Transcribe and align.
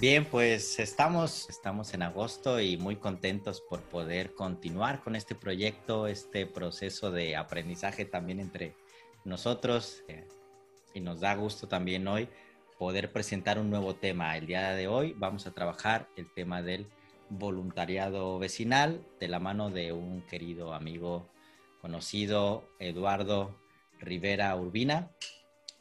Bien, 0.00 0.24
pues 0.24 0.78
estamos, 0.78 1.50
estamos 1.50 1.92
en 1.92 2.00
agosto 2.00 2.58
y 2.58 2.78
muy 2.78 2.96
contentos 2.96 3.60
por 3.60 3.82
poder 3.82 4.32
continuar 4.32 5.02
con 5.02 5.14
este 5.14 5.34
proyecto, 5.34 6.06
este 6.06 6.46
proceso 6.46 7.10
de 7.10 7.36
aprendizaje 7.36 8.06
también 8.06 8.40
entre 8.40 8.74
nosotros. 9.26 10.02
Eh, 10.08 10.26
y 10.94 11.00
nos 11.00 11.20
da 11.20 11.34
gusto 11.34 11.68
también 11.68 12.08
hoy 12.08 12.30
poder 12.78 13.12
presentar 13.12 13.58
un 13.58 13.68
nuevo 13.68 13.94
tema. 13.94 14.38
El 14.38 14.46
día 14.46 14.70
de 14.70 14.88
hoy 14.88 15.14
vamos 15.18 15.46
a 15.46 15.52
trabajar 15.52 16.08
el 16.16 16.32
tema 16.32 16.62
del 16.62 16.86
voluntariado 17.28 18.38
vecinal 18.38 19.06
de 19.20 19.28
la 19.28 19.38
mano 19.38 19.68
de 19.68 19.92
un 19.92 20.22
querido 20.22 20.72
amigo 20.72 21.28
conocido, 21.82 22.64
Eduardo 22.78 23.54
Rivera 23.98 24.56
Urbina, 24.56 25.10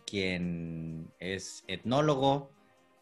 quien 0.05 1.09
es 1.20 1.63
etnólogo, 1.67 2.52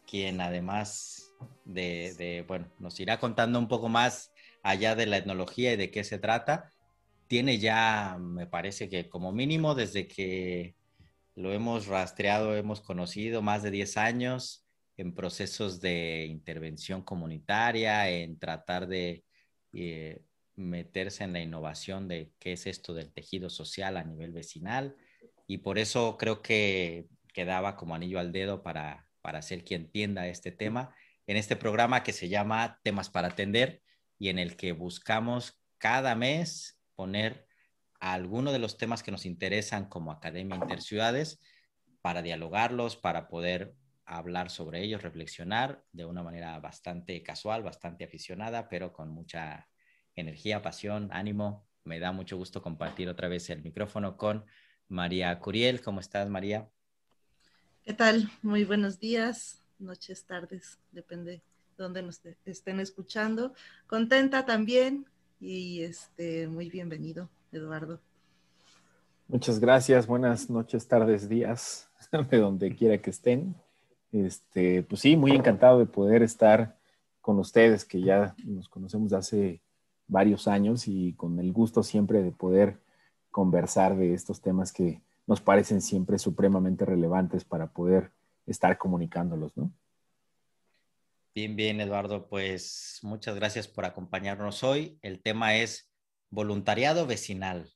quien 0.08 0.40
además 0.40 1.34
de, 1.64 2.44
bueno, 2.48 2.72
nos 2.78 2.98
irá 2.98 3.20
contando 3.20 3.58
un 3.58 3.68
poco 3.68 3.88
más 3.88 4.32
allá 4.62 4.96
de 4.96 5.06
la 5.06 5.18
etnología 5.18 5.72
y 5.72 5.76
de 5.76 5.90
qué 5.90 6.02
se 6.02 6.18
trata. 6.18 6.72
Tiene 7.26 7.58
ya, 7.58 8.16
me 8.18 8.46
parece 8.46 8.88
que 8.88 9.08
como 9.08 9.32
mínimo 9.32 9.74
desde 9.74 10.08
que 10.08 10.74
lo 11.34 11.52
hemos 11.52 11.86
rastreado, 11.86 12.56
hemos 12.56 12.80
conocido 12.80 13.42
más 13.42 13.62
de 13.62 13.70
10 13.70 13.98
años 13.98 14.66
en 14.96 15.14
procesos 15.14 15.80
de 15.80 16.26
intervención 16.26 17.02
comunitaria, 17.02 18.08
en 18.10 18.38
tratar 18.38 18.88
de 18.88 19.24
eh, 19.74 20.22
meterse 20.56 21.22
en 21.24 21.34
la 21.34 21.40
innovación 21.40 22.08
de 22.08 22.32
qué 22.38 22.54
es 22.54 22.66
esto 22.66 22.94
del 22.94 23.12
tejido 23.12 23.50
social 23.50 23.98
a 23.98 24.04
nivel 24.04 24.32
vecinal. 24.32 24.96
Y 25.46 25.58
por 25.58 25.78
eso 25.78 26.16
creo 26.16 26.40
que 26.42 27.06
quedaba 27.32 27.76
como 27.76 27.94
anillo 27.94 28.18
al 28.18 28.32
dedo 28.32 28.62
para, 28.62 29.07
para 29.20 29.42
ser 29.42 29.64
quien 29.64 29.82
entienda 29.82 30.26
este 30.26 30.52
tema 30.52 30.94
en 31.26 31.36
este 31.36 31.56
programa 31.56 32.02
que 32.02 32.12
se 32.12 32.28
llama 32.28 32.80
Temas 32.82 33.10
para 33.10 33.28
Atender 33.28 33.82
y 34.18 34.30
en 34.30 34.38
el 34.38 34.56
que 34.56 34.72
buscamos 34.72 35.62
cada 35.76 36.14
mes 36.14 36.80
poner 36.94 37.46
alguno 38.00 38.52
de 38.52 38.58
los 38.58 38.78
temas 38.78 39.02
que 39.02 39.10
nos 39.10 39.26
interesan 39.26 39.88
como 39.88 40.10
Academia 40.10 40.56
Interciudades 40.56 41.40
para 42.00 42.22
dialogarlos, 42.22 42.96
para 42.96 43.28
poder 43.28 43.74
hablar 44.06 44.50
sobre 44.50 44.82
ellos, 44.82 45.02
reflexionar 45.02 45.84
de 45.92 46.06
una 46.06 46.22
manera 46.22 46.58
bastante 46.60 47.22
casual, 47.22 47.62
bastante 47.62 48.04
aficionada, 48.04 48.68
pero 48.68 48.92
con 48.92 49.10
mucha 49.10 49.68
energía, 50.14 50.62
pasión, 50.62 51.10
ánimo. 51.12 51.66
Me 51.84 52.00
da 52.00 52.12
mucho 52.12 52.36
gusto 52.36 52.62
compartir 52.62 53.08
otra 53.08 53.28
vez 53.28 53.50
el 53.50 53.62
micrófono 53.62 54.16
con 54.16 54.46
María 54.88 55.38
Curiel. 55.40 55.82
¿Cómo 55.82 56.00
estás, 56.00 56.30
María? 56.30 56.70
¿Qué 57.88 57.94
tal? 57.94 58.30
Muy 58.42 58.66
buenos 58.66 59.00
días, 59.00 59.62
noches, 59.78 60.26
tardes, 60.26 60.78
depende 60.92 61.32
de 61.32 61.42
dónde 61.78 62.02
nos 62.02 62.20
estén 62.44 62.80
escuchando. 62.80 63.54
Contenta 63.86 64.44
también 64.44 65.06
y 65.40 65.80
este, 65.80 66.48
muy 66.48 66.68
bienvenido, 66.68 67.30
Eduardo. 67.50 67.98
Muchas 69.26 69.58
gracias, 69.58 70.06
buenas 70.06 70.50
noches, 70.50 70.86
tardes, 70.86 71.30
días, 71.30 71.88
de 72.30 72.36
donde 72.36 72.76
quiera 72.76 73.00
que 73.00 73.08
estén. 73.08 73.54
Este, 74.12 74.82
pues 74.82 75.00
sí, 75.00 75.16
muy 75.16 75.30
encantado 75.30 75.78
de 75.78 75.86
poder 75.86 76.22
estar 76.22 76.76
con 77.22 77.38
ustedes, 77.38 77.86
que 77.86 78.02
ya 78.02 78.36
nos 78.44 78.68
conocemos 78.68 79.14
hace 79.14 79.62
varios 80.08 80.46
años 80.46 80.88
y 80.88 81.14
con 81.14 81.38
el 81.38 81.54
gusto 81.54 81.82
siempre 81.82 82.22
de 82.22 82.32
poder 82.32 82.82
conversar 83.30 83.96
de 83.96 84.12
estos 84.12 84.42
temas 84.42 84.72
que 84.72 85.00
nos 85.28 85.42
parecen 85.42 85.82
siempre 85.82 86.18
supremamente 86.18 86.86
relevantes 86.86 87.44
para 87.44 87.70
poder 87.70 88.12
estar 88.46 88.78
comunicándolos, 88.78 89.54
¿no? 89.58 89.70
Bien, 91.34 91.54
bien, 91.54 91.80
Eduardo, 91.82 92.28
pues 92.28 92.98
muchas 93.02 93.36
gracias 93.36 93.68
por 93.68 93.84
acompañarnos 93.84 94.64
hoy. 94.64 94.98
El 95.02 95.20
tema 95.20 95.54
es 95.56 95.92
voluntariado 96.30 97.06
vecinal. 97.06 97.70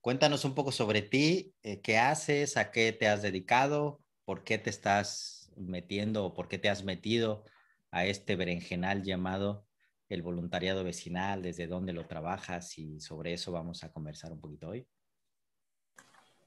Cuéntanos 0.00 0.46
un 0.46 0.54
poco 0.54 0.72
sobre 0.72 1.02
ti, 1.02 1.54
eh, 1.62 1.82
qué 1.82 1.98
haces, 1.98 2.56
a 2.56 2.70
qué 2.70 2.92
te 2.92 3.08
has 3.08 3.20
dedicado, 3.20 4.00
por 4.24 4.42
qué 4.42 4.56
te 4.56 4.70
estás 4.70 5.52
metiendo 5.54 6.24
o 6.24 6.34
por 6.34 6.48
qué 6.48 6.58
te 6.58 6.70
has 6.70 6.82
metido 6.82 7.44
a 7.90 8.06
este 8.06 8.36
berenjenal 8.36 9.02
llamado 9.02 9.66
el 10.08 10.22
voluntariado 10.22 10.82
vecinal, 10.82 11.42
desde 11.42 11.66
dónde 11.66 11.92
lo 11.92 12.06
trabajas 12.06 12.78
y 12.78 13.00
sobre 13.00 13.34
eso 13.34 13.52
vamos 13.52 13.84
a 13.84 13.92
conversar 13.92 14.32
un 14.32 14.40
poquito 14.40 14.68
hoy. 14.68 14.86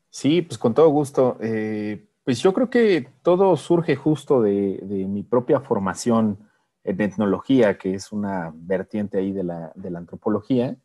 Sí, 0.09 0.42
pues 0.42 0.58
con 0.58 0.74
todo 0.74 0.90
gusto. 0.90 1.38
Eh, 1.42 2.08
pues 2.24 2.42
yo 2.42 2.53
creo 2.53 2.70
que 2.70 3.08
todo 3.24 3.56
surge 3.58 3.96
justo 3.96 4.42
de, 4.42 4.80
mi 5.08 5.24
propia 5.24 5.59
formación 5.62 6.40
en 6.84 7.02
etnología, 7.02 7.78
que 7.78 7.94
es 7.94 8.12
una 8.12 8.52
vertiente 8.56 9.20
ahí 9.20 9.31
de 9.31 9.44
la, 9.44 9.74
antropología, 9.96 10.78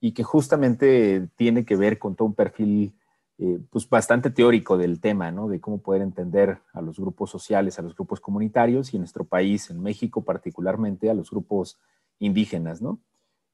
y 0.00 0.12
que 0.12 0.22
justamente 0.22 1.28
tiene 1.36 1.64
que 1.64 1.76
ver 1.76 1.98
con 1.98 2.14
todo 2.14 2.26
un 2.28 2.34
perfil 2.34 2.94
eh, 3.38 3.58
pues 3.70 3.88
bastante 3.88 4.30
teórico 4.30 4.76
del 4.76 5.00
tema, 5.00 5.30
¿no? 5.32 5.48
De 5.48 5.60
cómo 5.60 5.78
poder 5.78 6.02
entender 6.02 6.60
a 6.72 6.80
los 6.80 6.98
grupos 6.98 7.30
sociales, 7.30 7.78
a 7.78 7.82
los 7.82 7.94
grupos 7.94 8.20
comunitarios 8.20 8.92
y 8.92 8.96
en 8.96 9.02
nuestro 9.02 9.24
país, 9.24 9.70
en 9.70 9.82
México 9.82 10.22
particularmente, 10.24 11.10
a 11.10 11.14
los 11.14 11.30
grupos 11.30 11.78
indígenas, 12.18 12.82
¿no? 12.82 13.00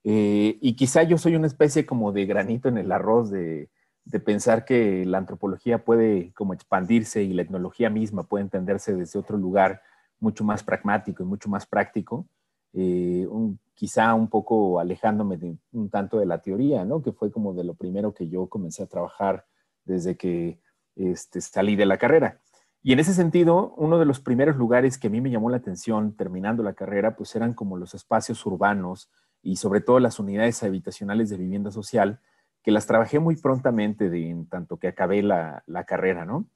Eh, 0.04 0.58
y 0.60 0.74
quizá 0.74 1.02
yo 1.02 1.18
soy 1.18 1.36
una 1.36 1.46
especie 1.46 1.86
como 1.86 2.12
de 2.12 2.26
granito 2.26 2.68
en 2.68 2.78
el 2.78 2.92
arroz 2.92 3.30
de, 3.30 3.70
de 4.04 4.20
pensar 4.20 4.64
que 4.64 5.04
la 5.04 5.18
antropología 5.18 5.84
puede 5.84 6.32
como 6.34 6.54
expandirse 6.54 7.22
y 7.22 7.32
la 7.32 7.42
etnología 7.42 7.90
misma 7.90 8.24
puede 8.24 8.44
entenderse 8.44 8.94
desde 8.94 9.18
otro 9.18 9.36
lugar 9.36 9.82
mucho 10.18 10.44
más 10.44 10.62
pragmático 10.62 11.22
y 11.22 11.26
mucho 11.26 11.48
más 11.48 11.66
práctico, 11.66 12.26
eh, 12.72 13.26
quizá 13.74 14.14
un 14.14 14.28
poco 14.28 14.78
alejándome 14.78 15.36
de, 15.36 15.56
un 15.72 15.88
tanto 15.88 16.18
de 16.18 16.26
la 16.26 16.38
teoría, 16.42 16.84
¿no? 16.84 17.02
que 17.02 17.12
fue 17.12 17.30
como 17.30 17.54
de 17.54 17.64
lo 17.64 17.74
primero 17.74 18.12
que 18.12 18.28
yo 18.28 18.46
comencé 18.46 18.82
a 18.82 18.86
trabajar 18.86 19.46
desde 19.84 20.16
que 20.16 20.60
este, 20.96 21.40
salí 21.40 21.76
de 21.76 21.86
la 21.86 21.96
carrera. 21.96 22.40
Y 22.82 22.92
en 22.92 23.00
ese 23.00 23.12
sentido, 23.12 23.74
uno 23.76 23.98
de 23.98 24.06
los 24.06 24.20
primeros 24.20 24.56
lugares 24.56 24.98
que 24.98 25.08
a 25.08 25.10
mí 25.10 25.20
me 25.20 25.30
llamó 25.30 25.50
la 25.50 25.58
atención 25.58 26.14
terminando 26.16 26.62
la 26.62 26.74
carrera, 26.74 27.16
pues 27.16 27.34
eran 27.36 27.52
como 27.54 27.76
los 27.76 27.94
espacios 27.94 28.44
urbanos 28.46 29.10
y 29.42 29.56
sobre 29.56 29.80
todo 29.80 29.98
las 30.00 30.18
unidades 30.18 30.62
habitacionales 30.62 31.28
de 31.28 31.36
vivienda 31.36 31.70
social, 31.70 32.20
que 32.62 32.70
las 32.70 32.86
trabajé 32.86 33.18
muy 33.18 33.36
prontamente 33.36 34.10
de, 34.10 34.30
en 34.30 34.46
tanto 34.46 34.78
que 34.78 34.88
acabé 34.88 35.22
la, 35.22 35.62
carrera, 35.86 36.24
¿no? 36.24 36.46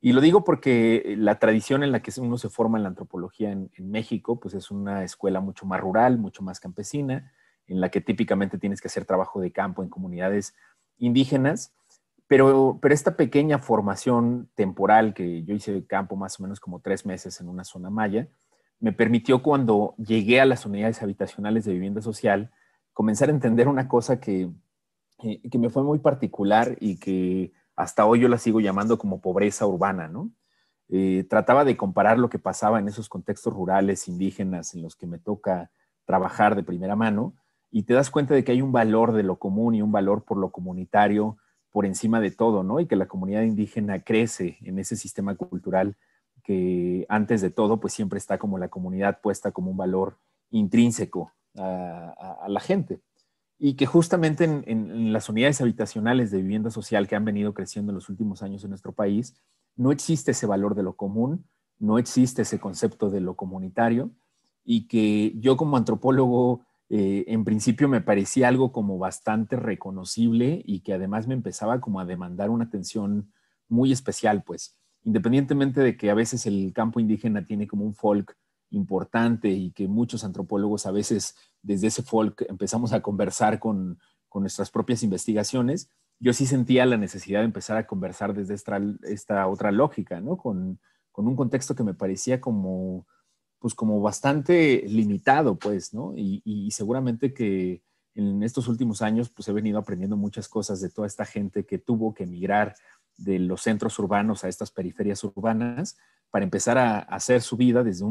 Y 0.00 0.12
lo 0.12 0.20
digo 0.20 0.42
porque 0.42 1.14
la 1.16 1.38
tradición 1.38 1.84
en 1.84 1.92
la 1.92 2.00
que 2.02 2.12
uno 2.20 2.36
se 2.36 2.48
forma 2.48 2.76
en 2.76 2.82
la 2.82 2.88
antropología 2.88 3.52
en, 3.52 3.70
México, 3.78 4.40
pues 4.40 4.54
es 4.54 4.72
una 4.72 5.04
escuela 5.04 5.40
mucho 5.40 5.64
más 5.64 5.80
rural, 5.80 6.18
mucho 6.18 6.42
más 6.42 6.58
campesina, 6.58 7.32
en 7.68 7.80
la 7.80 7.88
que 7.88 8.00
típicamente 8.00 8.58
tienes 8.58 8.80
que 8.80 8.88
hacer 8.88 9.04
trabajo 9.04 9.40
de 9.40 9.52
campo 9.52 9.82
en 9.82 9.88
comunidades 9.88 10.56
indígenas, 10.98 11.72
pero, 12.26 12.78
pero 12.82 12.94
esta 12.94 13.16
pequeña 13.16 13.58
formación 13.58 14.48
temporal 14.56 15.14
que 15.14 15.44
yo 15.44 15.54
hice 15.54 15.72
de 15.72 15.86
campo 15.86 16.16
más 16.16 16.40
o 16.40 16.42
menos 16.42 16.58
como 16.58 16.80
tres 16.80 17.06
meses 17.06 17.40
en 17.40 17.48
una 17.48 17.62
zona 17.62 17.88
maya, 17.88 18.26
me 18.80 18.92
permitió 18.92 19.42
cuando 19.44 19.94
llegué 19.96 20.40
a 20.40 20.44
las 20.44 20.66
unidades 20.66 21.00
habitacionales 21.02 21.64
de 21.64 21.72
vivienda 21.72 22.02
social, 22.02 22.50
comenzar 22.92 23.28
a 23.28 23.32
entender 23.32 23.68
una 23.68 23.86
cosa 23.86 24.18
que, 24.18 24.50
que 25.22 25.58
me 25.58 25.70
fue 25.70 25.82
muy 25.82 26.00
particular 26.00 26.76
y 26.80 26.98
que 26.98 27.52
hasta 27.76 28.06
hoy 28.06 28.20
yo 28.20 28.28
la 28.28 28.38
sigo 28.38 28.60
llamando 28.60 28.98
como 28.98 29.20
pobreza 29.20 29.66
urbana, 29.66 30.08
¿no? 30.08 30.30
Eh, 30.88 31.24
trataba 31.28 31.64
de 31.64 31.76
comparar 31.76 32.18
lo 32.18 32.28
que 32.28 32.38
pasaba 32.38 32.78
en 32.78 32.88
esos 32.88 33.08
contextos 33.08 33.54
rurales, 33.54 34.08
indígenas, 34.08 34.74
en 34.74 34.82
los 34.82 34.96
que 34.96 35.06
me 35.06 35.18
toca 35.18 35.70
trabajar 36.04 36.56
de 36.56 36.64
primera 36.64 36.96
mano, 36.96 37.34
y 37.70 37.84
te 37.84 37.94
das 37.94 38.10
cuenta 38.10 38.34
de 38.34 38.44
que 38.44 38.52
hay 38.52 38.60
un 38.60 38.72
valor 38.72 39.12
de 39.12 39.22
lo 39.22 39.38
común 39.38 39.74
y 39.74 39.80
un 39.80 39.92
valor 39.92 40.24
por 40.24 40.36
lo 40.36 40.50
comunitario 40.50 41.38
por 41.70 41.86
encima 41.86 42.20
de 42.20 42.30
todo, 42.30 42.62
¿no? 42.62 42.80
Y 42.80 42.86
que 42.86 42.96
la 42.96 43.06
comunidad 43.06 43.42
indígena 43.42 44.00
crece 44.00 44.58
en 44.60 44.78
ese 44.78 44.96
sistema 44.96 45.34
cultural 45.36 45.96
que 46.44 47.06
antes 47.08 47.40
de 47.40 47.50
todo, 47.50 47.80
pues 47.80 47.94
siempre 47.94 48.18
está 48.18 48.36
como 48.36 48.58
la 48.58 48.68
comunidad 48.68 49.20
puesta 49.22 49.52
como 49.52 49.70
un 49.70 49.76
valor 49.76 50.18
intrínseco 50.50 51.32
a 51.56 52.46
la 52.48 52.60
gente 52.60 53.00
y 53.64 53.74
que 53.74 53.86
justamente 53.86 54.42
en, 54.42 55.12
las 55.12 55.28
unidades 55.28 55.60
habitacionales 55.60 56.32
de 56.32 56.42
vivienda 56.42 56.68
social 56.68 57.06
que 57.06 57.14
han 57.14 57.24
venido 57.24 57.54
creciendo 57.54 57.92
en 57.92 57.94
los 57.94 58.08
últimos 58.08 58.42
años 58.42 58.64
en 58.64 58.70
nuestro 58.70 58.92
país, 58.92 59.40
no 59.76 59.92
existe 59.92 60.32
ese 60.32 60.46
valor 60.46 60.74
de 60.74 60.82
lo 60.82 60.96
común, 60.96 61.46
no 61.78 61.96
existe 61.96 62.42
ese 62.42 62.58
concepto 62.58 63.08
de 63.08 63.20
lo 63.20 63.36
comunitario 63.36 64.10
y 64.64 64.88
que 64.88 65.34
yo 65.38 65.56
como 65.56 65.76
antropólogo 65.76 66.66
eh, 66.88 67.22
en 67.28 67.44
principio 67.44 67.88
me 67.88 68.00
parecía 68.00 68.48
algo 68.48 68.72
como 68.72 68.98
bastante 68.98 69.54
reconocible 69.54 70.60
y 70.66 70.80
que 70.80 70.94
además 70.94 71.28
me 71.28 71.34
empezaba 71.34 71.80
como 71.80 72.00
a 72.00 72.04
demandar 72.04 72.50
una 72.50 72.64
atención 72.64 73.30
muy 73.68 73.92
especial, 73.92 74.42
pues 74.42 74.76
independientemente 75.04 75.80
de 75.80 75.96
que 75.96 76.10
a 76.10 76.14
veces 76.14 76.46
el 76.46 76.72
campo 76.74 76.98
indígena 76.98 77.46
tiene 77.46 77.68
como 77.68 77.84
un 77.84 77.94
folk 77.94 78.36
importante 78.72 79.48
y 79.48 79.70
que 79.70 79.88
muchos 79.88 80.24
antropólogos 80.24 80.86
a 80.86 80.90
veces 80.90 81.36
desde 81.62 81.86
ese 81.86 82.02
folk 82.02 82.44
empezamos 82.48 82.92
a 82.92 83.00
conversar 83.00 83.58
con, 83.58 83.98
nuestras 84.34 84.70
propias 84.70 85.02
investigaciones, 85.02 85.90
yo 86.18 86.32
sí 86.32 86.46
sentía 86.46 86.86
la 86.86 86.96
necesidad 86.96 87.40
de 87.40 87.44
empezar 87.44 87.76
a 87.76 87.86
conversar 87.86 88.32
desde 88.32 88.54
esta, 88.54 88.80
esta 89.02 89.46
otra 89.46 89.70
lógica, 89.70 90.22
¿no? 90.22 90.38
Con, 90.38 90.80
un 91.14 91.36
contexto 91.36 91.74
que 91.74 91.84
me 91.84 91.92
parecía 91.92 92.40
como, 92.40 93.06
pues 93.58 93.74
como 93.74 94.00
bastante 94.00 94.84
limitado, 94.88 95.56
pues, 95.58 95.92
¿no? 95.92 96.14
Y, 96.16 96.70
seguramente 96.70 97.34
que 97.34 97.82
en 98.14 98.42
estos 98.42 98.68
últimos 98.68 99.02
años, 99.02 99.28
pues 99.28 99.46
he 99.48 99.52
venido 99.52 99.78
aprendiendo 99.78 100.16
muchas 100.16 100.48
cosas 100.48 100.80
de 100.80 100.88
toda 100.88 101.06
esta 101.06 101.26
gente 101.26 101.66
que 101.66 101.76
tuvo 101.76 102.14
que 102.14 102.24
emigrar 102.24 102.74
de 103.18 103.38
los 103.38 103.60
centros 103.60 103.98
urbanos 103.98 104.44
a 104.44 104.48
estas 104.48 104.70
periferias 104.70 105.22
urbanas 105.24 105.98
para 106.30 106.44
empezar 106.44 106.78
a, 106.78 107.00
hacer 107.00 107.42
su 107.42 107.58
vida 107.58 107.84
desde 107.84 108.06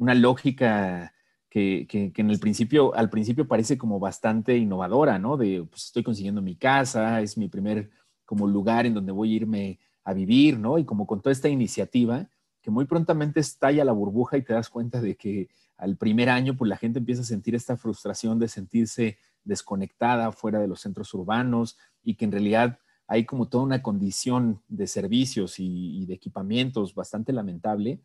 una 0.00 0.14
lógica 0.14 1.12
que, 1.48 1.86
en 1.92 2.30
el 2.30 2.40
principio, 2.40 2.94
al 2.94 3.10
principio 3.10 3.46
parece 3.46 3.76
como 3.76 4.00
bastante 4.00 4.56
innovadora, 4.56 5.18
¿no? 5.18 5.36
De, 5.36 5.64
pues 5.68 5.86
estoy 5.86 6.02
consiguiendo 6.02 6.42
mi 6.42 6.56
casa, 6.56 7.20
es 7.20 7.36
mi 7.36 7.48
primer 7.48 7.90
como 8.24 8.46
lugar 8.46 8.86
en 8.86 8.94
donde 8.94 9.12
voy 9.12 9.32
a 9.32 9.36
irme 9.36 9.78
a 10.04 10.14
vivir, 10.14 10.58
¿no? 10.58 10.78
Y 10.78 10.84
como 10.84 11.06
con 11.06 11.20
toda 11.20 11.32
esta 11.32 11.48
iniciativa, 11.48 12.28
que 12.62 12.70
muy 12.70 12.86
prontamente 12.86 13.40
estalla 13.40 13.84
la 13.84 13.92
burbuja 13.92 14.36
y 14.36 14.42
te 14.42 14.54
das 14.54 14.70
cuenta 14.70 15.00
de 15.00 15.16
que 15.16 15.48
al 15.76 15.96
primer 15.96 16.30
año, 16.30 16.56
pues 16.56 16.68
la 16.68 16.76
gente 16.76 16.98
empieza 16.98 17.22
a 17.22 17.24
sentir 17.24 17.54
esta 17.54 17.76
frustración 17.76 18.38
de 18.38 18.48
sentirse 18.48 19.18
desconectada 19.44 20.32
fuera 20.32 20.60
de 20.60 20.68
los 20.68 20.80
centros 20.80 21.12
urbanos 21.14 21.78
y 22.02 22.14
que 22.14 22.24
en 22.24 22.32
realidad 22.32 22.78
hay 23.06 23.24
como 23.26 23.48
toda 23.48 23.64
una 23.64 23.82
condición 23.82 24.62
de 24.68 24.86
servicios 24.86 25.56
y, 25.58 26.06
de 26.06 26.14
equipamientos 26.14 26.94
bastante 26.94 27.32
lamentable. 27.32 28.00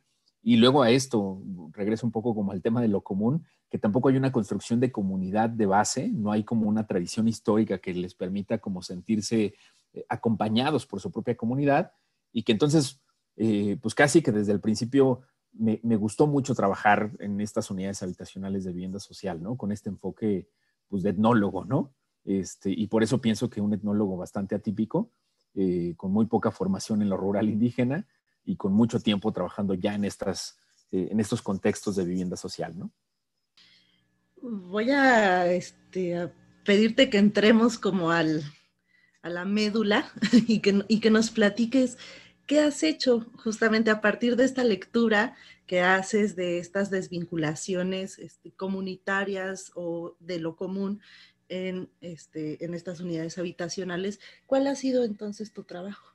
Y 0.47 0.57
luego 0.57 0.83
a 0.83 0.91
esto, 0.91 1.41
regreso 1.71 2.05
un 2.05 2.11
poco 2.11 2.35
como 2.35 2.51
al 2.51 2.61
tema 2.61 2.79
de 2.79 2.87
lo 2.87 3.01
común, 3.01 3.43
que 3.67 3.79
tampoco 3.79 4.09
hay 4.09 4.15
una 4.15 4.31
construcción 4.31 4.79
de 4.79 4.91
comunidad 4.91 5.49
de 5.49 5.65
base, 5.65 6.07
no 6.09 6.31
hay 6.31 6.43
como 6.43 6.69
una 6.69 6.85
tradición 6.85 7.27
histórica 7.27 7.79
que 7.79 7.95
les 7.95 8.13
permita 8.13 8.59
como 8.59 8.83
sentirse 8.83 9.55
eh, 9.93 10.05
acompañados 10.07 10.85
por 10.85 11.01
su 11.01 11.11
propia 11.11 11.35
comunidad 11.35 11.93
y 12.31 12.43
que 12.43 12.51
entonces, 12.51 13.01
eh, 13.37 13.79
pues 13.81 13.95
casi 13.95 14.21
que 14.21 14.31
desde 14.31 14.51
el 14.51 14.61
principio 14.61 15.21
me, 15.51 15.79
gustó 15.95 16.27
mucho 16.27 16.53
trabajar 16.53 17.09
en 17.17 17.41
estas 17.41 17.71
unidades 17.71 18.03
habitacionales 18.03 18.65
de 18.65 18.71
vivienda 18.71 18.99
social, 18.99 19.41
¿no? 19.41 19.57
Con 19.57 19.71
este 19.71 19.89
enfoque, 19.89 20.47
pues, 20.87 21.01
de 21.01 21.09
etnólogo, 21.09 21.65
¿no? 21.65 21.91
Este, 22.23 22.69
y 22.69 22.85
por 22.85 23.01
eso 23.01 23.19
pienso 23.19 23.49
que 23.49 23.61
un 23.61 23.73
etnólogo 23.73 24.15
bastante 24.15 24.53
atípico, 24.53 25.09
eh, 25.55 25.95
con 25.97 26.11
muy 26.11 26.27
poca 26.27 26.51
formación 26.51 27.01
en 27.01 27.09
lo 27.09 27.17
rural 27.17 27.49
indígena 27.49 28.05
y 28.45 28.55
con 28.55 28.73
mucho 28.73 28.99
tiempo 28.99 29.31
trabajando 29.31 29.73
ya 29.73 29.95
en, 29.95 30.05
estas, 30.05 30.57
eh, 30.91 31.09
en 31.11 31.19
estos 31.19 31.41
contextos 31.41 31.95
de 31.95 32.05
vivienda 32.05 32.37
social, 32.37 32.77
¿no? 32.77 32.91
Voy 34.41 34.91
a, 34.91 35.51
este, 35.51 36.31
pedirte 36.63 37.09
que 37.09 37.17
entremos 37.17 37.79
como 37.79 38.11
al, 38.11 38.43
a 39.21 39.29
la 39.29 39.45
médula 39.45 40.11
y 40.47 40.59
que, 40.59 40.83
y 40.87 40.99
que 40.99 41.09
nos 41.09 41.31
platiques 41.31 41.97
qué 42.45 42.59
has 42.59 42.83
hecho 42.83 43.25
justamente 43.37 43.89
a 43.89 44.01
partir 44.01 44.35
de 44.35 44.45
esta 44.45 44.63
lectura 44.63 45.35
que 45.65 45.81
haces 45.81 46.35
de 46.35 46.59
estas 46.59 46.91
desvinculaciones 46.91 48.19
este, 48.19 48.51
comunitarias 48.51 49.71
o 49.75 50.15
de 50.19 50.39
lo 50.39 50.55
común 50.55 51.01
en, 51.49 51.89
este, 52.01 52.63
en 52.63 52.73
estas 52.73 52.99
unidades 52.99 53.37
habitacionales. 53.37 54.19
¿Cuál 54.45 54.67
ha 54.67 54.75
sido 54.75 55.03
entonces 55.03 55.53
tu 55.53 55.63
trabajo? 55.63 56.14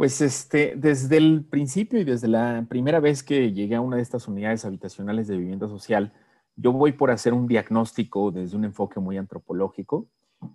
Pues 0.00 0.22
este, 0.22 0.76
desde 0.76 1.18
el 1.18 1.44
principio 1.44 2.00
y 2.00 2.04
desde 2.04 2.26
la 2.26 2.64
primera 2.70 3.00
vez 3.00 3.22
que 3.22 3.52
llegué 3.52 3.74
a 3.74 3.82
una 3.82 3.96
de 3.96 4.02
estas 4.02 4.28
unidades 4.28 4.64
habitacionales 4.64 5.28
de 5.28 5.36
vivienda 5.36 5.68
social, 5.68 6.14
yo 6.56 6.72
voy 6.72 6.92
por 6.92 7.10
hacer 7.10 7.34
un 7.34 7.46
diagnóstico 7.46 8.30
desde 8.30 8.56
un 8.56 8.64
enfoque 8.64 8.98
muy 8.98 9.18
antropológico. 9.18 10.08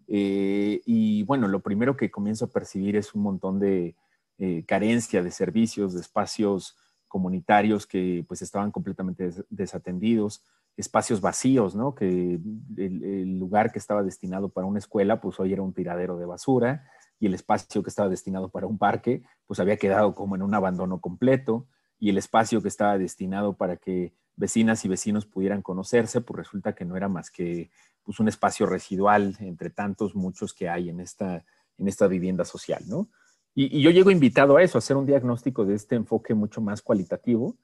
Eh, 0.07 0.81
y 0.87 1.21
bueno, 1.25 1.47
lo 1.47 1.59
primero 1.59 1.95
que 1.95 2.09
comienzo 2.09 2.45
a 2.45 2.49
percibir 2.49 2.95
es 2.95 3.13
un 3.13 3.21
montón 3.21 3.59
de 3.59 3.95
eh, 4.39 4.63
carencia 4.65 5.21
de 5.21 5.29
servicios, 5.29 5.93
de 5.93 6.01
espacios 6.01 6.75
comunitarios 7.07 7.85
que 7.85 8.25
pues 8.27 8.41
estaban 8.41 8.71
completamente 8.71 9.29
desatendidos, 9.51 10.43
espacios 10.75 11.21
vacíos, 11.21 11.75
¿no? 11.75 11.93
Que 11.93 12.39
el, 12.77 13.37
lugar 13.37 13.71
que 13.71 13.77
estaba 13.77 14.01
destinado 14.01 14.49
para 14.49 14.65
una 14.65 14.79
escuela, 14.79 15.21
pues 15.21 15.39
hoy 15.39 15.53
era 15.53 15.61
un 15.61 15.71
tiradero 15.71 16.17
de 16.17 16.25
basura 16.25 16.89
el 17.27 17.33
espacio 17.33 17.83
que 17.83 17.89
estaba 17.89 18.09
destinado 18.09 18.49
para 18.49 18.67
un 18.67 18.77
parque, 18.77 19.23
pues 19.45 19.59
había 19.59 19.77
quedado 19.77 20.15
como 20.15 20.35
en 20.35 20.41
un 20.41 20.53
abandono 20.53 20.99
completo 20.99 21.67
y 21.99 22.09
el 22.09 22.17
espacio 22.17 22.61
que 22.61 22.67
estaba 22.67 22.97
destinado 22.97 23.53
para 23.53 23.77
que 23.77 24.13
vecinas 24.35 24.83
y 24.85 24.89
vecinos 24.89 25.25
pudieran 25.25 25.61
conocerse, 25.61 26.21
pues 26.21 26.37
resulta 26.37 26.75
que 26.75 26.85
no 26.85 26.97
era 26.97 27.07
más 27.07 27.31
que 27.31 27.71
pues, 28.03 28.19
un 28.19 28.27
espacio 28.27 28.65
residual 28.65 29.35
entre 29.39 29.69
tantos 29.69 30.15
muchos 30.15 30.53
que 30.53 30.69
hay 30.69 30.89
en 30.89 30.99
esta, 30.99 31.45
en 31.77 31.87
esta 31.87 32.07
vivienda 32.07 32.45
social, 32.45 32.83
¿no? 32.87 33.09
Y, 33.53 33.77
y 33.77 33.81
yo 33.81 33.91
llego 33.91 34.11
invitado 34.11 34.57
a 34.57 34.63
eso, 34.63 34.77
a 34.77 34.79
hacer 34.79 34.97
un 34.97 35.05
diagnóstico 35.05 35.65
de 35.65 35.75
este 35.75 35.95
enfoque 35.95 36.33
mucho 36.33 36.59
más 36.59 36.81
cualitativo, 36.81 37.55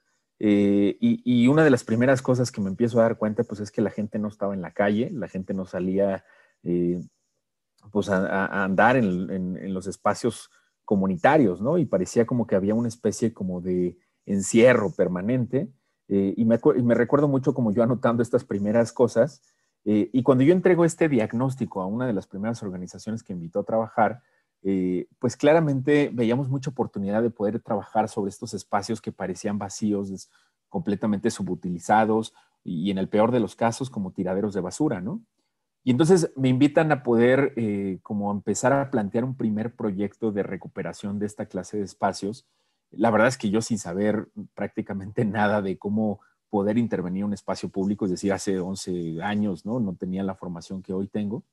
eh, 0.44 0.98
y, 1.00 1.48
una 1.48 1.64
de 1.64 1.70
las 1.70 1.84
primeras 1.84 2.24
cosas 2.24 2.52
que 2.52 2.62
me 2.62 2.70
empiezo 2.72 3.00
a 3.00 3.04
dar 3.04 3.20
cuenta, 3.20 3.44
pues 3.44 3.60
es 3.60 3.70
que 3.70 3.80
la 3.80 3.92
gente 3.92 4.18
no 4.18 4.28
estaba 4.28 4.56
en 4.56 4.64
la 4.64 4.72
calle, 4.72 5.12
la 5.12 5.28
gente 5.28 5.54
no 5.54 5.68
salía 5.68 6.26
eh, 6.64 7.00
pues 7.92 8.10
a, 8.10 8.64
andar 8.64 8.96
en, 8.98 9.74
los 9.74 9.88
espacios 9.88 10.50
comunitarios, 10.86 11.62
¿no? 11.62 11.78
Y 11.78 11.86
parecía 11.86 12.26
como 12.26 12.46
que 12.46 12.56
había 12.56 12.76
una 12.76 12.88
especie 12.88 13.34
como 13.34 13.62
de 13.62 13.98
encierro 14.26 14.92
permanente. 14.92 15.70
Eh, 16.08 16.34
y, 16.38 16.46
me, 16.46 16.96
recuerdo 16.96 17.28
mucho 17.28 17.54
como 17.54 17.72
yo 17.72 17.84
anotando 17.84 18.22
estas 18.22 18.44
primeras 18.44 18.92
cosas. 18.92 19.42
y 19.84 20.22
cuando 20.22 20.44
yo 20.44 20.54
entrego 20.54 20.86
este 20.86 21.10
diagnóstico 21.10 21.82
a 21.82 21.88
una 21.88 22.06
de 22.06 22.14
las 22.14 22.28
primeras 22.28 22.62
organizaciones 22.62 23.24
que 23.24 23.34
invitó 23.34 23.62
a 23.62 23.64
trabajar, 23.64 24.22
eh, 24.64 25.08
pues 25.18 25.36
claramente 25.36 26.12
veíamos 26.14 26.48
mucha 26.48 26.70
oportunidad 26.70 27.24
de 27.24 27.32
poder 27.32 27.60
trabajar 27.62 28.08
sobre 28.08 28.30
estos 28.30 28.54
espacios 28.54 29.02
que 29.02 29.12
parecían 29.12 29.58
vacíos, 29.58 30.30
completamente 30.70 31.32
subutilizados 31.32 32.34
y 32.64 32.92
en 32.92 33.00
el 33.00 33.10
peor 33.10 33.32
de 33.32 33.40
los 33.40 33.56
casos 33.56 33.90
como 33.90 34.12
tiraderos 34.12 34.54
de 34.54 34.62
basura, 34.62 35.02
¿no? 35.02 35.22
Y 35.84 35.92
entonces 35.92 36.32
me 36.36 36.50
invitan 36.50 36.92
a 36.92 37.04
poder 37.04 37.54
eh, 37.56 38.00
como 38.04 38.32
empezar 38.32 38.72
a 38.74 38.92
plantear 38.92 39.24
un 39.24 39.36
primer 39.36 39.76
proyecto 39.76 40.32
de 40.32 40.44
recuperación 40.44 41.18
de 41.18 41.26
esta 41.26 41.48
clase 41.48 41.78
de 41.78 41.84
espacios. 41.84 42.46
La 42.92 43.10
verdad 43.10 43.28
es 43.28 43.38
que 43.38 43.50
yo 43.50 43.62
sin 43.62 43.80
saber 43.80 44.30
prácticamente 44.54 45.26
nada 45.26 45.62
de 45.62 45.78
cómo 45.78 46.20
poder 46.50 46.78
intervenir 46.78 47.22
en 47.22 47.28
un 47.28 47.34
espacio 47.34 47.70
público, 47.70 48.06
es 48.06 48.12
decir, 48.12 48.34
hace 48.34 48.60
11 48.60 49.24
años, 49.24 49.66
¿no? 49.66 49.80
No 49.80 49.96
tenía 49.96 50.22
la 50.22 50.36
formación 50.36 50.84
que 50.84 50.94
hoy 50.94 51.08
tengo. 51.08 51.44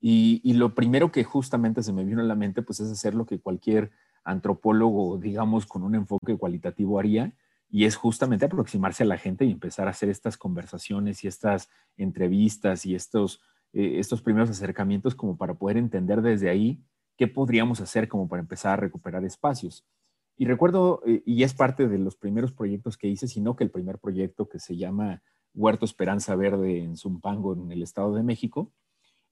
Y, 0.00 0.52
lo 0.54 0.74
primero 0.74 1.10
que 1.10 1.24
justamente 1.24 1.82
se 1.82 1.92
me 1.92 2.04
vino 2.04 2.20
a 2.20 2.24
la 2.24 2.36
mente, 2.36 2.62
pues 2.62 2.80
es 2.80 2.90
hacer 2.90 3.14
lo 3.14 3.26
que 3.26 3.40
cualquier 3.40 3.90
antropólogo, 4.24 5.18
digamos, 5.18 5.66
con 5.66 5.82
un 5.82 5.94
enfoque 5.94 6.36
cualitativo 6.36 6.98
haría, 6.98 7.32
y 7.68 7.84
es 7.84 7.96
justamente 7.96 8.46
aproximarse 8.46 9.02
a 9.02 9.06
la 9.06 9.18
gente 9.18 9.44
y 9.44 9.50
empezar 9.50 9.88
a 9.88 9.90
hacer 9.90 10.08
estas 10.08 10.38
conversaciones 10.38 11.24
y 11.24 11.28
estas 11.28 11.68
entrevistas 11.96 12.86
y 12.86 12.94
estos, 12.94 13.40
eh, 13.72 13.98
estos 13.98 14.22
primeros 14.22 14.50
acercamientos 14.50 15.14
como 15.14 15.36
para 15.36 15.54
poder 15.54 15.76
entender 15.76 16.22
desde 16.22 16.48
ahí 16.48 16.82
qué 17.16 17.26
podríamos 17.26 17.80
hacer 17.80 18.08
como 18.08 18.28
para 18.28 18.40
empezar 18.40 18.72
a 18.72 18.76
recuperar 18.76 19.24
espacios. 19.24 19.86
Y 20.36 20.46
recuerdo, 20.46 21.02
eh, 21.04 21.22
y 21.26 21.42
es 21.42 21.52
parte 21.52 21.88
de 21.88 21.98
los 21.98 22.16
primeros 22.16 22.52
proyectos 22.52 22.96
que 22.96 23.08
hice, 23.08 23.26
sino 23.26 23.56
que 23.56 23.64
el 23.64 23.70
primer 23.70 23.98
proyecto 23.98 24.48
que 24.48 24.60
se 24.60 24.76
llama 24.76 25.22
Huerto 25.52 25.84
Esperanza 25.84 26.36
Verde 26.36 26.82
en 26.82 26.96
Zumpango, 26.96 27.54
en 27.54 27.72
el 27.72 27.82
Estado 27.82 28.14
de 28.14 28.22
México, 28.22 28.72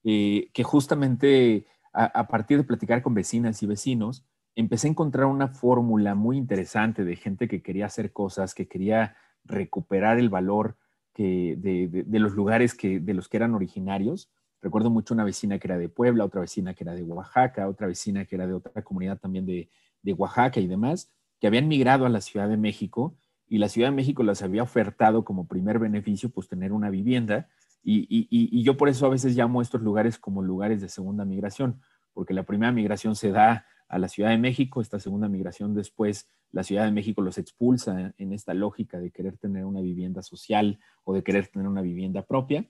eh, 0.03 0.49
que 0.53 0.63
justamente 0.63 1.65
a, 1.93 2.27
partir 2.27 2.57
de 2.57 2.63
platicar 2.63 3.01
con 3.01 3.15
vecinas 3.15 3.63
y 3.63 3.65
vecinos, 3.65 4.23
empecé 4.55 4.87
a 4.87 4.91
encontrar 4.91 5.25
una 5.25 5.47
fórmula 5.47 6.13
muy 6.13 6.37
interesante 6.37 7.03
de 7.03 7.15
gente 7.15 7.47
que 7.47 7.63
quería 7.63 7.87
hacer 7.87 8.13
cosas, 8.13 8.53
que 8.53 8.67
quería 8.67 9.15
recuperar 9.45 10.19
el 10.19 10.29
valor 10.29 10.77
de, 11.23 12.19
los 12.19 12.33
lugares 12.33 12.73
que, 12.73 12.99
de 12.99 13.13
los 13.13 13.27
que 13.27 13.37
eran 13.37 13.53
originarios. 13.53 14.29
Recuerdo 14.61 14.89
mucho 14.89 15.13
una 15.13 15.23
vecina 15.23 15.59
que 15.59 15.67
era 15.67 15.77
de 15.77 15.89
Puebla, 15.89 16.25
otra 16.25 16.41
vecina 16.41 16.73
que 16.73 16.83
era 16.83 16.93
de 16.93 17.03
Oaxaca, 17.03 17.67
otra 17.67 17.87
vecina 17.87 18.25
que 18.25 18.35
era 18.35 18.47
de 18.47 18.53
otra 18.53 18.81
comunidad 18.81 19.19
también 19.19 19.45
de, 19.45 19.69
de 20.01 20.13
Oaxaca 20.13 20.59
y 20.59 20.67
demás, 20.67 21.11
que 21.39 21.47
habían 21.47 21.67
migrado 21.67 22.05
a 22.05 22.09
la 22.09 22.21
Ciudad 22.21 22.49
de 22.49 22.57
México 22.57 23.15
y 23.47 23.59
la 23.59 23.69
Ciudad 23.69 23.89
de 23.89 23.95
México 23.95 24.23
las 24.23 24.41
había 24.41 24.63
ofertado 24.63 25.23
como 25.23 25.47
primer 25.47 25.79
beneficio, 25.79 26.29
pues 26.29 26.47
tener 26.47 26.73
una 26.73 26.89
vivienda 26.89 27.47
y, 27.89 28.63
yo 28.63 28.75
por 28.75 28.89
eso 28.89 29.05
a 29.05 29.09
veces 29.09 29.35
llamo 29.35 29.59
a 29.59 29.63
estos 29.63 29.81
lugares 29.81 30.17
como 30.17 30.41
lugares 30.41 30.81
de 30.81 30.89
segunda 30.89 31.23
migración, 31.23 31.79
porque 32.13 32.33
la 32.33 32.43
primera 32.43 32.71
migración 32.71 33.15
se 33.15 33.31
da 33.31 33.65
a 33.87 33.99
la 33.99 34.07
Ciudad 34.07 34.29
de 34.29 34.37
México, 34.37 34.81
esta 34.81 34.99
segunda 34.99 35.29
migración 35.29 35.73
después 35.73 36.27
la 36.51 36.63
Ciudad 36.63 36.85
de 36.85 36.91
México 36.91 37.21
los 37.21 37.37
expulsa 37.37 38.13
en 38.17 38.33
esta 38.33 38.53
lógica 38.53 38.99
de 38.99 39.11
querer 39.11 39.37
tener 39.37 39.65
una 39.65 39.81
vivienda 39.81 40.21
social 40.21 40.79
o 41.03 41.13
de 41.13 41.23
querer 41.23 41.47
tener 41.47 41.67
una 41.67 41.81
vivienda 41.81 42.21
propia. 42.21 42.69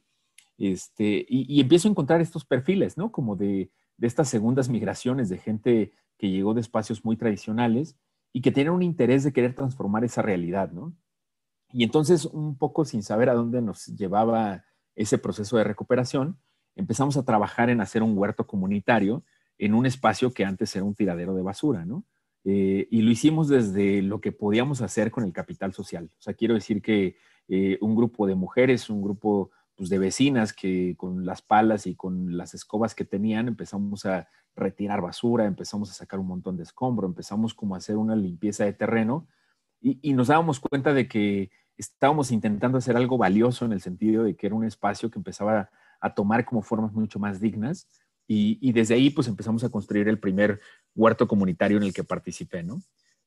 Este, 0.57 1.25
y, 1.29 1.59
empiezo 1.61 1.87
a 1.87 1.91
encontrar 1.91 2.19
estos 2.19 2.43
perfiles, 2.43 2.97
¿no? 2.97 3.11
Como 3.11 3.35
de, 3.35 3.71
de, 3.97 4.07
estas 4.07 4.27
segundas 4.27 4.69
migraciones 4.69 5.29
de 5.29 5.37
gente 5.37 5.93
que 6.17 6.31
llegó 6.31 6.55
de 6.55 6.61
espacios 6.61 7.05
muy 7.05 7.15
tradicionales 7.15 7.95
y 8.33 8.41
que 8.41 8.51
tienen 8.51 8.73
un 8.73 8.81
interés 8.81 9.23
de 9.23 9.33
querer 9.33 9.53
transformar 9.53 10.03
esa 10.03 10.23
realidad, 10.23 10.71
¿no? 10.71 10.95
Y 11.71 11.83
entonces, 11.83 12.25
un 12.25 12.57
poco 12.57 12.85
sin 12.85 13.03
saber 13.03 13.29
a 13.29 13.35
dónde 13.35 13.61
nos 13.61 13.85
llevaba 13.85 14.63
ese 14.95 15.19
proceso 15.19 15.57
de 15.57 15.63
recuperación, 15.63 16.39
empezamos 16.75 17.17
a 17.17 17.23
trabajar 17.23 17.69
en 17.69 17.81
hacer 17.81 18.01
un 18.01 18.17
huerto 18.17 18.47
comunitario 18.47 19.23
en 19.57 19.73
un 19.73 19.85
espacio 19.85 20.33
que 20.33 20.45
antes 20.45 20.75
era 20.75 20.85
un 20.85 20.95
tiradero 20.95 21.33
de 21.33 21.41
basura, 21.41 21.85
¿no? 21.85 22.03
Eh, 22.43 22.87
y 22.91 23.01
lo 23.01 23.11
hicimos 23.11 23.49
desde 23.49 24.01
lo 24.01 24.21
que 24.21 24.31
podíamos 24.31 24.81
hacer 24.81 25.11
con 25.11 25.25
el 25.25 25.33
capital 25.33 25.73
social. 25.73 26.09
O 26.17 26.21
sea, 26.21 26.33
quiero 26.33 26.53
decir 26.53 26.81
que 26.81 27.17
eh, 27.49 27.77
un 27.81 27.95
grupo 27.95 28.25
de 28.25 28.35
mujeres, 28.35 28.89
un 28.89 29.01
grupo 29.01 29.51
pues, 29.75 29.89
de 29.89 29.99
vecinas 29.99 30.53
que 30.53 30.95
con 30.95 31.25
las 31.25 31.41
palas 31.41 31.87
y 31.87 31.95
con 31.95 32.37
las 32.37 32.53
escobas 32.53 32.95
que 32.95 33.03
tenían 33.03 33.47
empezamos 33.49 34.05
a 34.05 34.29
retirar 34.55 35.01
basura, 35.01 35.45
empezamos 35.45 35.91
a 35.91 35.93
sacar 35.93 36.19
un 36.19 36.27
montón 36.27 36.55
de 36.55 36.63
escombro, 36.63 37.05
empezamos 37.05 37.53
como 37.53 37.75
a 37.75 37.79
hacer 37.79 37.97
una 37.97 38.15
limpieza 38.15 38.63
de 38.63 38.73
terreno 38.73 39.27
y, 39.81 39.99
y 40.01 40.13
nos 40.13 40.27
dábamos 40.27 40.59
cuenta 40.59 40.93
de 40.93 41.07
que 41.07 41.51
estábamos 41.75 42.31
intentando 42.31 42.77
hacer 42.77 42.95
algo 42.95 43.17
valioso 43.17 43.65
en 43.65 43.73
el 43.73 43.81
sentido 43.81 44.23
de 44.23 44.35
que 44.35 44.47
era 44.47 44.55
un 44.55 44.63
espacio 44.63 45.11
que 45.11 45.19
empezaba 45.19 45.69
a 45.99 46.13
tomar 46.13 46.45
como 46.45 46.61
formas 46.61 46.93
mucho 46.93 47.19
más 47.19 47.39
dignas 47.41 47.87
y, 48.27 48.71
desde 48.73 48.95
ahí 48.95 49.09
pues 49.09 49.27
empezamos 49.27 49.63
a 49.63 49.69
construir 49.69 50.07
el 50.09 50.19
primer 50.19 50.59
huerto 50.95 51.27
comunitario 51.27 51.77
en 51.77 51.83
el 51.83 51.93
que 51.93 52.03
participé, 52.03 52.63
¿no? 52.63 52.81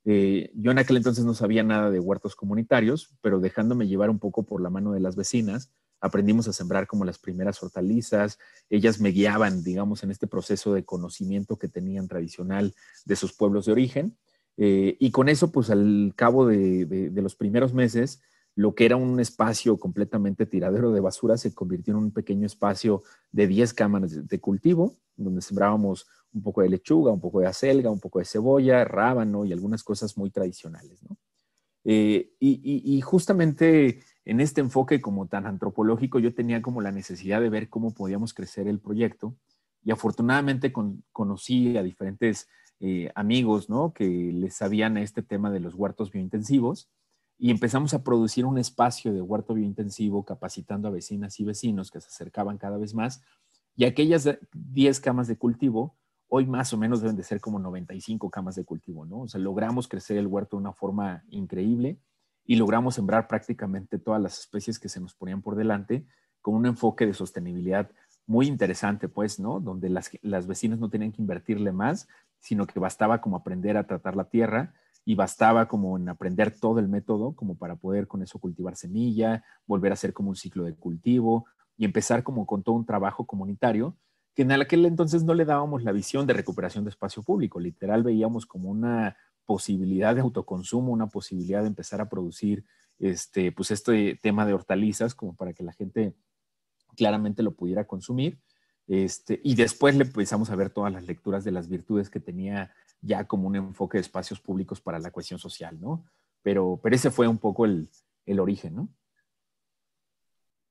Eh, 0.04 0.50
yo 0.54 0.70
en 0.70 0.78
aquel 0.78 0.96
entonces 0.96 1.24
no 1.24 1.34
sabía 1.34 1.62
nada 1.62 1.90
de 1.90 2.00
huertos 2.00 2.36
comunitarios, 2.36 3.14
pero 3.20 3.40
dejándome 3.40 3.86
llevar 3.86 4.10
un 4.10 4.18
poco 4.18 4.44
por 4.44 4.62
la 4.62 4.70
mano 4.70 4.92
de 4.92 5.00
las 5.00 5.16
vecinas, 5.16 5.70
aprendimos 6.00 6.48
a 6.48 6.52
sembrar 6.52 6.86
como 6.86 7.04
las 7.04 7.18
primeras 7.18 7.62
hortalizas, 7.62 8.38
ellas 8.70 9.00
me 9.00 9.10
guiaban, 9.10 9.62
digamos, 9.62 10.02
en 10.02 10.10
este 10.10 10.26
proceso 10.26 10.72
de 10.72 10.84
conocimiento 10.84 11.58
que 11.58 11.68
tenían 11.68 12.08
tradicional 12.08 12.74
de 13.04 13.16
sus 13.16 13.32
pueblos 13.34 13.66
de 13.66 13.72
origen. 13.72 14.16
Eh, 14.56 14.96
y 14.98 15.10
con 15.10 15.28
eso, 15.28 15.52
pues 15.52 15.70
al 15.70 16.12
cabo 16.16 16.46
de 16.46 17.10
los 17.14 17.36
primeros 17.36 17.72
meses, 17.72 18.20
lo 18.54 18.74
que 18.74 18.84
era 18.84 18.96
un 18.96 19.20
espacio 19.20 19.78
completamente 19.78 20.46
tiradero 20.46 20.92
de 20.92 21.00
basura 21.00 21.36
se 21.36 21.54
convirtió 21.54 21.92
en 21.92 21.98
un 21.98 22.10
pequeño 22.10 22.46
espacio 22.46 23.02
de 23.32 23.46
10 23.46 23.74
cámaras 23.74 24.28
de 24.28 24.40
cultivo, 24.40 24.96
donde 25.16 25.40
sembrábamos 25.40 26.06
un 26.32 26.42
poco 26.42 26.62
de 26.62 26.68
lechuga, 26.68 27.12
un 27.12 27.20
poco 27.20 27.40
de 27.40 27.46
acelga, 27.46 27.90
un 27.90 28.00
poco 28.00 28.18
de 28.18 28.24
cebolla, 28.24 28.84
rábano 28.84 29.44
y 29.44 29.52
algunas 29.52 29.82
cosas 29.82 30.16
muy 30.16 30.30
tradicionales. 30.30 31.00
Eh, 31.84 32.32
y, 32.38 33.00
justamente 33.00 34.00
en 34.24 34.40
este 34.40 34.60
enfoque 34.60 35.00
como 35.00 35.26
tan 35.26 35.46
antropológico, 35.46 36.18
yo 36.18 36.34
tenía 36.34 36.60
como 36.62 36.80
la 36.80 36.92
necesidad 36.92 37.40
de 37.40 37.48
ver 37.48 37.68
cómo 37.68 37.94
podíamos 37.94 38.34
crecer 38.34 38.68
el 38.68 38.80
proyecto 38.80 39.34
y 39.82 39.90
afortunadamente 39.90 40.72
conocí 41.12 41.76
a 41.76 41.82
diferentes 41.82 42.48
eh, 42.80 43.10
amigos 43.14 43.70
¿no? 43.70 43.92
que 43.92 44.06
les 44.06 44.54
sabían 44.54 44.98
este 44.98 45.22
tema 45.22 45.50
de 45.50 45.60
los 45.60 45.74
huertos 45.74 46.10
biointensivos 46.10 46.90
y 47.42 47.50
empezamos 47.50 47.94
a 47.94 48.04
producir 48.04 48.44
un 48.44 48.58
espacio 48.58 49.14
de 49.14 49.22
huerto 49.22 49.54
biointensivo 49.54 50.26
capacitando 50.26 50.88
a 50.88 50.90
vecinas 50.90 51.40
y 51.40 51.44
vecinos 51.44 51.90
que 51.90 51.98
se 51.98 52.08
acercaban 52.08 52.58
cada 52.58 52.76
vez 52.76 52.92
más. 52.92 53.22
Y 53.74 53.86
aquellas 53.86 54.28
10 54.52 55.00
camas 55.00 55.26
de 55.26 55.38
cultivo, 55.38 55.96
hoy 56.28 56.44
más 56.44 56.74
o 56.74 56.76
menos 56.76 57.00
deben 57.00 57.16
de 57.16 57.24
ser 57.24 57.40
como 57.40 57.58
95 57.58 58.28
camas 58.28 58.56
de 58.56 58.64
cultivo, 58.66 59.06
¿no? 59.06 59.22
O 59.22 59.28
sea, 59.28 59.40
logramos 59.40 59.88
crecer 59.88 60.18
el 60.18 60.26
huerto 60.26 60.58
de 60.58 60.60
una 60.60 60.74
forma 60.74 61.24
increíble 61.30 61.98
y 62.44 62.56
logramos 62.56 62.96
sembrar 62.96 63.26
prácticamente 63.26 63.98
todas 63.98 64.20
las 64.20 64.38
especies 64.38 64.78
que 64.78 64.90
se 64.90 65.00
nos 65.00 65.14
ponían 65.14 65.40
por 65.40 65.56
delante 65.56 66.06
con 66.42 66.54
un 66.54 66.66
enfoque 66.66 67.06
de 67.06 67.14
sostenibilidad 67.14 67.90
muy 68.26 68.48
interesante, 68.48 69.08
pues, 69.08 69.40
¿no? 69.40 69.60
Donde 69.60 69.88
las, 69.88 70.10
las 70.20 70.46
vecinas 70.46 70.78
no 70.78 70.90
tenían 70.90 71.12
que 71.12 71.22
invertirle 71.22 71.72
más, 71.72 72.06
sino 72.38 72.66
que 72.66 72.78
bastaba 72.80 73.22
como 73.22 73.38
aprender 73.38 73.78
a 73.78 73.86
tratar 73.86 74.14
la 74.14 74.28
tierra 74.28 74.74
y 75.10 75.16
bastaba 75.16 75.66
como 75.66 75.96
en 75.96 76.08
aprender 76.08 76.56
todo 76.56 76.78
el 76.78 76.86
método 76.86 77.34
como 77.34 77.56
para 77.56 77.74
poder 77.74 78.06
con 78.06 78.22
eso 78.22 78.38
cultivar 78.38 78.76
semilla, 78.76 79.44
volver 79.66 79.90
a 79.90 79.94
hacer 79.94 80.12
como 80.12 80.28
un 80.30 80.36
ciclo 80.36 80.62
de 80.62 80.76
cultivo 80.76 81.46
y 81.76 81.84
empezar 81.84 82.22
como 82.22 82.46
con 82.46 82.62
todo 82.62 82.76
un 82.76 82.86
trabajo 82.86 83.26
comunitario 83.26 83.96
que 84.36 84.42
en 84.42 84.52
aquel 84.52 84.86
entonces 84.86 85.24
no 85.24 85.34
le 85.34 85.44
dábamos 85.44 85.82
la 85.82 85.90
visión 85.90 86.28
de 86.28 86.34
recuperación 86.34 86.84
de 86.84 86.90
espacio 86.90 87.24
público, 87.24 87.58
literal 87.58 88.04
veíamos 88.04 88.46
como 88.46 88.70
una 88.70 89.16
posibilidad 89.46 90.14
de 90.14 90.20
autoconsumo, 90.20 90.92
una 90.92 91.08
posibilidad 91.08 91.62
de 91.62 91.66
empezar 91.66 92.00
a 92.00 92.08
producir 92.08 92.64
este, 93.00 93.50
pues 93.50 93.72
este 93.72 94.16
tema 94.22 94.46
de 94.46 94.54
hortalizas 94.54 95.16
como 95.16 95.34
para 95.34 95.54
que 95.54 95.64
la 95.64 95.72
gente 95.72 96.14
claramente 96.96 97.42
lo 97.42 97.56
pudiera 97.56 97.84
consumir. 97.84 98.38
Este, 98.86 99.40
y 99.42 99.56
después 99.56 99.96
le 99.96 100.04
empezamos 100.04 100.50
a 100.50 100.56
ver 100.56 100.70
todas 100.70 100.92
las 100.92 101.04
lecturas 101.04 101.42
de 101.42 101.50
las 101.50 101.68
virtudes 101.68 102.10
que 102.10 102.20
tenía 102.20 102.72
ya 103.00 103.26
como 103.26 103.48
un 103.48 103.56
enfoque 103.56 103.98
de 103.98 104.02
espacios 104.02 104.40
públicos 104.40 104.80
para 104.80 104.98
la 104.98 105.10
cohesión 105.10 105.38
social, 105.38 105.80
¿no? 105.80 106.04
Pero, 106.42 106.80
pero 106.82 106.96
ese 106.96 107.10
fue 107.10 107.28
un 107.28 107.38
poco 107.38 107.64
el, 107.64 107.88
el 108.26 108.40
origen, 108.40 108.74
¿no? 108.74 108.88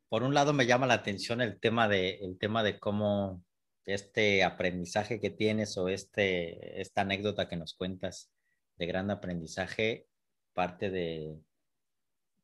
Por 0.10 0.24
un 0.24 0.34
lado 0.34 0.54
me 0.54 0.66
llama 0.66 0.88
la 0.88 0.96
atención 0.96 1.42
el 1.42 1.60
tema 1.60 1.88
de, 1.88 2.16
el 2.22 2.38
tema 2.38 2.64
de 2.64 2.80
cómo 2.80 3.44
este 3.86 4.44
aprendizaje 4.44 5.20
que 5.20 5.30
tienes 5.30 5.78
o 5.78 5.88
este, 5.88 6.82
esta 6.82 7.02
anécdota 7.02 7.48
que 7.48 7.58
nos 7.58 7.76
cuentas 7.76 8.32
de 8.78 8.86
gran 8.86 9.12
aprendizaje 9.12 10.08
parte 10.54 10.90
de 10.90 11.40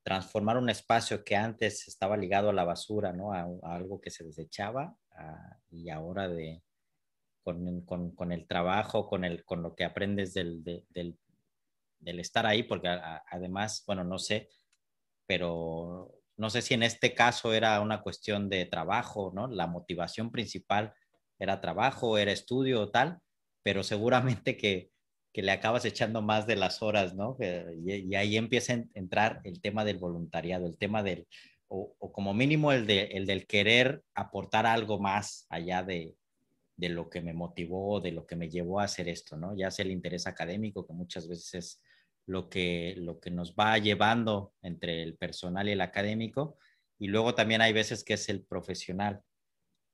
transformar 0.04 0.58
un 0.58 0.70
espacio 0.70 1.24
que 1.24 1.36
antes 1.36 1.88
estaba 1.88 2.18
ligado 2.18 2.50
a 2.50 2.54
la 2.54 2.64
basura, 2.64 3.12
¿no? 3.12 3.34
A, 3.34 3.48
algo 3.64 4.00
que 4.00 4.12
se 4.12 4.24
desechaba 4.24 4.96
y 5.72 5.90
ahora 5.90 6.28
de, 6.28 6.62
con, 7.46 8.32
el 8.32 8.48
trabajo, 8.48 9.08
con, 9.08 9.24
el, 9.24 9.46
con 9.46 9.62
lo 9.62 9.76
que 9.76 9.86
aprendes 9.86 10.34
del, 10.34 10.64
del, 10.64 11.18
del 12.00 12.20
estar 12.20 12.46
ahí, 12.46 12.64
porque 12.64 12.88
además, 12.88 13.84
bueno, 13.86 14.04
no 14.04 14.18
sé, 14.18 14.50
pero 15.28 16.12
no 16.38 16.50
sé 16.50 16.62
si 16.62 16.74
en 16.74 16.84
este 16.84 17.14
caso 17.14 17.54
era 17.54 17.80
una 17.82 18.02
cuestión 18.02 18.50
de 18.50 18.66
trabajo, 18.66 19.32
¿no? 19.34 19.48
La 19.48 19.68
motivación 19.68 20.32
principal 20.32 20.94
era 21.40 21.62
trabajo, 21.62 22.18
era 22.18 22.32
estudio 22.32 22.82
o 22.82 22.90
tal, 22.90 23.20
pero 23.64 23.84
seguramente 23.84 24.58
que, 24.58 24.90
que 25.32 25.42
le 25.42 25.52
acabas 25.52 25.86
echando 25.86 26.22
más 26.22 26.48
de 26.48 26.56
las 26.56 26.82
horas, 26.82 27.14
¿no? 27.14 27.38
Y, 27.40 28.10
y, 28.10 28.16
ahí 28.16 28.38
empieza 28.38 28.74
a 28.74 28.84
entrar 28.94 29.42
el 29.44 29.62
tema 29.62 29.86
del 29.86 29.98
voluntariado, 29.98 30.66
el 30.66 30.78
tema 30.78 31.04
del, 31.04 31.28
o, 31.68 31.96
o 32.00 32.12
como 32.12 32.34
mínimo 32.34 32.72
el, 32.72 32.88
de, 32.88 33.04
el 33.04 33.26
del 33.26 33.46
querer 33.48 34.04
aportar 34.16 34.66
algo 34.66 35.00
más 35.00 35.46
allá 35.50 35.84
de, 35.84 36.16
de 36.78 36.90
lo 36.90 37.10
que 37.10 37.22
me 37.22 37.34
motivó, 37.34 38.02
de 38.02 38.12
lo 38.12 38.26
que 38.26 38.36
me 38.36 38.50
llevó 38.50 38.80
a 38.80 38.86
hacer 38.86 39.08
esto, 39.08 39.38
¿no? 39.38 39.56
Ya 39.56 39.72
sea 39.72 39.86
el 39.86 39.92
interés 39.92 40.28
académico, 40.28 40.86
que 40.86 40.94
muchas 40.94 41.28
veces 41.28 41.54
es 41.54 41.82
lo 42.28 42.50
que, 42.50 42.96
lo 42.98 43.20
que 43.20 43.32
nos 43.32 43.56
va 43.56 43.78
llevando 43.78 44.54
entre 44.62 45.04
el 45.04 45.16
personal 45.18 45.68
y 45.70 45.72
el 45.72 45.82
académico, 45.82 46.58
y 47.00 47.08
luego 47.08 47.36
también 47.36 47.62
hay 47.62 47.74
veces 47.74 48.04
que 48.04 48.14
es 48.14 48.30
el 48.30 48.44
profesional. 48.44 49.22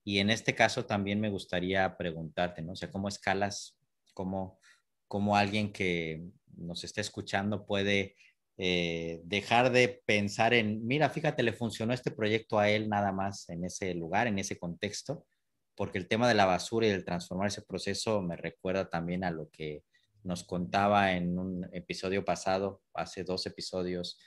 Y 0.03 0.19
en 0.19 0.29
este 0.29 0.55
caso 0.55 0.85
también 0.85 1.19
me 1.19 1.29
gustaría 1.29 1.97
preguntarte, 1.97 2.61
¿no? 2.61 2.73
O 2.73 2.75
sea, 2.75 2.91
¿cómo 2.91 3.07
escalas, 3.07 3.77
cómo, 4.13 4.59
cómo 5.07 5.35
alguien 5.35 5.71
que 5.71 6.23
nos 6.55 6.83
está 6.83 7.01
escuchando 7.01 7.65
puede 7.65 8.15
eh, 8.57 9.21
dejar 9.23 9.71
de 9.71 10.01
pensar 10.05 10.53
en, 10.53 10.85
mira, 10.85 11.09
fíjate, 11.09 11.43
le 11.43 11.53
funcionó 11.53 11.93
este 11.93 12.11
proyecto 12.11 12.59
a 12.59 12.69
él 12.69 12.89
nada 12.89 13.11
más 13.11 13.49
en 13.49 13.65
ese 13.65 13.93
lugar, 13.93 14.27
en 14.27 14.39
ese 14.39 14.57
contexto, 14.57 15.25
porque 15.75 15.97
el 15.97 16.07
tema 16.07 16.27
de 16.27 16.33
la 16.33 16.45
basura 16.45 16.87
y 16.87 16.91
el 16.91 17.05
transformar 17.05 17.47
ese 17.47 17.61
proceso 17.61 18.21
me 18.21 18.35
recuerda 18.35 18.89
también 18.89 19.23
a 19.23 19.31
lo 19.31 19.49
que 19.49 19.83
nos 20.23 20.43
contaba 20.43 21.13
en 21.13 21.39
un 21.39 21.67
episodio 21.73 22.23
pasado, 22.23 22.81
hace 22.93 23.23
dos 23.23 23.45
episodios, 23.45 24.19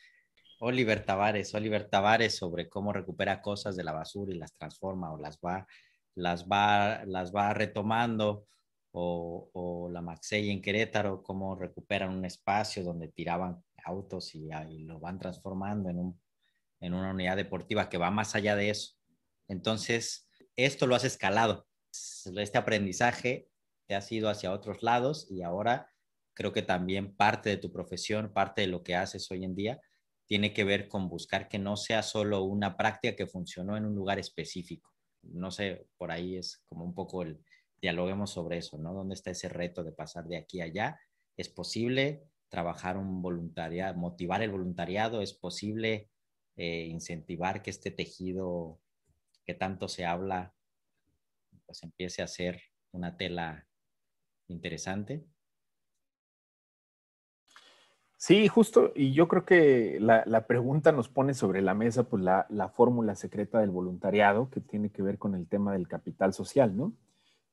Oliver 0.60 1.04
Tavares, 1.04 1.54
Oliver 1.54 1.88
Tavares 1.88 2.36
sobre 2.36 2.68
cómo 2.68 2.92
recupera 2.92 3.42
cosas 3.42 3.76
de 3.76 3.84
la 3.84 3.92
basura 3.92 4.32
y 4.32 4.38
las 4.38 4.52
transforma 4.54 5.12
o 5.12 5.18
las 5.18 5.38
va, 5.38 5.66
las 6.14 6.46
va, 6.46 7.04
las 7.04 7.34
va 7.34 7.52
retomando, 7.54 8.46
o, 8.96 9.88
la 9.90 10.00
Maxey 10.00 10.50
en 10.50 10.62
Querétaro, 10.62 11.22
cómo 11.22 11.56
recuperan 11.56 12.10
un 12.10 12.24
espacio 12.24 12.84
donde 12.84 13.08
tiraban 13.08 13.62
autos 13.84 14.34
y, 14.34 14.48
y 14.70 14.84
lo 14.84 15.00
van 15.00 15.18
transformando 15.18 15.90
en, 15.90 15.98
un, 15.98 16.20
en 16.80 16.94
una 16.94 17.10
unidad 17.10 17.36
deportiva 17.36 17.88
que 17.88 17.98
va 17.98 18.10
más 18.10 18.34
allá 18.34 18.54
de 18.56 18.70
eso. 18.70 18.94
Entonces, 19.48 20.23
esto 20.56 20.86
lo 20.86 20.94
has 20.94 21.04
escalado. 21.04 21.66
Este 21.90 22.58
aprendizaje 22.58 23.48
te 23.86 23.94
has 23.94 24.10
ido 24.10 24.28
hacia 24.28 24.52
otros 24.52 24.82
lados 24.82 25.26
y 25.30 25.42
ahora 25.42 25.90
creo 26.34 26.52
que 26.52 26.62
también 26.62 27.14
parte 27.16 27.50
de 27.50 27.56
tu 27.56 27.72
profesión, 27.72 28.32
parte 28.32 28.62
de 28.62 28.66
lo 28.66 28.82
que 28.82 28.96
haces 28.96 29.30
hoy 29.30 29.44
en 29.44 29.54
día, 29.54 29.80
tiene 30.26 30.52
que 30.52 30.64
ver 30.64 30.88
con 30.88 31.08
buscar 31.08 31.48
que 31.48 31.58
no 31.58 31.76
sea 31.76 32.02
solo 32.02 32.42
una 32.42 32.76
práctica 32.76 33.14
que 33.14 33.26
funcionó 33.26 33.76
en 33.76 33.84
un 33.84 33.94
lugar 33.94 34.18
específico. 34.18 34.90
No 35.22 35.50
sé, 35.50 35.86
por 35.96 36.10
ahí 36.10 36.36
es 36.36 36.62
como 36.66 36.84
un 36.84 36.94
poco 36.94 37.22
el 37.22 37.42
dialoguemos 37.80 38.30
sobre 38.30 38.58
eso, 38.58 38.78
¿no? 38.78 38.94
¿Dónde 38.94 39.14
está 39.14 39.30
ese 39.30 39.48
reto 39.48 39.84
de 39.84 39.92
pasar 39.92 40.24
de 40.26 40.38
aquí 40.38 40.60
a 40.60 40.64
allá? 40.64 40.98
¿Es 41.36 41.48
posible 41.48 42.24
trabajar 42.48 42.96
un 42.96 43.20
voluntariado, 43.20 43.96
motivar 43.96 44.42
el 44.42 44.50
voluntariado? 44.50 45.20
¿Es 45.20 45.34
posible 45.34 46.10
eh, 46.56 46.86
incentivar 46.86 47.62
que 47.62 47.70
este 47.70 47.90
tejido 47.90 48.80
que 49.44 49.54
tanto 49.54 49.88
se 49.88 50.04
habla, 50.04 50.54
pues 51.66 51.82
empiece 51.82 52.22
a 52.22 52.26
ser 52.26 52.60
una 52.92 53.16
tela 53.16 53.66
interesante. 54.48 55.26
Sí, 58.16 58.48
justo, 58.48 58.92
y 58.94 59.12
yo 59.12 59.28
creo 59.28 59.44
que 59.44 59.98
la, 60.00 60.46
pregunta 60.46 60.92
nos 60.92 61.10
pone 61.10 61.34
sobre 61.34 61.60
la 61.60 61.74
mesa 61.74 62.04
pues 62.04 62.22
la, 62.22 62.72
fórmula 62.74 63.16
secreta 63.16 63.60
del 63.60 63.68
voluntariado 63.68 64.48
que 64.48 64.60
tiene 64.60 64.90
que 64.90 65.02
ver 65.02 65.18
con 65.18 65.34
el 65.34 65.46
tema 65.46 65.74
del 65.74 65.88
capital 65.88 66.32
social, 66.32 66.74
¿no? 66.74 66.94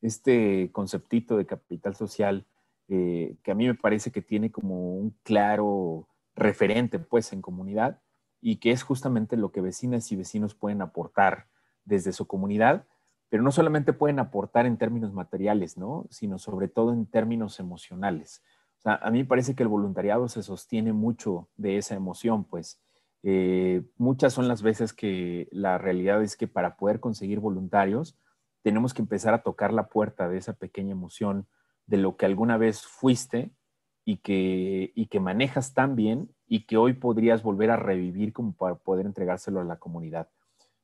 Este 0.02 0.72
conceptito 0.72 1.36
de 1.36 1.46
capital 1.46 1.96
social 1.96 2.46
eh, 2.88 3.36
que 3.44 3.52
a 3.52 3.56
mí 3.56 3.68
me 3.68 3.76
parece 3.76 4.12
que 4.12 4.22
tiene 4.22 4.50
como 4.50 4.96
un 4.96 5.14
claro 5.24 6.08
referente 6.36 7.00
pues 7.00 7.34
en 7.34 7.42
comunidad 7.42 8.02
y 8.40 8.58
que 8.58 8.72
es 8.72 8.84
justamente 8.84 9.36
lo 9.36 9.52
que 9.52 9.60
vecinas 9.60 10.10
y 10.12 10.16
vecinos 10.16 10.56
pueden 10.56 10.82
aportar 10.82 11.48
desde 11.92 12.14
su 12.14 12.26
comunidad, 12.26 12.88
pero 13.30 13.44
no 13.44 13.52
solamente 13.52 13.92
pueden 13.92 14.20
aportar 14.20 14.66
en 14.66 14.78
términos 14.78 15.14
materiales, 15.14 15.78
¿no? 15.78 16.08
Sino 16.10 16.40
sobre 16.40 16.70
todo 16.70 16.94
en 16.94 17.06
términos 17.06 17.60
emocionales. 17.60 18.42
O 18.80 18.82
sea, 18.82 18.96
a 18.96 19.12
mí 19.12 19.20
me 19.20 19.26
parece 19.26 19.56
que 19.56 19.64
el 19.64 19.70
voluntariado 19.70 20.30
se 20.30 20.42
sostiene 20.42 20.94
mucho 20.94 21.50
de 21.58 21.78
esa 21.78 21.96
emoción, 21.96 22.46
pues 22.46 22.82
eh, 23.24 23.84
muchas 23.98 24.34
son 24.34 24.48
las 24.48 24.64
veces 24.64 24.94
que 24.94 25.50
la 25.52 25.78
realidad 25.78 26.24
es 26.24 26.38
que 26.38 26.48
para 26.48 26.78
poder 26.78 27.00
conseguir 27.00 27.40
voluntarios 27.40 28.18
tenemos 28.64 28.94
que 28.94 29.02
empezar 29.02 29.34
a 29.34 29.44
tocar 29.44 29.74
la 29.74 29.90
puerta 29.90 30.30
de 30.30 30.38
esa 30.38 30.54
pequeña 30.54 30.94
emoción 30.94 31.46
de 31.88 31.98
lo 31.98 32.16
que 32.16 32.26
alguna 32.26 32.58
vez 32.58 32.84
fuiste 32.84 33.52
y 34.06 34.18
que, 34.18 34.94
y 34.96 35.08
que 35.08 35.20
manejas 35.20 35.74
tan 35.74 35.96
bien 35.96 36.34
y 36.48 36.66
que 36.66 36.78
hoy 36.78 36.94
podrías 36.94 37.44
volver 37.44 37.70
a 37.70 37.76
revivir 37.76 38.34
como 38.34 38.54
para 38.54 38.76
poder 38.76 39.06
entregárselo 39.06 39.60
a 39.60 39.66
la 39.66 39.78
comunidad. 39.78 40.30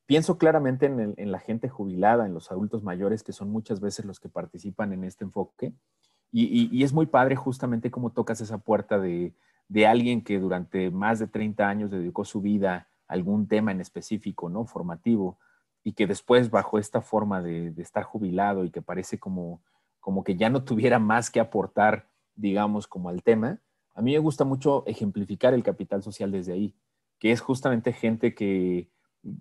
Pienso 0.08 0.38
claramente 0.38 0.86
en, 0.86 1.32
la 1.32 1.40
gente 1.40 1.68
jubilada, 1.68 2.26
en 2.26 2.34
los 2.34 2.50
adultos 2.50 2.82
mayores, 2.82 3.24
que 3.24 3.34
son 3.34 3.52
muchas 3.52 3.82
veces 3.82 4.06
los 4.06 4.22
que 4.22 4.30
participan 4.30 4.94
en 4.94 5.04
este 5.04 5.26
enfoque. 5.26 5.74
Y, 6.32 6.82
es 6.82 6.94
muy 6.94 7.08
padre 7.08 7.36
justamente 7.36 7.92
cómo 7.92 8.12
tocas 8.12 8.40
esa 8.40 8.58
puerta 8.58 9.00
de, 9.00 9.34
de 9.68 9.86
alguien 9.86 10.24
que 10.24 10.40
durante 10.40 10.92
más 10.92 11.20
de 11.20 11.28
30 11.28 11.68
años 11.68 11.92
dedicó 11.92 12.24
su 12.24 12.42
vida 12.42 12.88
a 13.08 13.14
algún 13.14 13.50
tema 13.50 13.72
en 13.72 13.82
específico, 13.82 14.50
¿no? 14.50 14.66
Formativo, 14.66 15.38
y 15.84 15.94
que 15.94 16.08
después 16.08 16.50
bajo 16.50 16.80
esta 16.80 17.02
forma 17.02 17.42
de, 17.42 17.74
estar 17.78 18.04
jubilado 18.04 18.64
y 18.64 18.72
que 18.72 18.82
parece 18.82 19.20
como, 19.20 19.62
como 20.00 20.24
que 20.24 20.36
ya 20.36 20.50
no 20.50 20.64
tuviera 20.66 21.00
más 21.00 21.30
que 21.30 21.42
aportar, 21.42 22.08
digamos, 22.36 22.88
como 22.88 23.10
al 23.10 23.24
tema, 23.24 23.60
a 23.94 24.02
mí 24.02 24.14
me 24.14 24.20
gusta 24.20 24.46
mucho 24.46 24.86
ejemplificar 24.86 25.54
el 25.54 25.64
capital 25.64 26.04
social 26.04 26.32
desde 26.32 26.54
ahí, 26.54 26.76
que 27.20 27.32
es 27.32 27.42
justamente 27.42 27.94
gente 27.94 28.36
que, 28.36 28.90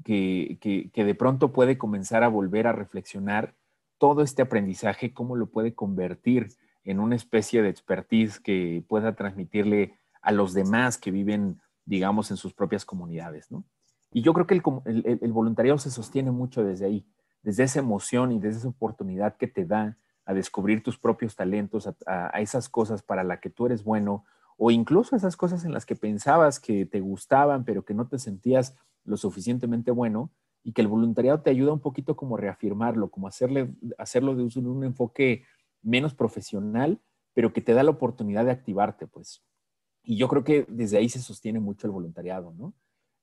que, 0.05 0.90
de 0.95 1.14
pronto 1.14 1.52
puede 1.52 1.78
comenzar 1.78 2.23
a 2.23 2.28
volver 2.28 2.66
a 2.66 2.73
reflexionar 2.73 3.55
todo 3.99 4.23
este 4.23 4.43
aprendizaje, 4.43 5.14
cómo 5.14 5.37
lo 5.37 5.47
puede 5.47 5.75
convertir 5.75 6.49
en 6.85 7.00
una 7.00 7.16
especie 7.16 7.62
de 7.62 7.69
expertise 7.69 8.38
que 8.40 8.85
pueda 8.88 9.14
transmitirle 9.14 9.95
a 10.23 10.33
los 10.33 10.55
demás 10.55 10.99
que 10.99 11.11
viven, 11.11 11.61
digamos, 11.85 12.31
en 12.31 12.37
sus 12.37 12.52
propias 12.52 12.85
comunidades, 12.85 13.50
¿no? 13.50 13.64
Y 14.12 14.23
yo 14.23 14.33
creo 14.33 14.47
que 14.47 14.55
el, 14.55 15.33
voluntariado 15.33 15.78
se 15.78 15.90
sostiene 15.90 16.31
mucho 16.31 16.64
desde 16.64 16.87
ahí, 16.87 17.07
desde 17.43 17.64
esa 17.64 17.81
emoción 17.81 18.33
y 18.33 18.38
desde 18.38 18.61
esa 18.61 18.69
oportunidad 18.69 19.37
que 19.37 19.47
te 19.47 19.64
da 19.66 19.97
a 20.25 20.35
descubrir 20.35 20.83
tus 20.83 20.99
propios 20.99 21.37
talentos, 21.37 21.88
a, 22.07 22.28
esas 22.40 22.69
cosas 22.69 23.02
para 23.02 23.25
las 23.25 23.40
que 23.40 23.50
tú 23.50 23.66
eres 23.66 23.85
bueno, 23.85 24.25
o 24.57 24.71
incluso 24.71 25.16
esas 25.16 25.37
cosas 25.37 25.64
en 25.64 25.73
las 25.73 25.85
que 25.85 25.97
pensabas 25.97 26.61
que 26.61 26.87
te 26.87 27.00
gustaban, 27.00 27.64
pero 27.64 27.85
que 27.85 27.95
no 27.95 28.09
te 28.09 28.19
sentías 28.19 28.75
lo 29.06 29.16
suficientemente 29.16 29.90
bueno, 29.90 30.30
y 30.62 30.72
que 30.72 30.82
el 30.82 30.88
voluntariado 30.88 31.40
te 31.40 31.50
ayuda 31.50 31.72
un 31.72 31.80
poquito 31.80 32.16
como 32.16 32.36
reafirmarlo, 32.36 33.10
como 33.10 33.28
hacerle, 33.28 33.72
hacerlo 33.98 34.34
de 34.34 34.42
un, 34.42 34.66
un 34.66 34.84
enfoque 34.84 35.44
menos 35.82 36.14
profesional, 36.14 37.00
pero 37.32 37.52
que 37.52 37.60
te 37.60 37.72
da 37.72 37.82
la 37.82 37.92
oportunidad 37.92 38.44
de 38.44 38.50
activarte, 38.50 39.06
pues. 39.06 39.42
Y 40.02 40.16
yo 40.16 40.28
creo 40.28 40.42
que 40.42 40.66
desde 40.68 40.98
ahí 40.98 41.08
se 41.08 41.20
sostiene 41.20 41.60
mucho 41.60 41.86
el 41.86 41.92
voluntariado, 41.92 42.52
¿no? 42.56 42.75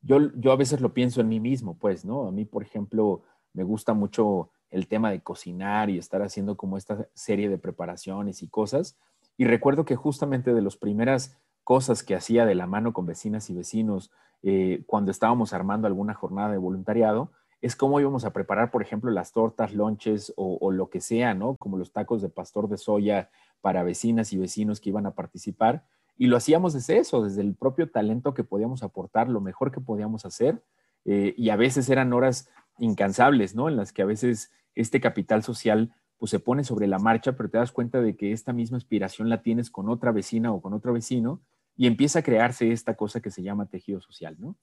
Yo, 0.02 0.32
yo 0.36 0.52
a 0.52 0.56
veces 0.56 0.82
lo 0.82 0.94
pienso 0.94 1.22
en 1.22 1.30
mí 1.30 1.40
mismo, 1.40 1.78
pues, 1.78 2.06
¿no? 2.06 2.28
A 2.28 2.32
mí, 2.32 2.46
por 2.46 2.64
ejemplo, 2.64 3.24
me 3.54 3.64
gusta 3.64 3.94
mucho 3.94 4.50
el 4.70 4.88
tema 4.88 5.12
de 5.12 5.22
cocinar 5.22 5.90
y 5.90 5.98
estar 5.98 6.22
haciendo 6.22 6.58
como 6.58 6.78
esta 6.78 7.08
serie 7.14 7.48
de 7.48 7.58
preparaciones 7.58 8.42
y 8.42 8.48
cosas. 8.48 8.98
Y 9.38 9.46
recuerdo 9.46 9.86
que 9.86 9.96
justamente 9.96 10.54
de 10.54 10.62
las 10.62 10.78
primeras 10.78 11.38
cosas 11.64 12.04
que 12.04 12.16
hacía 12.16 12.46
de 12.46 12.56
la 12.56 12.68
mano 12.68 12.92
con 12.92 13.06
vecinas 13.06 13.50
y 13.50 13.54
vecinos 13.54 14.12
eh, 14.44 14.84
cuando 14.86 15.10
estábamos 15.10 15.54
armando 15.54 15.88
alguna 15.88 16.14
jornada 16.14 16.52
de 16.52 16.58
voluntariado, 16.58 17.32
es 17.62 17.78
cómo 17.78 18.02
íbamos 18.02 18.26
a 18.26 18.34
preparar, 18.34 18.72
por 18.72 18.82
ejemplo, 18.82 19.10
las 19.10 19.32
tortas, 19.32 19.74
lonches 19.74 20.34
o, 20.36 20.70
lo 20.72 20.90
que 20.90 21.00
sea, 21.00 21.34
¿no? 21.34 21.56
Como 21.56 21.78
los 21.78 21.94
tacos 21.94 22.22
de 22.22 22.28
pastor 22.28 22.68
de 22.68 22.78
soya 22.78 23.30
para 23.62 23.84
vecinas 23.84 24.34
y 24.34 24.38
vecinos 24.38 24.82
que 24.82 24.90
iban 24.90 25.06
a 25.06 25.12
participar. 25.12 25.86
Y 26.18 26.28
lo 26.28 26.36
hacíamos 26.36 26.74
desde 26.74 26.98
eso, 26.98 27.24
desde 27.24 27.42
el 27.42 27.56
propio 27.56 27.90
talento 27.90 28.34
que 28.34 28.44
podíamos 28.44 28.84
aportar, 28.84 29.30
lo 29.30 29.40
mejor 29.40 29.72
que 29.72 29.80
podíamos 29.80 30.26
hacer. 30.26 30.62
Eh, 31.06 31.34
y 31.38 31.52
a 31.52 31.56
veces 31.56 31.90
eran 31.90 32.12
horas 32.12 32.50
incansables, 32.80 33.56
¿no? 33.56 33.70
En 33.70 33.78
las 33.78 33.94
que 33.94 34.02
a 34.02 34.06
veces 34.06 34.52
este 34.76 35.00
capital 35.00 35.42
social 35.42 35.96
pues 36.18 36.32
se 36.32 36.40
pone 36.40 36.66
sobre 36.66 36.88
la 36.88 37.00
marcha, 37.00 37.38
pero 37.38 37.50
te 37.50 37.60
das 37.60 37.72
cuenta 37.72 38.02
de 38.02 38.18
que 38.18 38.34
esta 38.34 38.52
misma 38.52 38.76
aspiración 38.76 39.30
la 39.30 39.42
tienes 39.42 39.72
con 39.72 39.88
otra 39.88 40.12
vecina 40.12 40.52
o 40.52 40.62
con 40.62 40.74
otro 40.74 40.92
vecino 40.92 41.40
y 41.76 41.88
empieza 41.88 42.20
a 42.20 42.24
crearse 42.24 42.72
esta 42.72 42.96
cosa 42.96 43.22
que 43.22 43.32
se 43.32 43.44
llama 43.44 43.66
tejido 43.66 44.02
social, 44.02 44.36
¿no? 44.40 44.56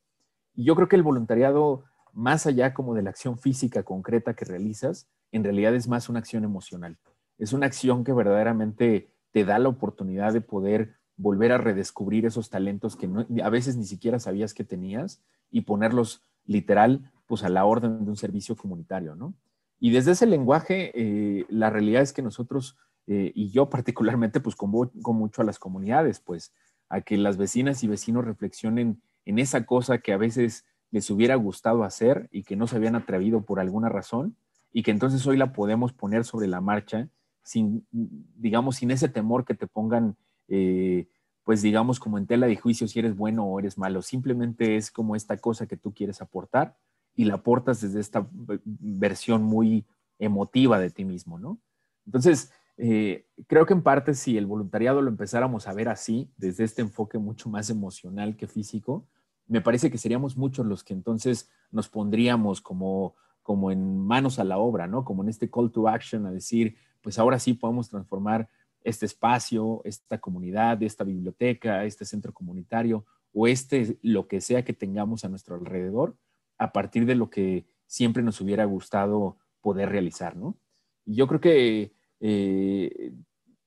Y 0.55 0.65
yo 0.65 0.75
creo 0.75 0.89
que 0.89 0.97
el 0.97 1.03
voluntariado, 1.03 1.85
más 2.13 2.47
allá 2.47 2.75
como 2.75 2.95
de 2.95 3.03
la 3.03 3.11
acción 3.11 3.39
física 3.39 3.83
concreta 3.83 4.35
que 4.35 4.45
realizas, 4.45 5.09
en 5.33 5.45
realidad 5.45 5.75
es 5.75 5.89
más 5.89 6.09
una 6.09 6.19
acción 6.19 6.45
emocional. 6.45 6.99
Es 7.39 7.53
una 7.53 7.67
acción 7.67 8.05
que 8.05 8.13
verdaderamente 8.13 9.13
te 9.33 9.45
da 9.45 9.59
la 9.59 9.69
oportunidad 9.69 10.33
de 10.33 10.41
poder 10.41 10.97
volver 11.17 11.53
a 11.53 11.59
redescubrir 11.59 12.27
esos 12.27 12.51
talentos 12.51 12.97
que 12.97 13.09
a 13.43 13.51
veces 13.51 13.77
ni 13.77 13.85
siquiera 13.85 14.19
sabías 14.19 14.55
que 14.55 14.65
tenías 14.65 15.23
y 15.51 15.63
ponerlos 15.63 16.23
literal 16.47 17.13
pues 17.27 17.45
a 17.45 17.49
la 17.49 17.65
orden 17.65 18.05
de 18.05 18.11
un 18.11 18.17
servicio 18.17 18.57
comunitario, 18.57 19.15
¿no? 19.15 19.35
Y 19.79 19.91
desde 19.91 20.13
ese 20.13 20.27
lenguaje, 20.27 20.93
eh, 20.95 21.47
la 21.49 21.71
realidad 21.71 22.03
es 22.03 22.13
que 22.13 22.23
nosotros, 22.23 22.77
eh, 23.07 23.33
y 23.35 23.51
yo 23.51 23.71
particularmente, 23.71 24.41
pues 24.41 24.57
convoco 24.57 25.13
mucho 25.13 25.41
a 25.41 25.45
las 25.45 25.59
comunidades, 25.59 26.21
pues 26.21 26.53
a 26.91 27.01
que 27.01 27.17
las 27.17 27.39
vecinas 27.39 27.83
y 27.83 27.89
vecinos 27.89 28.27
reflexionen 28.27 29.01
en 29.25 29.39
esa 29.39 29.65
cosa 29.65 29.99
que 29.99 30.13
a 30.13 30.19
veces 30.19 30.67
les 30.91 31.09
hubiera 31.09 31.37
gustado 31.37 31.85
hacer 31.85 32.29
y 32.31 32.43
que 32.43 32.57
no 32.57 32.67
se 32.67 32.77
habían 32.77 32.97
atrevido 32.97 33.43
por 33.43 33.61
alguna 33.61 33.89
razón 33.89 34.37
y 34.73 34.83
que 34.83 34.91
entonces 34.91 35.27
hoy 35.27 35.39
la 35.39 35.53
podemos 35.53 35.93
poner 35.93 36.25
sobre 36.25 36.49
la 36.49 36.61
marcha 36.61 37.09
sin, 37.43 37.87
digamos, 37.91 38.77
sin 38.77 38.91
ese 38.91 39.09
temor 39.09 39.45
que 39.45 39.55
te 39.55 39.67
pongan 39.67 40.17
eh, 40.49 41.09
pues 41.45 41.63
digamos 41.63 41.99
como 41.99 42.19
en 42.19 42.27
tela 42.27 42.47
de 42.47 42.57
juicio 42.57 42.87
si 42.87 42.99
eres 42.99 43.17
bueno 43.17 43.45
o 43.45 43.59
eres 43.59 43.79
malo, 43.79 44.03
simplemente 44.03 44.77
es 44.77 44.91
como 44.91 45.17
esta 45.17 45.37
cosa 45.39 45.67
que 45.67 45.77
tú 45.77 45.93
quieres 45.95 46.21
aportar 46.21 46.77
y 47.15 47.25
la 47.25 47.35
aportas 47.35 47.81
desde 47.81 48.01
esta 48.01 48.29
versión 48.65 49.43
muy 49.43 49.87
emotiva 50.19 50.79
de 50.79 50.91
ti 50.91 51.05
mismo, 51.05 51.39
¿no? 51.39 51.59
Entonces, 52.07 52.53
eh, 52.83 53.27
creo 53.47 53.67
que 53.67 53.75
en 53.75 53.83
parte 53.83 54.15
si 54.15 54.39
el 54.39 54.47
voluntariado 54.47 55.03
lo 55.03 55.11
empezáramos 55.11 55.69
a 55.69 55.75
ver 55.75 55.91
así, 55.91 56.33
desde 56.39 56.65
este 56.65 56.81
enfoque 56.81 57.19
mucho 57.19 57.51
más 57.51 57.69
emocional 57.69 58.37
que 58.37 58.47
físico, 58.47 59.07
me 59.47 59.61
parece 59.61 59.91
que 59.91 59.99
seríamos 59.99 60.39
muchos 60.39 60.65
los 60.65 60.83
que 60.83 60.95
entonces 60.95 61.51
nos 61.71 61.91
pondríamos 61.91 62.63
como, 62.63 63.17
como 63.43 63.71
en 63.71 63.99
manos 63.99 64.39
a 64.39 64.45
la 64.45 64.57
obra, 64.57 64.87
¿no? 64.87 65.05
Como 65.05 65.23
en 65.23 65.29
este 65.29 65.51
call 65.51 65.71
to 65.71 65.89
action 65.89 66.25
a 66.25 66.33
decir, 66.33 66.75
pues 67.03 67.19
ahora 67.19 67.39
sí 67.39 67.53
podemos 67.53 67.91
transformar 67.91 68.49
este 68.83 69.05
espacio, 69.05 69.83
esta 69.85 70.19
comunidad, 70.19 70.83
esta 70.83 71.05
biblioteca, 71.05 71.85
este 71.85 72.07
centro 72.07 72.33
comunitario 72.33 73.05
o 73.35 73.47
este 73.47 73.99
lo 74.01 74.27
que 74.27 74.41
sea 74.41 74.65
que 74.65 74.73
tengamos 74.73 75.27
a 75.27 75.29
nuestro 75.29 75.57
alrededor 75.57 76.17
a 76.57 76.73
partir 76.73 77.05
de 77.05 77.15
lo 77.15 77.29
que 77.29 77.67
siempre 77.87 78.23
nos 78.23 78.41
hubiera 78.41 78.65
gustado 78.65 79.37
poder 79.61 79.91
realizar, 79.91 80.35
¿no? 80.35 80.57
Y 81.05 81.17
yo 81.17 81.27
creo 81.27 81.41
que 81.43 82.00
eh, 82.21 83.13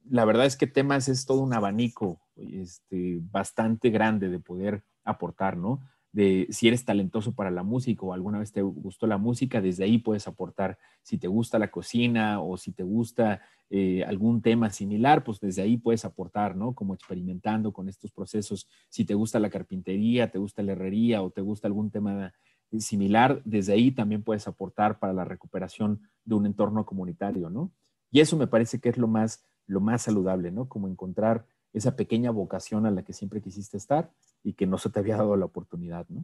la 0.09 0.25
verdad 0.25 0.45
es 0.45 0.57
que 0.57 0.67
temas 0.67 1.09
es 1.09 1.25
todo 1.25 1.41
un 1.41 1.53
abanico 1.53 2.21
este, 2.35 3.19
bastante 3.31 3.89
grande 3.89 4.29
de 4.29 4.39
poder 4.39 4.83
aportar, 5.03 5.57
¿no? 5.57 5.81
de 6.13 6.45
si 6.51 6.67
eres 6.67 6.85
talentoso 6.85 7.33
para 7.33 7.49
la 7.49 7.63
música 7.63 8.05
o 8.05 8.13
alguna 8.13 8.37
vez 8.37 8.51
te 8.51 8.61
gustó 8.61 9.07
la 9.07 9.17
música, 9.17 9.61
desde 9.61 9.83
ahí 9.83 9.97
puedes 9.97 10.27
aportar. 10.27 10.77
Si 11.01 11.17
te 11.17 11.27
gusta 11.27 11.57
la 11.57 11.71
cocina 11.71 12.39
o 12.39 12.55
si 12.55 12.71
te 12.71 12.83
gusta 12.83 13.41
eh, 13.71 14.03
algún 14.05 14.43
tema 14.43 14.69
similar, 14.69 15.23
pues 15.23 15.39
desde 15.39 15.63
ahí 15.63 15.77
puedes 15.77 16.05
aportar, 16.05 16.55
¿no? 16.55 16.73
Como 16.73 16.93
experimentando 16.93 17.73
con 17.73 17.89
estos 17.89 18.11
procesos. 18.11 18.67
Si 18.89 19.05
te 19.05 19.15
gusta 19.15 19.39
la 19.39 19.49
carpintería, 19.49 20.29
te 20.29 20.37
gusta 20.37 20.61
la 20.61 20.73
herrería 20.73 21.23
o 21.23 21.31
te 21.31 21.41
gusta 21.41 21.67
algún 21.67 21.89
tema 21.89 22.31
similar, 22.79 23.41
desde 23.43 23.73
ahí 23.73 23.91
también 23.91 24.23
puedes 24.23 24.47
aportar 24.47 24.99
para 24.99 25.13
la 25.13 25.25
recuperación 25.25 26.01
de 26.25 26.35
un 26.35 26.45
entorno 26.45 26.85
comunitario, 26.85 27.49
¿no? 27.49 27.71
Y 28.13 28.21
eso 28.21 28.37
me 28.37 28.45
parece 28.45 28.79
que 28.79 28.89
es 28.89 28.97
lo 28.97 29.07
más, 29.07 29.43
lo 29.65 29.81
más 29.81 30.03
saludable, 30.03 30.51
¿no? 30.51 30.69
Como 30.69 30.87
encontrar 30.87 31.47
esa 31.73 31.95
pequeña 31.95 32.29
vocación 32.29 32.85
a 32.85 32.91
la 32.91 33.03
que 33.03 33.11
siempre 33.11 33.41
quisiste 33.41 33.75
estar 33.75 34.11
y 34.43 34.53
que 34.53 34.67
no 34.67 34.77
se 34.77 34.91
te 34.91 34.99
había 34.99 35.17
dado 35.17 35.35
la 35.35 35.45
oportunidad, 35.45 36.07
¿no? 36.09 36.23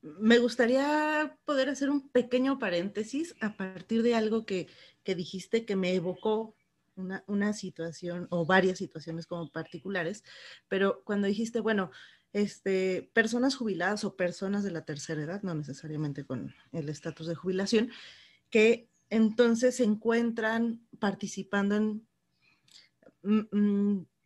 Me 0.00 0.38
gustaría 0.38 1.36
poder 1.44 1.68
hacer 1.68 1.90
un 1.90 2.08
pequeño 2.08 2.58
paréntesis 2.58 3.36
a 3.42 3.54
partir 3.56 4.02
de 4.02 4.14
algo 4.14 4.46
que, 4.46 4.68
dijiste 5.04 5.64
que 5.64 5.76
me 5.76 5.94
evocó 5.94 6.54
una, 6.96 7.22
una, 7.26 7.52
situación 7.52 8.26
o 8.30 8.46
varias 8.46 8.78
situaciones 8.78 9.26
como 9.26 9.50
particulares, 9.50 10.24
pero 10.68 11.02
cuando 11.04 11.26
dijiste, 11.26 11.60
bueno, 11.60 11.90
este, 12.32 13.10
personas 13.12 13.56
jubiladas 13.56 14.04
o 14.04 14.16
personas 14.16 14.64
de 14.64 14.70
la 14.70 14.84
tercera 14.84 15.22
edad, 15.22 15.42
no 15.42 15.54
necesariamente 15.54 16.24
con 16.24 16.54
el 16.72 16.88
estatus 16.88 17.26
de 17.26 17.34
jubilación, 17.34 17.90
que 18.50 18.88
entonces 19.10 19.76
se 19.76 19.84
encuentran 19.84 20.86
participando 20.98 21.76
en 21.76 22.08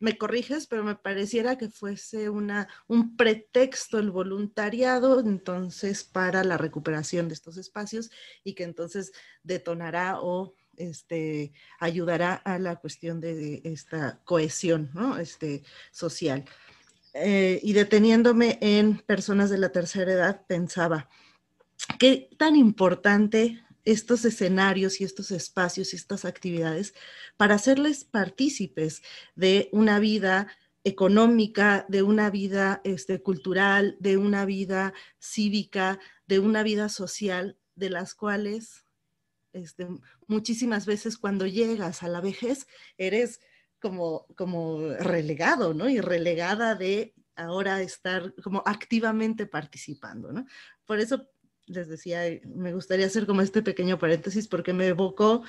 me 0.03 0.17
corriges, 0.17 0.67
pero 0.67 0.83
me 0.83 0.95
pareciera 0.95 1.57
que 1.57 1.69
fuese 1.69 2.29
una, 2.29 2.67
un 2.87 3.15
pretexto 3.15 3.99
el 3.99 4.11
voluntariado 4.11 5.21
entonces 5.21 6.03
para 6.03 6.43
la 6.43 6.57
recuperación 6.57 7.29
de 7.29 7.35
estos 7.35 7.55
espacios 7.55 8.11
y 8.43 8.53
que 8.53 8.63
entonces 8.63 9.13
detonará 9.43 10.19
o 10.19 10.55
este, 10.75 11.53
ayudará 11.79 12.33
a 12.35 12.59
la 12.59 12.75
cuestión 12.75 13.21
de 13.21 13.61
esta 13.63 14.19
cohesión 14.25 14.91
¿no? 14.93 15.17
este, 15.17 15.63
social. 15.91 16.43
Eh, 17.13 17.61
y 17.63 17.71
deteniéndome 17.71 18.57
en 18.59 18.97
personas 18.97 19.49
de 19.49 19.59
la 19.59 19.71
tercera 19.71 20.11
edad, 20.11 20.45
pensaba, 20.47 21.07
¿qué 21.97 22.29
tan 22.37 22.57
importante 22.57 23.63
estos 23.85 24.25
escenarios 24.25 25.01
y 25.01 25.03
estos 25.03 25.31
espacios 25.31 25.93
y 25.93 25.97
estas 25.97 26.25
actividades 26.25 26.93
para 27.37 27.55
hacerles 27.55 28.05
partícipes 28.05 29.01
de 29.35 29.69
una 29.71 29.99
vida 29.99 30.47
económica, 30.83 31.85
de 31.87 32.03
una 32.03 32.29
vida 32.29 32.81
este, 32.83 33.21
cultural, 33.21 33.97
de 33.99 34.17
una 34.17 34.45
vida 34.45 34.93
cívica, 35.19 35.99
de 36.27 36.39
una 36.39 36.63
vida 36.63 36.89
social, 36.89 37.57
de 37.75 37.89
las 37.89 38.15
cuales 38.15 38.85
este, 39.53 39.87
muchísimas 40.27 40.85
veces 40.85 41.17
cuando 41.17 41.45
llegas 41.45 42.03
a 42.03 42.07
la 42.07 42.21
vejez 42.21 42.67
eres 42.97 43.39
como, 43.79 44.25
como 44.35 44.89
relegado, 44.99 45.73
¿no? 45.73 45.89
Y 45.89 45.99
relegada 45.99 46.75
de 46.75 47.13
ahora 47.35 47.81
estar 47.81 48.33
como 48.41 48.63
activamente 48.65 49.45
participando, 49.45 50.31
¿no? 50.31 50.45
Por 50.85 50.99
eso 50.99 51.29
les 51.65 51.87
decía, 51.87 52.21
me 52.45 52.73
gustaría 52.73 53.05
hacer 53.05 53.25
como 53.25 53.41
este 53.41 53.61
pequeño 53.61 53.97
paréntesis 53.97 54.47
porque 54.47 54.73
me 54.73 54.87
evocó 54.87 55.43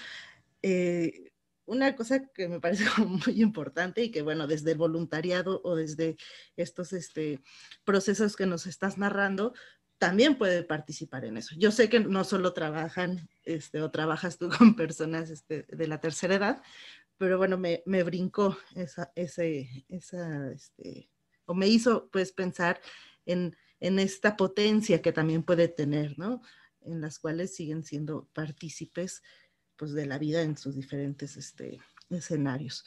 eh, 0.62 1.32
una 1.66 1.96
cosa 1.96 2.26
que 2.28 2.48
me 2.48 2.60
parece 2.60 2.84
muy 3.26 3.42
importante 3.42 4.02
y 4.02 4.10
que, 4.10 4.22
bueno, 4.22 4.46
desde 4.46 4.72
el 4.72 4.78
voluntariado 4.78 5.60
o 5.64 5.76
desde 5.76 6.16
estos 6.56 6.92
este, 6.92 7.40
procesos 7.84 8.36
que 8.36 8.46
nos 8.46 8.66
estás 8.66 8.98
narrando, 8.98 9.54
también 9.98 10.36
puede 10.36 10.62
participar 10.64 11.24
en 11.24 11.36
eso. 11.36 11.54
Yo 11.56 11.70
sé 11.70 11.88
que 11.88 12.00
no 12.00 12.24
solo 12.24 12.52
trabajan 12.52 13.28
este, 13.44 13.80
o 13.80 13.90
trabajas 13.90 14.38
tú 14.38 14.50
con 14.58 14.76
personas 14.76 15.30
este, 15.30 15.66
de 15.68 15.86
la 15.86 16.00
tercera 16.00 16.34
edad, 16.34 16.62
pero 17.16 17.38
bueno, 17.38 17.56
me, 17.56 17.82
me 17.86 18.02
brincó 18.02 18.58
esa, 18.74 19.12
ese, 19.14 19.86
esa, 19.88 20.50
este, 20.50 21.08
o 21.46 21.54
me 21.54 21.68
hizo 21.68 22.08
pues 22.10 22.32
pensar 22.32 22.80
en 23.24 23.56
en 23.84 23.98
esta 23.98 24.34
potencia 24.34 25.02
que 25.02 25.12
también 25.12 25.42
puede 25.42 25.68
tener, 25.68 26.18
¿no? 26.18 26.40
En 26.80 27.02
las 27.02 27.18
cuales 27.18 27.54
siguen 27.54 27.84
siendo 27.84 28.26
partícipes 28.32 29.22
pues, 29.76 29.92
de 29.92 30.06
la 30.06 30.16
vida 30.16 30.40
en 30.40 30.56
sus 30.56 30.74
diferentes 30.74 31.36
este, 31.36 31.80
escenarios. 32.08 32.86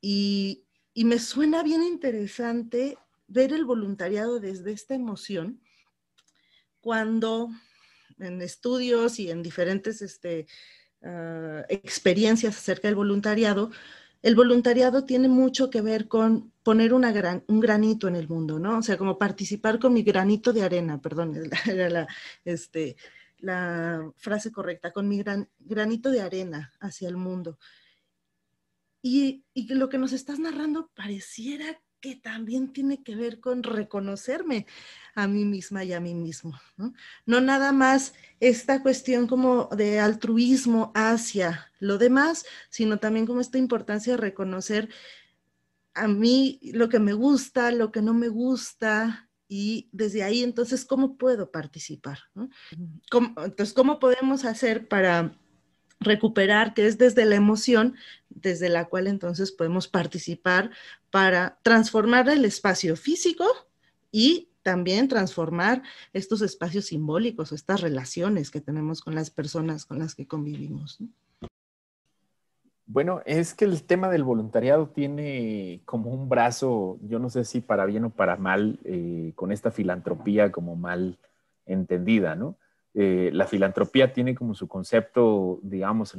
Y, 0.00 0.64
me 0.94 1.18
suena 1.18 1.64
bien 1.64 1.82
interesante 1.82 2.96
ver 3.26 3.52
el 3.52 3.64
voluntariado 3.64 4.38
desde 4.38 4.70
esta 4.70 4.94
emoción 4.94 5.60
cuando 6.80 7.48
en 8.18 8.42
estudios 8.42 9.18
y 9.18 9.28
en 9.28 9.42
diferentes 9.42 10.02
este, 10.02 10.46
uh, 11.00 11.62
experiencias 11.68 12.56
acerca 12.58 12.86
del 12.86 12.94
voluntariado, 12.94 13.72
el 14.22 14.36
voluntariado 14.36 15.04
tiene 15.04 15.26
mucho 15.26 15.68
que 15.70 15.80
ver 15.80 16.06
con 16.06 16.51
poner 16.62 16.94
una 16.94 17.12
gran, 17.12 17.44
un 17.48 17.60
granito 17.60 18.08
en 18.08 18.16
el 18.16 18.28
mundo, 18.28 18.58
¿no? 18.58 18.78
O 18.78 18.82
sea, 18.82 18.96
como 18.96 19.18
participar 19.18 19.78
con 19.78 19.92
mi 19.92 20.02
granito 20.02 20.52
de 20.52 20.62
arena, 20.62 21.00
perdón, 21.00 21.34
era 21.66 21.88
la, 21.88 22.08
este, 22.44 22.96
la 23.38 24.10
frase 24.16 24.52
correcta, 24.52 24.92
con 24.92 25.08
mi 25.08 25.18
gran, 25.18 25.48
granito 25.58 26.10
de 26.10 26.20
arena 26.20 26.72
hacia 26.80 27.08
el 27.08 27.16
mundo. 27.16 27.58
Y, 29.02 29.44
y 29.52 29.74
lo 29.74 29.88
que 29.88 29.98
nos 29.98 30.12
estás 30.12 30.38
narrando 30.38 30.90
pareciera 30.94 31.80
que 32.02 32.16
también 32.16 32.72
tiene 32.72 33.02
que 33.02 33.14
ver 33.14 33.38
con 33.38 33.62
reconocerme 33.62 34.66
a 35.14 35.28
mí 35.28 35.44
misma 35.44 35.84
y 35.84 35.92
a 35.92 36.00
mí 36.00 36.14
mismo. 36.14 36.60
¿no? 36.76 36.92
no 37.26 37.40
nada 37.40 37.72
más 37.72 38.12
esta 38.40 38.82
cuestión 38.82 39.28
como 39.28 39.66
de 39.66 40.00
altruismo 40.00 40.90
hacia 40.96 41.70
lo 41.78 41.98
demás, 41.98 42.44
sino 42.70 42.98
también 42.98 43.24
como 43.24 43.40
esta 43.40 43.56
importancia 43.56 44.14
de 44.14 44.16
reconocer 44.16 44.88
a 45.94 46.08
mí 46.08 46.60
lo 46.72 46.88
que 46.88 46.98
me 46.98 47.12
gusta, 47.12 47.70
lo 47.70 47.92
que 47.92 48.02
no 48.02 48.14
me 48.14 48.28
gusta, 48.28 49.28
y 49.48 49.90
desde 49.92 50.22
ahí 50.22 50.42
entonces, 50.42 50.86
¿cómo 50.86 51.18
puedo 51.18 51.50
participar? 51.50 52.20
¿no? 52.34 52.48
entonces, 53.44 53.74
¿cómo 53.74 53.98
podemos 53.98 54.46
hacer 54.46 54.88
para 54.88 55.36
recuperar, 56.00 56.74
que 56.74 56.86
es 56.86 56.98
desde 56.98 57.24
la 57.24 57.36
emoción, 57.36 57.96
desde 58.28 58.68
la 58.68 58.86
cual 58.86 59.06
entonces 59.06 59.52
podemos 59.52 59.88
participar 59.88 60.70
para 61.10 61.58
transformar 61.62 62.28
el 62.28 62.44
espacio 62.44 62.96
físico 62.96 63.44
y 64.10 64.48
también 64.62 65.08
transformar 65.08 65.82
estos 66.12 66.40
espacios 66.40 66.86
simbólicos, 66.86 67.52
estas 67.52 67.80
relaciones 67.80 68.50
que 68.50 68.60
tenemos 68.60 69.00
con 69.00 69.14
las 69.14 69.30
personas 69.30 69.84
con 69.84 69.98
las 69.98 70.14
que 70.14 70.26
convivimos. 70.26 70.98
Bueno, 72.92 73.22
es 73.24 73.54
que 73.54 73.64
el 73.64 73.84
tema 73.84 74.10
del 74.10 74.22
voluntariado 74.22 74.86
tiene 74.86 75.80
como 75.86 76.10
un 76.10 76.28
brazo, 76.28 76.98
yo 77.00 77.18
no 77.18 77.30
sé 77.30 77.44
si 77.44 77.62
para 77.62 77.86
bien 77.86 78.04
o 78.04 78.10
para 78.10 78.36
mal, 78.36 78.80
eh, 78.84 79.32
con 79.34 79.50
esta 79.50 79.70
filantropía 79.70 80.52
como 80.52 80.76
mal 80.76 81.16
entendida, 81.64 82.36
¿no? 82.36 82.58
Eh, 82.92 83.30
la 83.32 83.46
filantropía 83.46 84.12
tiene 84.12 84.34
como 84.34 84.54
su 84.54 84.68
concepto, 84.68 85.58
digamos, 85.62 86.14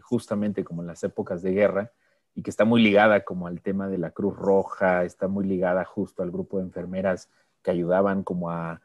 justamente 0.00 0.62
como 0.62 0.82
en 0.82 0.86
las 0.86 1.02
épocas 1.02 1.42
de 1.42 1.50
guerra, 1.50 1.90
y 2.36 2.42
que 2.42 2.50
está 2.50 2.64
muy 2.64 2.80
ligada 2.80 3.24
como 3.24 3.48
al 3.48 3.60
tema 3.60 3.88
de 3.88 3.98
la 3.98 4.12
Cruz 4.12 4.36
Roja, 4.36 5.02
está 5.02 5.26
muy 5.26 5.44
ligada 5.44 5.84
justo 5.84 6.22
al 6.22 6.30
grupo 6.30 6.58
de 6.58 6.66
enfermeras 6.66 7.30
que 7.64 7.72
ayudaban 7.72 8.22
como 8.22 8.52
a, 8.52 8.80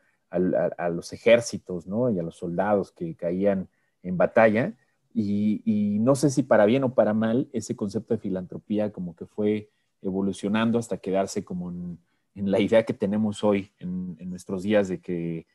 los 0.89 1.13
ejércitos, 1.13 1.85
¿no? 1.85 2.09
Y 2.09 2.17
a 2.17 2.23
los 2.23 2.37
soldados 2.37 2.91
que 2.91 3.13
caían 3.13 3.67
en 4.01 4.17
batalla. 4.17 4.73
Y, 5.13 5.97
no 5.99 6.15
sé 6.15 6.29
si 6.29 6.43
para 6.43 6.65
bien 6.65 6.83
o 6.83 6.93
para 6.93 7.13
mal, 7.13 7.49
ese 7.53 7.75
concepto 7.75 8.13
de 8.13 8.19
filantropía 8.19 8.91
como 8.91 9.15
que 9.15 9.25
fue 9.25 9.69
evolucionando 10.01 10.79
hasta 10.79 10.97
quedarse 10.97 11.43
como 11.43 11.69
en, 11.69 11.99
la 12.33 12.59
idea 12.59 12.83
que 12.83 12.93
tenemos 12.93 13.43
hoy 13.43 13.71
en 13.79 14.29
nuestros 14.29 14.63
días 14.63 14.87
de 14.87 15.01
que 15.01 15.45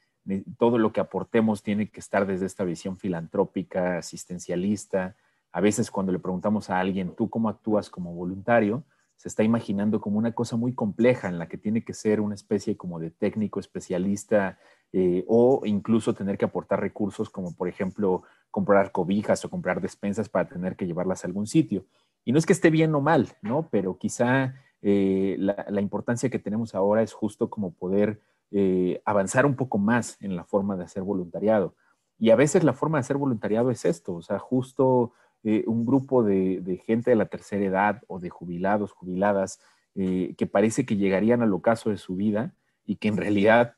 todo 0.59 0.79
lo 0.79 0.93
que 0.93 1.01
aportemos 1.01 1.63
tiene 1.63 1.89
que 1.89 2.01
estar 2.01 2.27
desde 2.27 2.47
esta 2.47 2.65
visión 2.65 2.97
filantrópica, 2.97 3.99
asistencialista. 3.99 5.17
A 5.53 5.61
veces 5.61 5.91
cuando 5.91 6.13
le 6.13 6.19
preguntamos 6.19 6.71
a 6.71 6.81
alguien, 6.81 7.15
¿tú 7.15 7.31
cómo 7.31 7.49
actúas 7.49 7.89
como 7.89 8.13
voluntario? 8.13 8.85
Se 9.17 9.29
está 9.29 9.43
imaginando 9.43 10.01
como 10.01 10.19
una 10.19 10.33
cosa 10.33 10.57
muy 10.57 10.75
compleja 10.75 11.29
en 11.29 11.39
la 11.39 11.49
que 11.49 11.59
tiene 11.59 11.85
que 11.85 11.95
ser 11.95 12.21
una 12.21 12.35
especie 12.35 12.77
como 12.77 12.99
de 12.99 13.11
técnico 13.11 13.61
especialista 13.61 14.59
eh, 14.93 15.25
o 15.27 15.63
incluso 15.65 16.15
tener 16.15 16.39
que 16.39 16.45
aportar 16.45 16.81
recursos 16.81 17.31
como 17.31 17.55
por 17.55 17.69
ejemplo 17.69 18.23
comprar 18.51 18.93
cobijas 18.93 19.45
o 19.45 19.51
comprar 19.51 19.81
despensas 19.81 20.29
para 20.29 20.49
tener 20.49 20.77
que 20.77 20.87
llevarlas 20.87 21.25
a 21.25 21.29
algún 21.29 21.47
sitio. 21.47 21.85
Y 22.25 22.33
no 22.33 22.39
es 22.39 22.47
que 22.47 22.53
esté 22.53 22.71
bien 22.71 22.95
o 22.95 23.01
mal, 23.01 23.29
¿no? 23.43 23.69
Pero 23.71 23.99
quizá 23.99 24.55
eh, 24.83 25.37
la 25.39 25.81
importancia 25.81 26.31
que 26.31 26.39
tenemos 26.39 26.75
ahora 26.75 27.03
es 27.03 27.13
justo 27.13 27.51
como 27.51 27.73
poder 27.73 28.21
eh, 28.53 29.03
avanzar 29.05 29.45
un 29.45 29.57
poco 29.57 29.77
más 29.77 30.23
en 30.23 30.37
la 30.37 30.45
forma 30.45 30.77
de 30.77 30.85
hacer 30.85 31.03
voluntariado. 31.03 31.75
Y 32.19 32.31
a 32.31 32.37
veces 32.37 32.63
la 32.63 32.73
forma 32.73 32.99
de 32.99 33.01
hacer 33.01 33.17
voluntariado 33.17 33.71
es 33.71 33.85
esto, 33.85 34.15
o 34.15 34.23
sea, 34.23 34.39
justo 34.39 35.13
eh, 35.45 35.65
un 35.67 35.87
grupo 35.87 36.23
de, 36.23 36.83
gente 36.87 37.11
de 37.11 37.17
la 37.17 37.27
tercera 37.27 37.65
edad 37.65 38.03
o 38.09 38.19
de 38.19 38.31
jubilados, 38.31 38.93
jubiladas, 38.93 39.61
eh, 39.95 40.35
que 40.37 40.47
parece 40.47 40.85
que 40.85 40.97
llegarían 40.97 41.43
al 41.43 41.53
ocaso 41.53 41.91
de 41.91 41.99
su 41.99 42.17
vida 42.17 42.55
y 42.85 42.97
que 42.97 43.09
en 43.09 43.17
realidad 43.17 43.75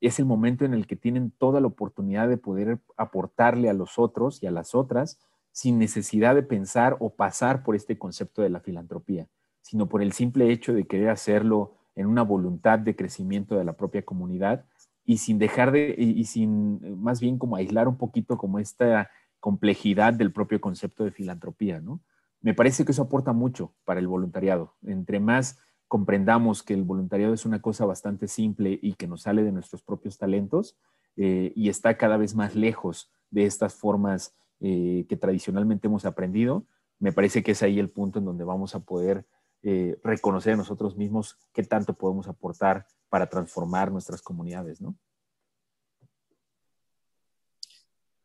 es 0.00 0.18
el 0.18 0.24
momento 0.24 0.64
en 0.64 0.74
el 0.74 0.86
que 0.86 0.96
tienen 0.96 1.30
toda 1.30 1.60
la 1.60 1.66
oportunidad 1.66 2.28
de 2.28 2.36
poder 2.36 2.78
aportarle 2.96 3.68
a 3.68 3.72
los 3.72 3.98
otros 3.98 4.42
y 4.42 4.46
a 4.46 4.50
las 4.50 4.74
otras 4.74 5.18
sin 5.50 5.78
necesidad 5.78 6.34
de 6.34 6.42
pensar 6.42 6.96
o 7.00 7.10
pasar 7.10 7.62
por 7.62 7.76
este 7.76 7.98
concepto 7.98 8.42
de 8.42 8.50
la 8.50 8.60
filantropía, 8.60 9.28
sino 9.60 9.88
por 9.88 10.02
el 10.02 10.12
simple 10.12 10.50
hecho 10.50 10.72
de 10.72 10.86
querer 10.86 11.10
hacerlo 11.10 11.74
en 11.94 12.06
una 12.06 12.22
voluntad 12.22 12.78
de 12.78 12.96
crecimiento 12.96 13.56
de 13.56 13.64
la 13.64 13.74
propia 13.74 14.02
comunidad 14.02 14.64
y 15.04 15.18
sin 15.18 15.38
dejar 15.38 15.72
de, 15.72 15.94
y, 15.98 16.24
sin 16.24 17.00
más 17.02 17.20
bien 17.20 17.38
como 17.38 17.56
aislar 17.56 17.88
un 17.88 17.96
poquito 17.96 18.38
como 18.38 18.58
esta 18.58 19.10
complejidad 19.42 20.14
del 20.14 20.32
propio 20.32 20.60
concepto 20.60 21.02
de 21.02 21.10
filantropía, 21.10 21.80
¿no? 21.80 22.00
Me 22.40 22.54
parece 22.54 22.84
que 22.84 22.92
eso 22.92 23.02
aporta 23.02 23.32
mucho 23.32 23.74
para 23.84 23.98
el 23.98 24.06
voluntariado. 24.06 24.76
Entre 24.86 25.18
más 25.18 25.58
comprendamos 25.88 26.62
que 26.62 26.74
el 26.74 26.84
voluntariado 26.84 27.34
es 27.34 27.44
una 27.44 27.60
cosa 27.60 27.84
bastante 27.84 28.28
simple 28.28 28.78
y 28.80 28.94
que 28.94 29.08
nos 29.08 29.22
sale 29.22 29.42
de 29.42 29.50
nuestros 29.50 29.82
propios 29.82 30.16
talentos 30.16 30.78
eh, 31.16 31.52
y 31.56 31.68
está 31.70 31.96
cada 31.96 32.16
vez 32.16 32.36
más 32.36 32.54
lejos 32.54 33.10
de 33.30 33.44
estas 33.44 33.74
formas 33.74 34.32
eh, 34.60 35.06
que 35.08 35.16
tradicionalmente 35.16 35.88
hemos 35.88 36.04
aprendido, 36.04 36.64
me 37.00 37.12
parece 37.12 37.42
que 37.42 37.50
es 37.50 37.64
ahí 37.64 37.80
el 37.80 37.90
punto 37.90 38.20
en 38.20 38.24
donde 38.24 38.44
vamos 38.44 38.76
a 38.76 38.84
poder 38.84 39.26
eh, 39.64 39.98
reconocer 40.04 40.52
a 40.54 40.56
nosotros 40.56 40.96
mismos 40.96 41.36
qué 41.52 41.64
tanto 41.64 41.94
podemos 41.94 42.28
aportar 42.28 42.86
para 43.08 43.26
transformar 43.26 43.90
nuestras 43.90 44.22
comunidades, 44.22 44.80
¿no? 44.80 44.96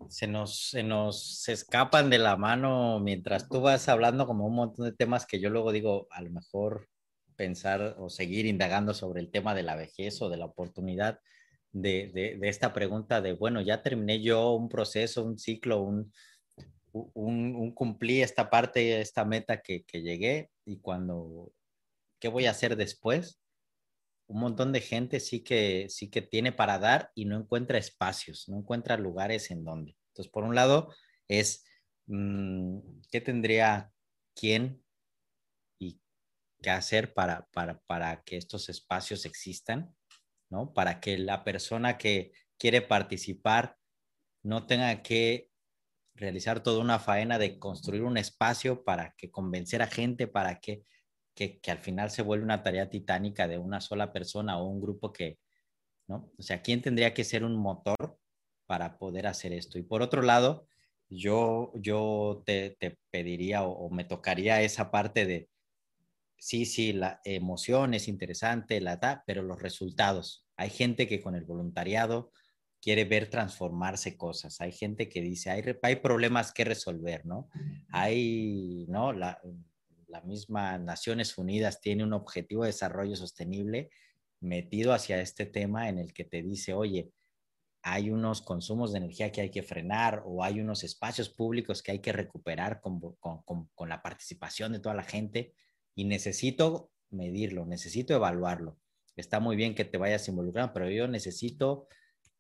Se 0.10 0.28
nos, 0.28 0.70
se 0.70 0.84
nos 0.84 1.48
escapan 1.50 2.10
de 2.10 2.18
la 2.18 2.38
mano 2.38 3.00
mientras 3.00 3.48
tú 3.50 3.62
vas 3.62 3.88
hablando 3.90 4.26
como 4.26 4.46
un 4.46 4.56
montón 4.56 4.86
de 4.86 4.94
temas 4.94 5.26
que 5.26 5.40
yo 5.40 5.50
luego 5.50 5.72
digo, 5.72 6.08
a 6.12 6.22
lo 6.22 6.30
mejor 6.30 6.88
pensar 7.36 7.96
o 8.00 8.10
seguir 8.10 8.46
indagando 8.46 8.94
sobre 8.94 9.22
el 9.22 9.32
tema 9.32 9.56
de 9.56 9.64
la 9.64 9.76
vejez 9.76 10.22
o 10.22 10.30
de 10.30 10.38
la 10.38 10.46
oportunidad 10.46 11.20
de, 11.72 12.12
de, 12.14 12.50
esta 12.50 12.74
pregunta 12.74 13.22
de, 13.22 13.34
bueno, 13.34 13.62
ya 13.62 13.84
terminé 13.84 14.22
yo 14.22 14.54
un 14.54 14.70
proceso, 14.70 15.24
un 15.24 15.38
ciclo, 15.38 15.82
un, 15.82 16.12
un, 16.92 17.56
un 17.56 17.72
cumplí 17.74 18.22
esta 18.22 18.50
parte, 18.50 19.02
esta 19.02 19.26
meta 19.26 19.62
que, 19.62 19.84
que 19.84 20.02
llegué 20.02 20.50
y 20.66 20.80
cuando, 20.80 21.52
¿qué 22.20 22.28
voy 22.30 22.48
a 22.48 22.52
hacer 22.52 22.76
después? 22.76 23.40
Un 24.28 24.40
montón 24.42 24.74
de 24.74 24.82
gente 24.82 25.20
sí 25.20 25.44
que, 25.44 25.88
sí 25.90 26.10
que 26.10 26.22
tiene 26.22 26.52
para 26.52 26.80
dar 26.80 27.12
y 27.16 27.26
no 27.26 27.38
encuentra 27.38 27.78
espacios, 27.78 28.48
no 28.50 28.58
encuentra 28.58 28.98
lugares 28.98 29.52
en 29.52 29.64
donde. 29.64 29.96
Entonces, 30.10 30.32
por 30.32 30.44
un 30.44 30.54
lado, 30.54 30.94
es 31.28 31.66
mm, 32.08 32.80
qué 33.10 33.22
tendría 33.22 33.92
quién 34.36 34.84
y 35.80 36.02
qué 36.62 36.70
hacer 36.70 37.14
para, 37.14 37.48
para, 37.54 37.80
para 37.82 38.24
que 38.24 38.38
estos 38.38 38.70
espacios 38.70 39.26
existan, 39.26 39.96
¿no? 40.50 40.74
Para 40.74 41.00
que 41.00 41.18
la 41.18 41.44
persona 41.44 41.98
que 41.98 42.34
quiere 42.58 42.82
participar 42.82 43.78
no 44.44 44.66
tenga 44.66 45.02
que 45.04 45.50
realizar 46.16 46.64
toda 46.64 46.82
una 46.82 47.00
faena 47.00 47.38
de 47.38 47.60
construir 47.60 48.04
un 48.04 48.18
espacio 48.18 48.84
para 48.84 49.14
que 49.18 49.32
convencer 49.32 49.82
a 49.82 49.88
gente, 49.88 50.28
para 50.28 50.60
que 50.60 50.84
que, 51.38 51.72
al 51.72 51.78
final 51.78 52.10
se 52.10 52.24
vuelve 52.24 52.44
una 52.44 52.64
tarea 52.64 52.90
titánica 52.90 53.48
de 53.48 53.60
una 53.60 53.80
sola 53.80 54.12
persona 54.12 54.58
o 54.58 54.66
un 54.66 54.82
grupo 54.82 55.14
que, 55.14 55.38
¿no? 56.08 56.32
O 56.38 56.42
sea, 56.42 56.62
¿quién 56.62 56.82
tendría 56.82 57.14
que 57.14 57.24
ser 57.24 57.44
un 57.44 57.56
motor 57.56 58.18
para 58.66 58.98
poder 58.98 59.28
hacer 59.28 59.54
esto? 59.54 59.78
Y 59.78 59.84
por 59.84 60.02
otro 60.02 60.24
lado, 60.24 60.68
yo, 61.10 61.72
yo 61.76 62.42
te, 62.46 62.76
pediría 63.12 63.64
o, 63.64 63.90
me 63.92 64.04
tocaría 64.04 64.62
esa 64.64 64.90
parte 64.90 65.26
de, 65.28 65.48
sí, 66.38 66.66
sí, 66.66 66.92
la 66.92 67.22
emoción 67.24 67.94
es 67.94 68.08
interesante, 68.08 68.82
la 68.82 68.98
da, 68.98 69.24
pero 69.28 69.44
los 69.44 69.62
resultados. 69.62 70.48
Hay 70.58 70.72
gente 70.72 71.08
que 71.08 71.22
con 71.22 71.36
el 71.36 71.46
voluntariado 71.46 72.32
quiere 72.82 73.06
ver 73.06 73.30
transformarse 73.30 74.18
cosas. 74.18 74.60
Hay 74.60 74.72
gente 74.72 75.08
que 75.08 75.22
dice, 75.22 75.52
hay, 75.52 75.64
hay 75.84 75.98
problemas 75.98 76.52
que 76.52 76.64
resolver, 76.64 77.26
¿no? 77.26 77.48
Hay, 77.92 78.86
¿no? 78.90 79.14
La, 79.14 79.40
la 80.08 80.22
misma 80.22 80.78
Naciones 80.78 81.38
Unidas 81.38 81.82
tiene 81.82 82.04
un 82.04 82.14
objetivo 82.14 82.64
de 82.64 82.70
desarrollo 82.70 83.16
sostenible 83.16 83.90
metido 84.40 84.94
hacia 84.94 85.22
este 85.22 85.46
tema 85.46 85.90
en 85.90 85.98
el 86.00 86.14
que 86.14 86.24
te 86.24 86.42
dice, 86.42 86.74
oye, 86.74 87.12
hay 87.82 88.10
unos 88.10 88.42
consumos 88.42 88.92
de 88.92 89.00
energía 89.00 89.32
que 89.32 89.42
hay 89.42 89.52
que 89.52 89.64
frenar 89.64 90.24
o 90.26 90.44
hay 90.44 90.60
unos 90.60 90.84
espacios 90.84 91.30
públicos 91.30 91.82
que 91.82 91.92
hay 91.92 92.00
que 92.00 92.12
recuperar 92.12 92.82
con, 92.82 93.00
con, 93.20 93.90
la 93.90 94.02
participación 94.02 94.74
de 94.74 94.80
toda 94.80 94.96
la 94.96 95.04
gente 95.04 95.54
y 95.96 96.06
necesito 96.06 96.92
medirlo, 97.10 97.66
necesito 97.66 98.14
evaluarlo. 98.14 98.78
Está 99.16 99.40
muy 99.40 99.56
bien 99.56 99.74
que 99.74 99.86
te 99.86 99.98
vayas 99.98 100.28
involucrando, 100.28 100.74
pero 100.74 100.90
yo 100.90 101.08
necesito, 101.08 101.88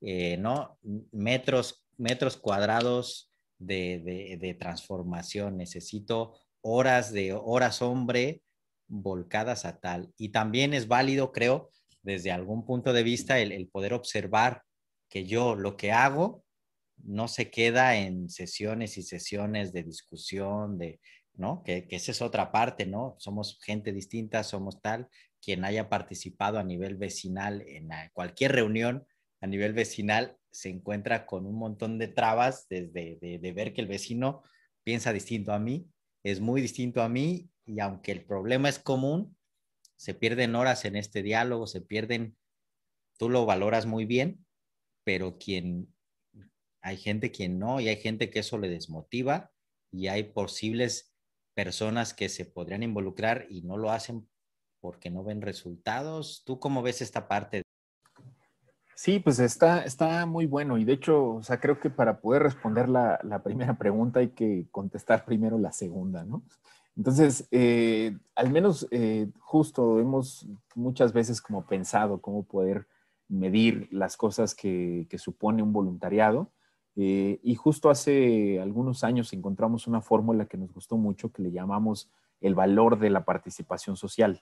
eh, 0.02 0.38
¿no? 0.38 0.78
Metros, 1.12 1.88
metros 1.98 2.38
cuadrados 2.38 3.32
de, 3.58 4.38
de 4.40 4.54
transformación, 4.54 5.58
necesito 5.58 6.40
horas 6.68 7.14
de 7.14 7.34
horas 7.34 7.82
hombre 7.82 8.42
volcadas 8.88 9.64
a 9.66 9.80
tal. 9.80 10.14
Y 10.18 10.30
también 10.30 10.74
es 10.74 10.88
válido, 10.88 11.32
creo, 11.32 11.72
desde 12.02 12.32
algún 12.32 12.66
punto 12.66 12.94
de 12.94 13.04
vista, 13.04 13.40
el, 13.40 13.68
poder 13.70 13.94
observar 13.94 14.64
que 15.10 15.26
yo 15.26 15.56
lo 15.56 15.78
que 15.78 15.92
hago 15.94 16.44
no 16.98 17.28
se 17.28 17.50
queda 17.50 17.96
en 17.96 18.30
sesiones 18.30 18.98
y 18.98 19.04
sesiones 19.04 19.72
de 19.72 19.84
discusión, 19.84 20.78
de, 20.78 21.00
¿no? 21.36 21.64
Que, 21.64 21.88
que, 21.88 21.96
esa 21.96 22.12
es 22.12 22.22
otra 22.22 22.52
parte, 22.52 22.86
¿no? 22.86 23.16
Somos 23.20 23.60
gente 23.64 23.94
distinta, 23.94 24.44
somos 24.44 24.82
tal. 24.82 25.08
Quien 25.42 25.64
haya 25.64 25.88
participado 25.88 26.60
a 26.60 26.64
nivel 26.64 26.98
vecinal 26.98 27.64
en 27.68 27.90
cualquier 28.14 28.52
reunión 28.52 29.06
a 29.40 29.48
nivel 29.48 29.74
vecinal 29.74 30.36
se 30.52 30.70
encuentra 30.70 31.28
con 31.28 31.46
un 31.46 31.56
montón 31.56 32.00
de 32.00 32.08
trabas 32.08 32.68
desde 32.68 33.20
de 33.22 33.54
ver 33.54 33.72
que 33.72 33.82
el 33.82 33.88
vecino 33.88 34.42
piensa 34.84 35.14
distinto 35.14 35.54
a 35.54 35.60
mí 35.60 35.88
es 36.32 36.42
muy 36.42 36.62
distinto 36.62 37.02
a 37.02 37.10
mí 37.10 37.50
y 37.66 37.80
aunque 37.80 38.12
el 38.12 38.26
problema 38.26 38.70
es 38.70 38.80
común, 38.80 39.38
se 39.96 40.14
pierden 40.14 40.56
horas 40.56 40.86
en 40.86 40.96
este 40.96 41.24
diálogo, 41.24 41.68
se 41.68 41.82
pierden, 41.82 42.38
tú 43.18 43.30
lo 43.30 43.46
valoras 43.46 43.86
muy 43.86 44.06
bien, 44.06 44.46
pero 45.04 45.38
quien, 45.38 45.94
hay 46.82 46.98
gente 46.98 47.32
quien 47.32 47.60
no 47.60 47.80
y 47.80 47.88
hay 47.88 47.98
gente 47.98 48.30
que 48.30 48.40
eso 48.40 48.58
le 48.58 48.70
desmotiva 48.70 49.52
y 49.92 50.08
hay 50.08 50.24
posibles 50.24 51.14
personas 51.56 52.14
que 52.14 52.30
se 52.30 52.46
podrían 52.46 52.84
involucrar 52.84 53.48
y 53.50 53.62
no 53.62 53.78
lo 53.78 53.92
hacen 53.92 54.30
porque 54.82 55.10
no 55.10 55.24
ven 55.24 55.42
resultados. 55.42 56.44
¿Tú 56.46 56.60
cómo 56.60 56.82
ves 56.82 57.02
esta 57.02 57.28
parte? 57.28 57.64
Sí, 59.00 59.20
pues 59.20 59.38
está, 59.38 59.84
está 59.84 60.26
muy 60.26 60.48
bueno 60.48 60.80
y 60.80 60.84
de 60.84 60.94
hecho, 60.94 61.36
o 61.36 61.44
sea, 61.44 61.60
creo 61.60 61.80
que 61.80 61.92
para 61.92 62.20
poder 62.20 62.42
responder 62.42 62.90
la, 62.90 63.20
primera 63.44 63.78
pregunta 63.78 64.22
hay 64.22 64.30
que 64.30 64.66
contestar 64.72 65.24
primero 65.24 65.60
la 65.60 65.72
segunda, 65.72 66.24
¿no? 66.24 66.42
Entonces, 66.96 67.48
eh, 67.52 68.18
al 68.34 68.50
menos 68.50 68.88
eh, 68.90 69.30
justo 69.38 70.00
hemos 70.00 70.48
muchas 70.74 71.14
veces 71.14 71.44
como 71.44 71.68
pensado 71.68 72.22
cómo 72.22 72.42
poder 72.42 72.88
medir 73.28 73.88
las 73.92 74.18
cosas 74.18 74.56
que, 74.56 75.08
supone 75.20 75.62
un 75.62 75.74
voluntariado 75.74 76.52
eh, 76.96 77.40
y 77.44 77.54
justo 77.54 77.92
hace 77.92 78.60
algunos 78.60 79.04
años 79.04 79.32
encontramos 79.32 79.86
una 79.86 80.02
fórmula 80.02 80.48
que 80.48 80.58
nos 80.58 80.74
gustó 80.74 80.98
mucho 80.98 81.32
que 81.32 81.44
le 81.44 81.52
llamamos 81.52 82.10
el 82.42 82.56
valor 82.56 82.98
de 82.98 83.12
la 83.12 83.26
participación 83.26 83.96
social. 83.96 84.42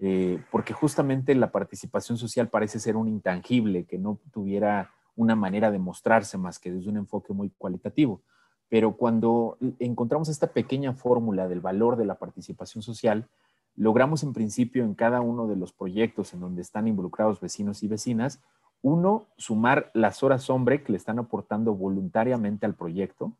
Eh, 0.00 0.42
porque 0.50 0.72
justamente 0.72 1.34
la 1.34 1.52
participación 1.52 2.18
social 2.18 2.48
parece 2.48 2.78
ser 2.78 2.96
un 2.96 3.08
intangible 3.08 3.84
que 3.84 3.98
no 3.98 4.18
tuviera 4.32 4.90
una 5.16 5.36
manera 5.36 5.70
de 5.70 5.78
mostrarse 5.78 6.36
más 6.36 6.58
que 6.58 6.72
desde 6.72 6.90
un 6.90 6.96
enfoque 6.96 7.32
muy 7.32 7.50
cualitativo. 7.50 8.20
Pero 8.68 8.96
cuando 8.96 9.56
encontramos 9.78 10.28
esta 10.28 10.48
pequeña 10.48 10.94
fórmula 10.94 11.46
del 11.46 11.60
valor 11.60 11.96
de 11.96 12.06
la 12.06 12.16
participación 12.16 12.82
social, 12.82 13.28
logramos 13.76 14.22
en 14.22 14.32
principio 14.32 14.84
en 14.84 14.94
cada 14.94 15.20
uno 15.20 15.46
de 15.46 15.56
los 15.56 15.72
proyectos 15.72 16.34
en 16.34 16.40
donde 16.40 16.62
están 16.62 16.88
involucrados 16.88 17.40
vecinos 17.40 17.82
y 17.82 17.88
vecinas, 17.88 18.40
uno, 18.82 19.28
sumar 19.36 19.90
las 19.94 20.22
horas 20.22 20.50
hombre 20.50 20.82
que 20.82 20.92
le 20.92 20.98
están 20.98 21.18
aportando 21.18 21.74
voluntariamente 21.74 22.66
al 22.66 22.74
proyecto, 22.74 23.32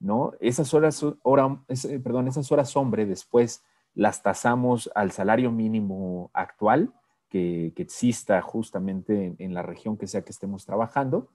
¿no? 0.00 0.32
Esas 0.40 0.74
horas, 0.74 1.04
hora, 1.22 1.60
perdón, 2.02 2.26
esas 2.26 2.50
horas 2.50 2.76
hombre 2.76 3.06
después 3.06 3.62
las 3.98 4.22
tasamos 4.22 4.88
al 4.94 5.10
salario 5.10 5.50
mínimo 5.50 6.30
actual 6.32 6.92
que, 7.28 7.72
exista 7.76 8.40
justamente 8.42 9.34
en, 9.38 9.54
la 9.54 9.62
región 9.62 9.96
que 9.96 10.06
sea 10.06 10.22
que 10.22 10.30
estemos 10.30 10.64
trabajando 10.64 11.32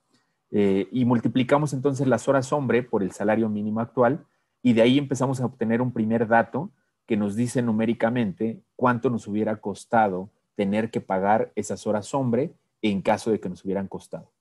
eh, 0.50 0.88
y 0.94 1.04
multiplicamos 1.04 1.74
entonces 1.74 2.08
las 2.08 2.30
horas 2.30 2.54
hombre 2.54 2.82
por 2.82 3.04
el 3.04 3.12
salario 3.12 3.50
mínimo 3.50 3.82
actual 3.82 4.26
y 4.62 4.72
de 4.72 4.82
ahí 4.82 4.98
empezamos 4.98 5.42
a 5.42 5.46
obtener 5.46 5.82
un 5.82 5.92
primer 5.92 6.26
dato 6.26 6.72
que 7.06 7.18
nos 7.18 7.36
dice 7.36 7.62
numéricamente 7.62 8.62
cuánto 8.78 9.10
nos 9.10 9.28
hubiera 9.28 9.58
costado 9.58 10.30
tener 10.56 10.90
que 10.90 11.02
pagar 11.02 11.52
esas 11.56 11.86
horas 11.86 12.14
hombre 12.14 12.54
en 12.82 13.02
caso 13.02 13.30
de 13.30 13.42
que 13.42 13.50
nos 13.50 13.66
hubieran 13.66 13.90
costado. 13.90 14.32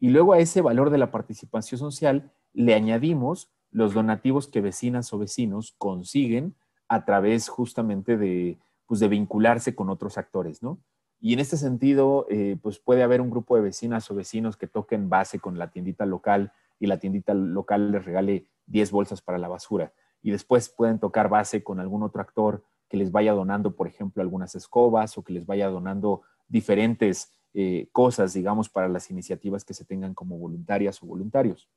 Y 0.00 0.08
luego 0.08 0.32
a 0.32 0.38
ese 0.38 0.62
valor 0.62 0.88
de 0.88 0.96
la 0.96 1.10
participación 1.10 1.78
social 1.78 2.32
le 2.54 2.72
añadimos 2.72 3.50
los 3.70 3.92
donativos 3.92 4.48
que 4.48 4.62
vecinas 4.62 5.12
o 5.12 5.18
vecinos 5.18 5.74
consiguen 5.76 6.54
a 6.88 7.04
través 7.04 7.48
justamente 7.48 8.16
de, 8.16 8.58
pues, 8.86 9.00
de 9.00 9.08
vincularse 9.08 9.74
con 9.74 9.90
otros 9.90 10.18
actores, 10.18 10.62
¿no? 10.62 10.78
Y 11.20 11.32
en 11.32 11.40
este 11.40 11.56
sentido, 11.56 12.26
eh, 12.28 12.56
pues 12.60 12.78
puede 12.78 13.02
haber 13.02 13.20
un 13.20 13.30
grupo 13.30 13.56
de 13.56 13.62
vecinas 13.62 14.10
o 14.10 14.14
vecinos 14.14 14.56
que 14.56 14.66
toquen 14.66 15.08
base 15.08 15.38
con 15.38 15.58
la 15.58 15.70
tiendita 15.70 16.04
local 16.04 16.52
y 16.78 16.86
la 16.86 16.98
tiendita 16.98 17.32
local 17.32 17.90
les 17.90 18.04
regale 18.04 18.46
10 18.66 18.90
bolsas 18.90 19.22
para 19.22 19.38
la 19.38 19.48
basura. 19.48 19.92
Y 20.22 20.30
después 20.30 20.68
pueden 20.68 20.98
tocar 20.98 21.28
base 21.28 21.64
con 21.64 21.80
algún 21.80 22.02
otro 22.02 22.20
actor 22.20 22.62
que 22.88 22.96
les 22.96 23.10
vaya 23.10 23.32
donando, 23.32 23.74
por 23.74 23.86
ejemplo, 23.86 24.22
algunas 24.22 24.54
escobas 24.54 25.16
o 25.16 25.24
que 25.24 25.32
les 25.32 25.46
vaya 25.46 25.68
donando 25.68 26.22
diferentes 26.48 27.32
eh, 27.54 27.88
cosas, 27.92 28.34
digamos, 28.34 28.68
para 28.68 28.88
las 28.88 29.10
iniciativas 29.10 29.64
que 29.64 29.74
se 29.74 29.84
tengan 29.86 30.12
como 30.12 30.38
voluntarias 30.38 31.02
o 31.02 31.06
voluntarios 31.06 31.68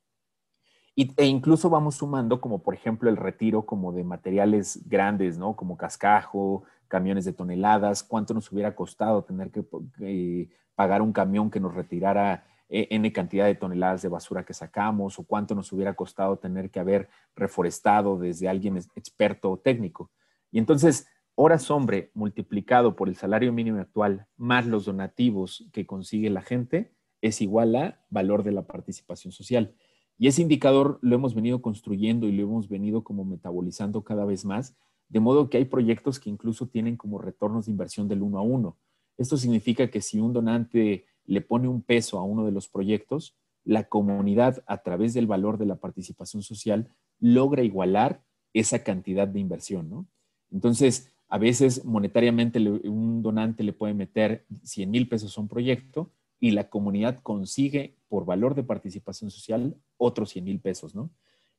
e 0.96 1.26
incluso 1.26 1.70
vamos 1.70 1.96
sumando 1.96 2.42
como 2.42 2.62
por 2.62 2.74
ejemplo 2.74 3.10
el 3.10 3.18
retiro 3.18 3.66
como 3.66 3.94
de 3.94 4.04
materiales 4.04 4.82
grandes, 4.88 5.38
¿no? 5.38 5.56
Como 5.56 5.78
cascajo, 5.78 6.64
camiones 6.88 7.26
de 7.26 7.34
toneladas, 7.34 8.04
cuánto 8.04 8.34
nos 8.34 8.52
hubiera 8.52 8.76
costado 8.76 9.24
tener 9.24 9.52
que 9.52 9.64
eh, 10.02 10.50
pagar 10.76 11.02
un 11.02 11.14
camión 11.14 11.50
que 11.50 11.60
nos 11.60 11.74
retirara 11.74 12.44
eh, 12.70 12.88
N 12.92 13.12
cantidad 13.12 13.46
de 13.46 13.56
toneladas 13.56 14.02
de 14.02 14.10
basura 14.10 14.44
que 14.44 14.54
sacamos 14.54 15.18
o 15.18 15.24
cuánto 15.24 15.56
nos 15.56 15.72
hubiera 15.72 15.96
costado 15.96 16.38
tener 16.38 16.70
que 16.70 16.80
haber 16.80 17.10
reforestado 17.36 18.18
desde 18.18 18.48
alguien 18.48 18.78
experto 18.96 19.50
o 19.52 19.58
técnico. 19.58 20.12
Y 20.52 20.60
entonces, 20.60 21.08
horas 21.36 21.72
hombre 21.72 22.12
multiplicado 22.14 22.96
por 22.96 23.08
el 23.08 23.16
salario 23.16 23.54
mínimo 23.54 23.80
actual 23.80 24.28
más 24.38 24.68
los 24.68 24.86
donativos 24.86 25.68
que 25.72 25.86
consigue 25.88 26.30
la 26.30 26.42
gente 26.42 26.94
es 27.22 27.42
igual 27.42 27.76
a 27.76 28.02
valor 28.10 28.44
de 28.44 28.52
la 28.52 28.64
participación 28.64 29.32
social. 29.32 29.74
Y 30.20 30.28
ese 30.28 30.42
indicador 30.42 31.00
lo 31.02 31.16
hemos 31.16 31.34
venido 31.34 31.62
construyendo 31.62 32.28
y 32.28 32.34
lo 32.34 32.44
hemos 32.44 32.68
venido 32.68 33.06
como 33.06 33.24
metabolizando 33.24 34.04
cada 34.04 34.26
vez 34.26 34.44
más, 34.44 34.76
de 35.08 35.22
modo 35.22 35.50
que 35.50 35.58
hay 35.58 35.66
proyectos 35.66 36.20
que 36.20 36.30
incluso 36.30 36.68
tienen 36.68 36.98
como 36.98 37.20
retornos 37.20 37.66
de 37.66 37.72
inversión 37.72 38.10
del 38.10 38.22
uno 38.22 38.38
a 38.38 38.42
uno. 38.42 38.78
Esto 39.18 39.38
significa 39.38 39.90
que 39.90 40.02
si 40.02 40.20
un 40.20 40.34
donante 40.34 41.06
le 41.26 41.42
pone 41.42 41.70
un 41.70 41.82
peso 41.82 42.20
a 42.20 42.24
uno 42.24 42.46
de 42.46 42.52
los 42.52 42.68
proyectos, 42.68 43.38
la 43.64 43.88
comunidad 43.88 44.62
a 44.68 44.80
través 44.84 45.14
del 45.14 45.26
valor 45.26 45.58
de 45.58 45.66
la 45.66 45.78
participación 45.78 46.44
social 46.44 46.90
logra 47.20 47.64
igualar 47.64 48.22
esa 48.54 48.84
cantidad 48.84 49.28
de 49.28 49.40
inversión, 49.40 49.90
¿no? 49.90 50.06
Entonces, 50.52 51.14
a 51.30 51.38
veces 51.38 51.86
monetariamente 51.86 52.60
un 52.60 53.22
donante 53.22 53.64
le 53.64 53.72
puede 53.72 53.94
meter 53.94 54.46
100 54.64 54.92
mil 54.92 55.08
pesos 55.08 55.38
a 55.38 55.42
un 55.42 55.48
proyecto 55.48 56.12
y 56.40 56.52
la 56.52 56.70
comunidad 56.70 57.20
consigue 57.22 57.96
por 58.08 58.26
valor 58.26 58.56
de 58.56 58.64
participación 58.64 59.30
social 59.32 59.76
otros 59.98 60.32
100 60.32 60.46
mil 60.46 60.60
pesos, 60.60 60.96
¿no? 60.96 61.10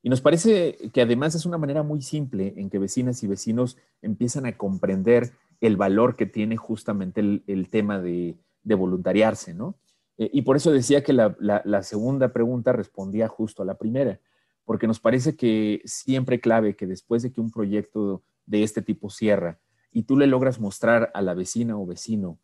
Y 0.02 0.08
nos 0.08 0.20
parece 0.20 0.78
que 0.92 1.02
además 1.02 1.34
es 1.34 1.44
una 1.44 1.58
manera 1.58 1.82
muy 1.82 2.00
simple 2.00 2.54
en 2.56 2.70
que 2.70 2.78
vecinas 2.78 3.22
y 3.22 3.26
vecinos 3.26 3.76
empiezan 4.00 4.46
a 4.46 4.56
comprender 4.56 5.32
el 5.60 5.76
valor 5.76 6.16
que 6.16 6.24
tiene 6.24 6.56
justamente 6.56 7.20
el, 7.20 7.68
tema 7.68 8.00
de, 8.00 8.38
voluntariarse, 8.64 9.52
¿no? 9.52 9.76
Eh, 10.16 10.30
y 10.32 10.42
por 10.42 10.56
eso 10.56 10.72
decía 10.72 11.04
que 11.04 11.12
la, 11.12 11.82
segunda 11.82 12.32
pregunta 12.32 12.72
respondía 12.72 13.28
justo 13.28 13.62
a 13.62 13.66
la 13.66 13.76
primera, 13.76 14.20
porque 14.64 14.86
nos 14.86 15.00
parece 15.00 15.36
que 15.36 15.82
siempre 15.84 16.40
clave 16.40 16.76
que 16.76 16.86
después 16.86 17.22
de 17.22 17.30
que 17.30 17.42
un 17.42 17.50
proyecto 17.50 18.22
de 18.46 18.62
este 18.62 18.80
tipo 18.80 19.10
cierra 19.10 19.58
y 19.92 20.04
tú 20.04 20.16
le 20.16 20.26
logras 20.26 20.60
mostrar 20.60 21.10
a 21.14 21.20
la 21.20 21.34
vecina 21.34 21.76
o 21.76 21.84
vecino 21.84 22.38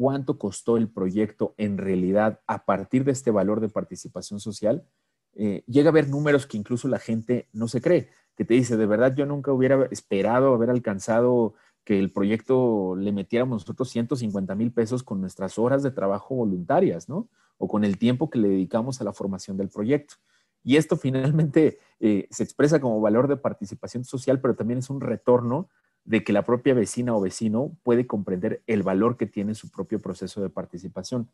cuánto 0.00 0.38
costó 0.38 0.78
el 0.78 0.88
proyecto 0.88 1.54
en 1.58 1.76
realidad 1.76 2.40
a 2.46 2.64
partir 2.64 3.04
de 3.04 3.12
este 3.12 3.30
valor 3.30 3.60
de 3.60 3.68
participación 3.68 4.40
social, 4.40 4.86
eh, 5.34 5.62
llega 5.66 5.88
a 5.88 5.92
haber 5.92 6.08
números 6.08 6.46
que 6.46 6.56
incluso 6.56 6.88
la 6.88 6.98
gente 6.98 7.50
no 7.52 7.68
se 7.68 7.82
cree, 7.82 8.08
que 8.34 8.46
te 8.46 8.54
dice, 8.54 8.78
de 8.78 8.86
verdad 8.86 9.14
yo 9.14 9.26
nunca 9.26 9.52
hubiera 9.52 9.84
esperado 9.90 10.54
haber 10.54 10.70
alcanzado 10.70 11.52
que 11.84 11.98
el 11.98 12.10
proyecto 12.14 12.96
le 12.96 13.12
metiéramos 13.12 13.60
nosotros 13.60 13.90
150 13.90 14.54
mil 14.54 14.72
pesos 14.72 15.02
con 15.02 15.20
nuestras 15.20 15.58
horas 15.58 15.82
de 15.82 15.90
trabajo 15.90 16.34
voluntarias, 16.34 17.10
¿no? 17.10 17.28
O 17.58 17.68
con 17.68 17.84
el 17.84 17.98
tiempo 17.98 18.30
que 18.30 18.38
le 18.38 18.48
dedicamos 18.48 19.02
a 19.02 19.04
la 19.04 19.12
formación 19.12 19.58
del 19.58 19.68
proyecto. 19.68 20.14
Y 20.64 20.76
esto 20.76 20.96
finalmente 20.96 21.78
eh, 22.00 22.26
se 22.30 22.42
expresa 22.42 22.80
como 22.80 23.02
valor 23.02 23.28
de 23.28 23.36
participación 23.36 24.04
social, 24.04 24.40
pero 24.40 24.56
también 24.56 24.78
es 24.78 24.88
un 24.88 25.02
retorno 25.02 25.68
de 26.04 26.24
que 26.24 26.32
la 26.32 26.44
propia 26.44 26.74
vecina 26.74 27.14
o 27.14 27.20
vecino 27.20 27.76
puede 27.82 28.06
comprender 28.06 28.62
el 28.66 28.82
valor 28.82 29.16
que 29.16 29.26
tiene 29.26 29.54
su 29.54 29.70
propio 29.70 30.00
proceso 30.00 30.42
de 30.42 30.50
participación. 30.50 31.28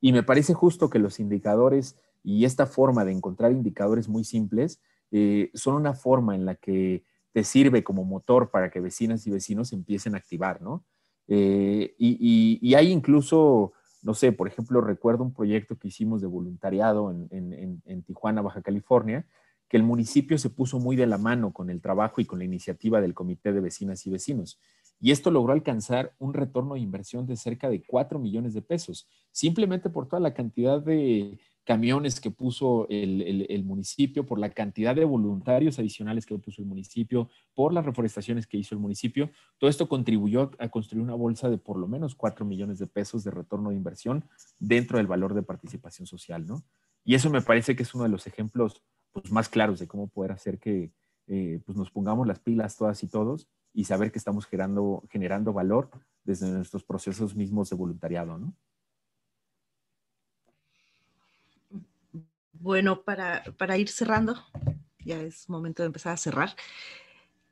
Y 0.00 0.12
me 0.12 0.22
parece 0.22 0.54
justo 0.54 0.90
que 0.90 0.98
los 0.98 1.20
indicadores 1.20 1.96
y 2.24 2.44
esta 2.44 2.66
forma 2.66 3.04
de 3.04 3.12
encontrar 3.12 3.52
indicadores 3.52 4.08
muy 4.08 4.24
simples 4.24 4.80
eh, 5.10 5.50
son 5.54 5.74
una 5.74 5.94
forma 5.94 6.34
en 6.34 6.44
la 6.46 6.54
que 6.54 7.04
te 7.32 7.44
sirve 7.44 7.82
como 7.82 8.04
motor 8.04 8.50
para 8.50 8.70
que 8.70 8.80
vecinas 8.80 9.26
y 9.26 9.30
vecinos 9.30 9.72
empiecen 9.72 10.14
a 10.14 10.18
activar, 10.18 10.62
¿no? 10.62 10.84
Eh, 11.28 11.94
y, 11.98 12.74
hay 12.74 12.90
incluso, 12.90 13.72
no 14.02 14.14
sé, 14.14 14.32
por 14.32 14.48
ejemplo, 14.48 14.80
recuerdo 14.80 15.24
un 15.24 15.32
proyecto 15.32 15.76
que 15.76 15.88
hicimos 15.88 16.20
de 16.20 16.26
voluntariado 16.26 17.10
en 17.10 18.02
Tijuana, 18.04 18.42
Baja 18.42 18.60
California, 18.60 19.26
que 19.72 19.78
el 19.78 19.84
municipio 19.84 20.36
se 20.36 20.50
puso 20.50 20.78
muy 20.78 20.96
de 20.96 21.06
la 21.06 21.16
mano 21.16 21.54
con 21.54 21.70
el 21.70 21.80
trabajo 21.80 22.20
y 22.20 22.26
con 22.26 22.40
la 22.40 22.44
iniciativa 22.44 23.00
del 23.00 23.14
Comité 23.14 23.54
de 23.54 23.60
Vecinas 23.62 24.06
y 24.06 24.10
Vecinos. 24.10 24.60
Y 25.00 25.12
esto 25.12 25.30
logró 25.30 25.54
alcanzar 25.54 26.14
un 26.18 26.34
retorno 26.34 26.74
de 26.74 26.80
inversión 26.80 27.24
de 27.24 27.38
cerca 27.38 27.70
de 27.70 27.82
4 27.82 28.18
millones 28.18 28.52
de 28.52 28.60
pesos, 28.60 29.08
simplemente 29.30 29.88
por 29.88 30.08
toda 30.08 30.20
la 30.20 30.34
cantidad 30.34 30.78
de 30.82 31.38
camiones 31.64 32.20
que 32.20 32.30
puso 32.30 32.86
el, 32.90 33.64
municipio, 33.64 34.26
por 34.26 34.38
la 34.38 34.50
cantidad 34.50 34.94
de 34.94 35.06
voluntarios 35.06 35.78
adicionales 35.78 36.26
que 36.26 36.36
puso 36.36 36.60
el 36.60 36.68
municipio, 36.68 37.30
por 37.54 37.72
las 37.72 37.86
reforestaciones 37.86 38.46
que 38.46 38.58
hizo 38.58 38.74
el 38.74 38.80
municipio. 38.82 39.30
Todo 39.56 39.70
esto 39.70 39.88
contribuyó 39.88 40.50
a 40.58 40.68
construir 40.68 41.02
una 41.02 41.14
bolsa 41.14 41.48
de 41.48 41.56
por 41.56 41.78
lo 41.78 41.88
menos 41.88 42.14
4 42.14 42.44
millones 42.44 42.78
de 42.78 42.88
pesos 42.88 43.24
de 43.24 43.30
retorno 43.30 43.70
de 43.70 43.76
inversión 43.76 44.26
dentro 44.58 44.98
del 44.98 45.06
valor 45.06 45.32
de 45.32 45.42
participación 45.42 46.06
social, 46.06 46.44
¿no? 46.46 46.62
Y 47.04 47.14
eso 47.14 47.30
me 47.30 47.40
parece 47.40 47.74
que 47.74 47.84
es 47.84 47.94
uno 47.94 48.04
de 48.04 48.10
los 48.10 48.26
ejemplos 48.26 48.82
pues, 49.12 49.30
más 49.30 49.48
claros 49.48 49.78
de 49.78 49.86
cómo 49.86 50.08
poder 50.08 50.32
hacer 50.32 50.58
que 50.58 50.92
eh, 51.26 51.60
pues 51.64 51.78
nos 51.78 51.90
pongamos 51.90 52.26
las 52.26 52.40
pilas 52.40 52.76
todas 52.76 53.02
y 53.02 53.08
todos 53.08 53.48
y 53.72 53.84
saber 53.84 54.12
que 54.12 54.18
estamos 54.18 54.46
generando, 54.46 55.02
generando 55.10 55.52
valor 55.52 55.90
desde 56.24 56.48
nuestros 56.48 56.84
procesos 56.84 57.34
mismos 57.34 57.70
de 57.70 57.76
voluntariado, 57.76 58.38
¿no? 58.38 58.54
Bueno, 62.52 63.02
para, 63.02 63.42
para 63.58 63.76
ir 63.76 63.88
cerrando, 63.88 64.36
ya 65.04 65.20
es 65.20 65.48
momento 65.48 65.82
de 65.82 65.88
empezar 65.88 66.12
a 66.12 66.16
cerrar. 66.16 66.54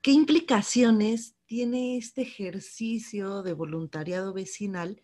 ¿Qué 0.02 0.12
implicaciones 0.12 1.34
tiene 1.46 1.96
este 1.96 2.22
ejercicio 2.22 3.42
de 3.42 3.52
voluntariado 3.52 4.32
vecinal 4.32 5.02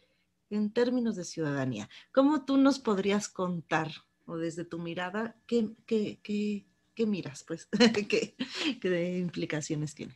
en 0.49 0.73
términos 0.73 1.17
de 1.17 1.25
ciudadanía? 1.25 1.89
¿Cómo 2.13 2.45
tú 2.45 2.57
nos 2.57 2.79
podrías 2.79 3.29
contar 3.29 3.91
o 4.27 4.37
desde 4.37 4.65
tu 4.65 4.79
mirada, 4.79 5.37
¿qué, 5.47 5.69
miras? 7.07 7.45
Pues, 7.45 7.69
¿Qué, 8.81 9.19
implicaciones 9.19 9.95
tiene? 9.95 10.15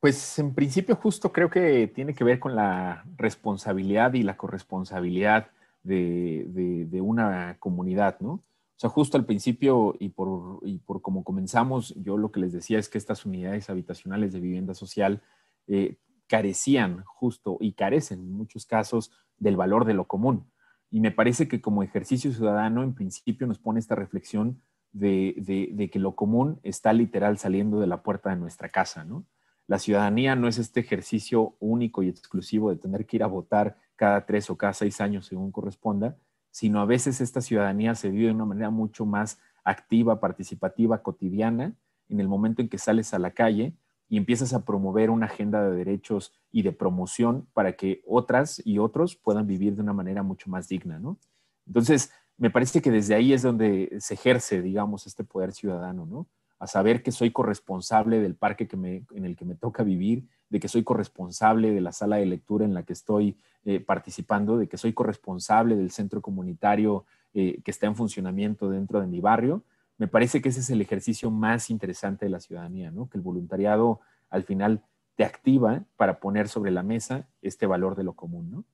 Pues 0.00 0.38
en 0.38 0.54
principio 0.54 0.96
justo 0.96 1.32
creo 1.32 1.48
que 1.48 1.86
tiene 1.86 2.14
que 2.14 2.24
ver 2.24 2.40
con 2.40 2.56
la 2.56 3.04
responsabilidad 3.16 4.14
y 4.14 4.22
la 4.22 4.36
corresponsabilidad 4.36 5.50
de, 5.82 7.00
una 7.00 7.56
comunidad, 7.58 8.18
¿no? 8.20 8.32
O 8.32 8.82
sea, 8.82 8.90
justo 8.90 9.16
al 9.16 9.24
principio 9.24 9.94
y 10.00 10.08
por, 10.08 10.58
y 10.64 10.78
por 10.78 11.02
como 11.02 11.22
comenzamos, 11.22 11.94
yo 12.02 12.16
lo 12.16 12.32
que 12.32 12.40
les 12.40 12.52
decía 12.52 12.80
es 12.80 12.88
que 12.88 12.98
estas 12.98 13.24
unidades 13.24 13.70
habitacionales 13.70 14.32
de 14.32 14.40
vivienda 14.40 14.74
social 14.74 15.22
eh, 15.68 15.98
carecían 16.26 17.04
justo 17.04 17.58
y 17.60 17.74
carecen 17.74 18.18
en 18.20 18.32
muchos 18.32 18.66
casos 18.66 19.12
del 19.38 19.56
valor 19.56 19.84
de 19.84 19.94
lo 19.94 20.06
común. 20.06 20.50
Y 20.92 21.00
me 21.00 21.10
parece 21.10 21.48
que 21.48 21.62
como 21.62 21.82
ejercicio 21.82 22.30
ciudadano, 22.32 22.82
en 22.82 22.94
principio, 22.94 23.46
nos 23.46 23.58
pone 23.58 23.80
esta 23.80 23.94
reflexión 23.94 24.60
de, 24.92 25.88
que 25.90 25.98
lo 25.98 26.14
común 26.14 26.60
está 26.62 26.92
literal 26.92 27.38
saliendo 27.38 27.80
de 27.80 27.86
la 27.86 28.02
puerta 28.02 28.28
de 28.28 28.36
nuestra 28.36 28.68
casa, 28.68 29.02
¿no? 29.02 29.24
La 29.66 29.78
ciudadanía 29.78 30.36
no 30.36 30.48
es 30.48 30.58
este 30.58 30.80
ejercicio 30.80 31.56
único 31.60 32.02
y 32.02 32.08
exclusivo 32.08 32.68
de 32.68 32.76
tener 32.76 33.06
que 33.06 33.16
ir 33.16 33.22
a 33.22 33.26
votar 33.26 33.78
cada 33.96 34.26
tres 34.26 34.50
o 34.50 34.58
cada 34.58 34.74
seis 34.74 35.00
años 35.00 35.24
según 35.24 35.50
corresponda, 35.50 36.18
sino 36.50 36.78
a 36.80 36.84
veces 36.84 37.22
esta 37.22 37.40
ciudadanía 37.40 37.94
se 37.94 38.10
vive 38.10 38.26
de 38.26 38.34
una 38.34 38.44
manera 38.44 38.68
mucho 38.68 39.06
más 39.06 39.40
activa, 39.64 40.20
participativa, 40.20 41.02
cotidiana, 41.02 41.74
en 42.10 42.20
el 42.20 42.28
momento 42.28 42.60
en 42.60 42.68
que 42.68 42.76
sales 42.76 43.14
a 43.14 43.18
la 43.18 43.30
calle 43.30 43.72
y 44.12 44.18
empiezas 44.18 44.52
a 44.52 44.66
promover 44.66 45.08
una 45.08 45.24
agenda 45.24 45.64
de 45.64 45.74
derechos 45.74 46.34
y 46.50 46.60
de 46.60 46.72
promoción 46.72 47.48
para 47.54 47.76
que 47.76 48.02
otras 48.06 48.60
y 48.62 48.78
otros 48.78 49.16
puedan 49.16 49.46
vivir 49.46 49.74
de 49.74 49.80
una 49.80 49.94
manera 49.94 50.22
mucho 50.22 50.50
más 50.50 50.68
digna, 50.68 50.98
¿no? 50.98 51.18
Entonces, 51.66 52.12
me 52.36 52.50
parece 52.50 52.82
que 52.82 52.90
desde 52.90 53.14
ahí 53.14 53.32
es 53.32 53.40
donde 53.40 53.96
se 54.00 54.12
ejerce, 54.12 54.60
digamos, 54.60 55.06
este 55.06 55.24
poder 55.24 55.54
ciudadano, 55.54 56.04
¿no? 56.04 56.26
A 56.58 56.66
saber 56.66 57.02
que 57.02 57.10
soy 57.10 57.30
corresponsable 57.30 58.20
del 58.20 58.34
parque 58.34 58.68
que 58.68 58.76
en 58.76 59.24
el 59.24 59.34
que 59.34 59.46
me 59.46 59.54
toca 59.54 59.82
vivir, 59.82 60.28
de 60.50 60.60
que 60.60 60.68
soy 60.68 60.84
corresponsable 60.84 61.70
de 61.70 61.80
la 61.80 61.92
sala 61.92 62.16
de 62.16 62.26
lectura 62.26 62.66
en 62.66 62.74
la 62.74 62.82
que 62.82 62.92
estoy 62.92 63.38
eh, 63.64 63.80
participando, 63.80 64.58
de 64.58 64.68
que 64.68 64.76
soy 64.76 64.92
corresponsable 64.92 65.74
del 65.74 65.90
centro 65.90 66.20
comunitario 66.20 67.06
eh, 67.32 67.62
que 67.64 67.70
está 67.70 67.86
en 67.86 67.96
funcionamiento 67.96 68.68
dentro 68.68 69.00
de 69.00 69.06
mi 69.06 69.22
barrio 69.22 69.64
me 70.02 70.08
parece 70.08 70.42
que 70.42 70.48
ese 70.48 70.58
es 70.58 70.70
el 70.70 70.80
ejercicio 70.80 71.30
más 71.30 71.70
interesante 71.70 72.26
de 72.26 72.30
la 72.30 72.40
ciudadanía, 72.40 72.90
¿no? 72.90 73.08
Que 73.08 73.18
el 73.18 73.22
voluntariado 73.22 74.00
al 74.30 74.42
final 74.42 74.82
te 75.14 75.24
activa 75.24 75.84
para 75.96 76.18
poner 76.18 76.48
sobre 76.48 76.72
la 76.72 76.82
mesa 76.82 77.28
este 77.40 77.66
valor 77.66 77.94
de 77.94 78.02
lo 78.02 78.14
común, 78.14 78.50
¿no? 78.50 78.64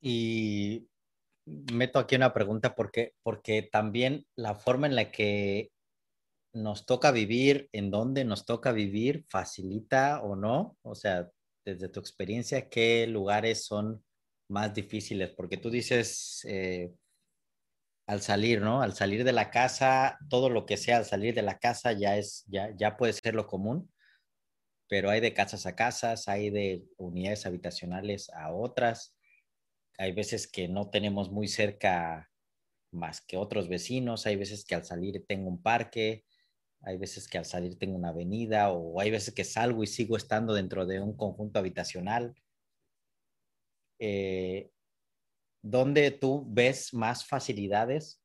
Y 0.00 0.88
meto 1.44 1.98
aquí 1.98 2.16
una 2.16 2.32
pregunta 2.32 2.74
porque, 2.74 3.12
porque 3.22 3.60
también 3.60 4.24
la 4.34 4.54
forma 4.54 4.86
en 4.86 4.96
la 4.96 5.10
que 5.10 5.70
nos 6.54 6.86
toca 6.86 7.10
vivir, 7.10 7.68
en 7.72 7.90
dónde 7.90 8.24
nos 8.24 8.46
toca 8.46 8.72
vivir, 8.72 9.26
facilita 9.28 10.22
o 10.22 10.34
no. 10.34 10.78
O 10.80 10.94
sea, 10.94 11.28
desde 11.62 11.90
tu 11.90 12.00
experiencia, 12.00 12.70
¿qué 12.70 13.06
lugares 13.06 13.66
son 13.66 14.02
más 14.48 14.74
difíciles, 14.74 15.30
porque 15.30 15.56
tú 15.58 15.70
dices, 15.70 16.44
eh, 16.48 16.92
al 18.06 18.22
salir, 18.22 18.60
¿no? 18.62 18.80
Al 18.82 18.94
salir 18.94 19.22
de 19.22 19.32
la 19.32 19.50
casa, 19.50 20.18
todo 20.30 20.48
lo 20.48 20.64
que 20.66 20.78
sea 20.78 20.96
al 20.96 21.04
salir 21.04 21.34
de 21.34 21.42
la 21.42 21.58
casa 21.58 21.92
ya 21.92 22.16
es, 22.16 22.44
ya, 22.48 22.74
ya 22.76 22.96
puede 22.96 23.12
ser 23.12 23.34
lo 23.34 23.46
común, 23.46 23.92
pero 24.88 25.10
hay 25.10 25.20
de 25.20 25.34
casas 25.34 25.66
a 25.66 25.76
casas, 25.76 26.28
hay 26.28 26.50
de 26.50 26.84
unidades 26.96 27.44
habitacionales 27.46 28.30
a 28.30 28.52
otras. 28.52 29.14
Hay 29.98 30.12
veces 30.12 30.48
que 30.48 30.68
no 30.68 30.90
tenemos 30.90 31.30
muy 31.30 31.48
cerca 31.48 32.30
más 32.90 33.20
que 33.20 33.36
otros 33.36 33.68
vecinos, 33.68 34.26
hay 34.26 34.36
veces 34.36 34.64
que 34.64 34.74
al 34.74 34.84
salir 34.84 35.24
tengo 35.26 35.48
un 35.48 35.62
parque, 35.62 36.24
hay 36.80 36.96
veces 36.96 37.28
que 37.28 37.38
al 37.38 37.44
salir 37.44 37.78
tengo 37.78 37.96
una 37.96 38.10
avenida 38.10 38.70
o 38.72 39.00
hay 39.00 39.10
veces 39.10 39.34
que 39.34 39.44
salgo 39.44 39.82
y 39.82 39.86
sigo 39.86 40.16
estando 40.16 40.54
dentro 40.54 40.86
de 40.86 41.00
un 41.00 41.16
conjunto 41.16 41.58
habitacional. 41.58 42.34
Eh, 43.98 44.70
¿dónde 45.62 46.10
tú 46.10 46.44
ves 46.48 46.94
más 46.94 47.26
facilidades 47.26 48.22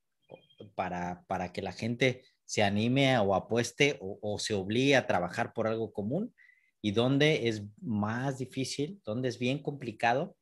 para, 0.76 1.24
para 1.28 1.52
que 1.52 1.62
la 1.62 1.72
gente 1.72 2.24
se 2.46 2.64
anime 2.64 3.18
o 3.20 3.36
apueste 3.36 3.98
o, 4.02 4.38
se 4.40 4.54
obligue 4.54 4.96
a 4.96 5.08
trabajar 5.08 5.54
por 5.54 5.68
algo 5.68 5.92
común? 5.92 6.34
¿Y 6.82 6.92
dónde 6.92 7.48
es 7.48 7.64
más 7.82 8.40
difícil, 8.40 9.02
dónde 9.06 9.30
es 9.30 9.40
bien 9.40 9.60
complicado? 9.60 10.36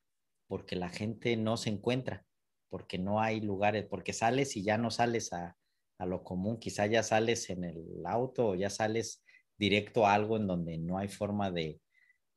Porque 0.47 0.75
la 0.75 0.89
gente 0.89 1.37
no 1.37 1.55
se 1.57 1.69
encuentra, 1.69 2.25
porque 2.69 2.97
no 2.97 3.21
hay 3.21 3.41
lugares, 3.41 3.85
porque 3.85 4.13
sales 4.13 4.57
y 4.57 4.63
ya 4.63 4.77
no 4.77 4.91
sales 4.91 5.33
a, 5.33 5.55
a 5.97 6.05
lo 6.05 6.23
común, 6.23 6.59
quizá 6.59 6.87
ya 6.87 7.03
sales 7.03 7.49
en 7.51 7.63
el 7.63 8.05
auto 8.05 8.49
o 8.49 8.55
ya 8.55 8.69
sales 8.69 9.23
directo 9.57 10.07
a 10.07 10.15
algo 10.15 10.37
en 10.37 10.47
donde 10.47 10.77
no 10.79 10.97
hay 10.97 11.07
forma 11.07 11.51
de, 11.51 11.79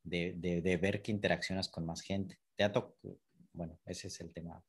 de, 0.03 0.35
de, 0.37 0.77
ver 0.77 1.01
que 1.01 1.11
interaccionas 1.11 1.69
con 1.69 1.87
más 1.87 2.03
gente. 2.03 2.39
Te 2.57 2.71
bueno, 3.53 3.79
ese 3.87 4.09
es 4.09 4.21
el 4.21 4.33
tema, 4.33 4.63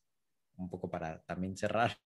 un 0.57 0.69
poco 0.69 0.89
para 0.89 1.21
también 1.23 1.57
cerrar. 1.57 1.97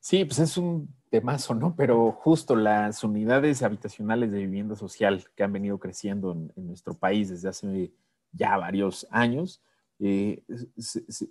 Sí, 0.00 0.24
pues 0.24 0.40
es 0.40 0.56
un 0.56 0.92
temazo, 1.10 1.54
¿no? 1.54 1.76
Pero 1.76 2.10
justo 2.10 2.56
las 2.56 3.04
unidades 3.04 3.62
habitacionales 3.62 4.32
de 4.32 4.38
vivienda 4.38 4.74
social 4.74 5.24
que 5.36 5.44
han 5.44 5.52
venido 5.52 5.78
creciendo 5.78 6.32
en, 6.32 6.66
nuestro 6.66 6.94
país 6.94 7.28
desde 7.28 7.48
hace 7.48 7.92
ya 8.32 8.56
varios 8.56 9.06
años, 9.10 9.62
eh, 10.00 10.42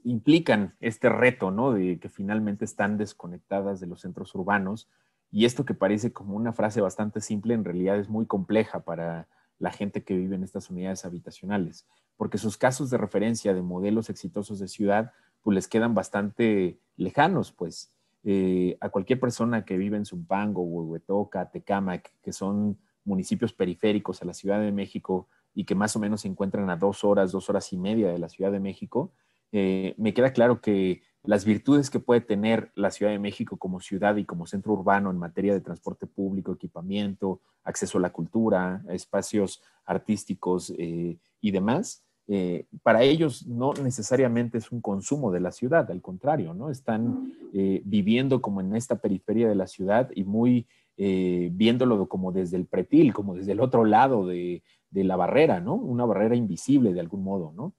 implican 0.05 0.77
este 0.79 1.09
reto, 1.09 1.51
¿no? 1.51 1.73
De 1.73 1.99
que 1.99 2.07
finalmente 2.07 2.63
están 2.63 2.97
desconectadas 2.97 3.81
de 3.81 3.87
los 3.87 3.99
centros 4.01 4.33
urbanos. 4.35 4.87
Y 5.31 5.43
esto 5.43 5.65
que 5.65 5.73
parece 5.73 6.13
como 6.13 6.37
una 6.37 6.53
frase 6.53 6.79
bastante 6.79 7.19
simple, 7.19 7.53
en 7.55 7.65
realidad 7.65 7.99
es 7.99 8.07
muy 8.07 8.25
compleja 8.25 8.85
para 8.85 9.27
la 9.61 9.71
gente 9.71 10.03
que 10.03 10.17
vive 10.17 10.35
en 10.35 10.43
estas 10.43 10.69
unidades 10.71 11.05
habitacionales, 11.05 11.87
porque 12.17 12.39
sus 12.39 12.57
casos 12.57 12.89
de 12.89 12.97
referencia 12.97 13.53
de 13.53 13.61
modelos 13.61 14.09
exitosos 14.09 14.59
de 14.59 14.67
ciudad, 14.67 15.13
pues 15.43 15.53
les 15.55 15.67
quedan 15.67 15.93
bastante 15.93 16.79
lejanos, 16.97 17.51
pues. 17.51 17.93
Eh, 18.23 18.77
a 18.81 18.89
cualquier 18.89 19.19
persona 19.19 19.65
que 19.65 19.77
vive 19.77 19.97
en 19.97 20.05
Zumpango, 20.05 20.61
Huehuetoca, 20.63 21.49
Tecámac, 21.49 22.13
que 22.21 22.33
son 22.33 22.77
municipios 23.03 23.53
periféricos 23.53 24.21
a 24.21 24.25
la 24.25 24.33
Ciudad 24.33 24.59
de 24.59 24.71
México 24.71 25.27
y 25.53 25.65
que 25.65 25.75
más 25.75 25.95
o 25.95 25.99
menos 25.99 26.21
se 26.21 26.27
encuentran 26.27 26.69
a 26.69 26.75
dos 26.75 27.03
horas, 27.03 27.31
dos 27.31 27.49
horas 27.49 27.71
y 27.73 27.77
media 27.77 28.09
de 28.09 28.19
la 28.19 28.29
Ciudad 28.29 28.51
de 28.51 28.59
México, 28.59 29.13
eh, 29.51 29.95
me 29.97 30.13
queda 30.13 30.33
claro 30.33 30.61
que 30.61 31.03
las 31.23 31.45
virtudes 31.45 31.89
que 31.89 31.99
puede 31.99 32.21
tener 32.21 32.71
la 32.75 32.89
Ciudad 32.89 33.11
de 33.11 33.19
México 33.19 33.57
como 33.57 33.79
ciudad 33.79 34.15
y 34.15 34.25
como 34.25 34.47
centro 34.47 34.73
urbano 34.73 35.11
en 35.11 35.17
materia 35.17 35.53
de 35.53 35.61
transporte 35.61 36.07
público, 36.07 36.53
equipamiento, 36.53 37.41
acceso 37.63 37.99
a 37.99 38.01
la 38.01 38.11
cultura, 38.11 38.83
espacios 38.89 39.61
artísticos 39.85 40.73
eh, 40.77 41.17
y 41.39 41.51
demás, 41.51 42.03
eh, 42.27 42.65
para 42.81 43.03
ellos 43.03 43.45
no 43.45 43.73
necesariamente 43.73 44.57
es 44.57 44.71
un 44.71 44.81
consumo 44.81 45.31
de 45.31 45.41
la 45.41 45.51
ciudad, 45.51 45.89
al 45.91 46.01
contrario, 46.01 46.53
¿no? 46.53 46.69
Están 46.69 47.33
eh, 47.53 47.81
viviendo 47.83 48.41
como 48.41 48.61
en 48.61 48.75
esta 48.75 48.95
periferia 48.99 49.49
de 49.49 49.55
la 49.55 49.67
ciudad 49.67 50.09
y 50.15 50.23
muy 50.23 50.67
viéndolo 50.97 52.07
como 52.07 52.31
desde 52.31 52.57
el 52.57 52.67
pretil, 52.67 53.11
como 53.11 53.33
desde 53.33 53.53
el 53.53 53.59
otro 53.59 53.85
lado 53.85 54.27
de, 54.27 54.61
la 54.91 55.15
barrera, 55.15 55.59
¿no? 55.59 55.73
Una 55.73 56.05
barrera 56.05 56.35
invisible 56.35 56.93
de 56.93 56.99
algún 56.99 57.23
modo, 57.23 57.51
¿no? 57.55 57.73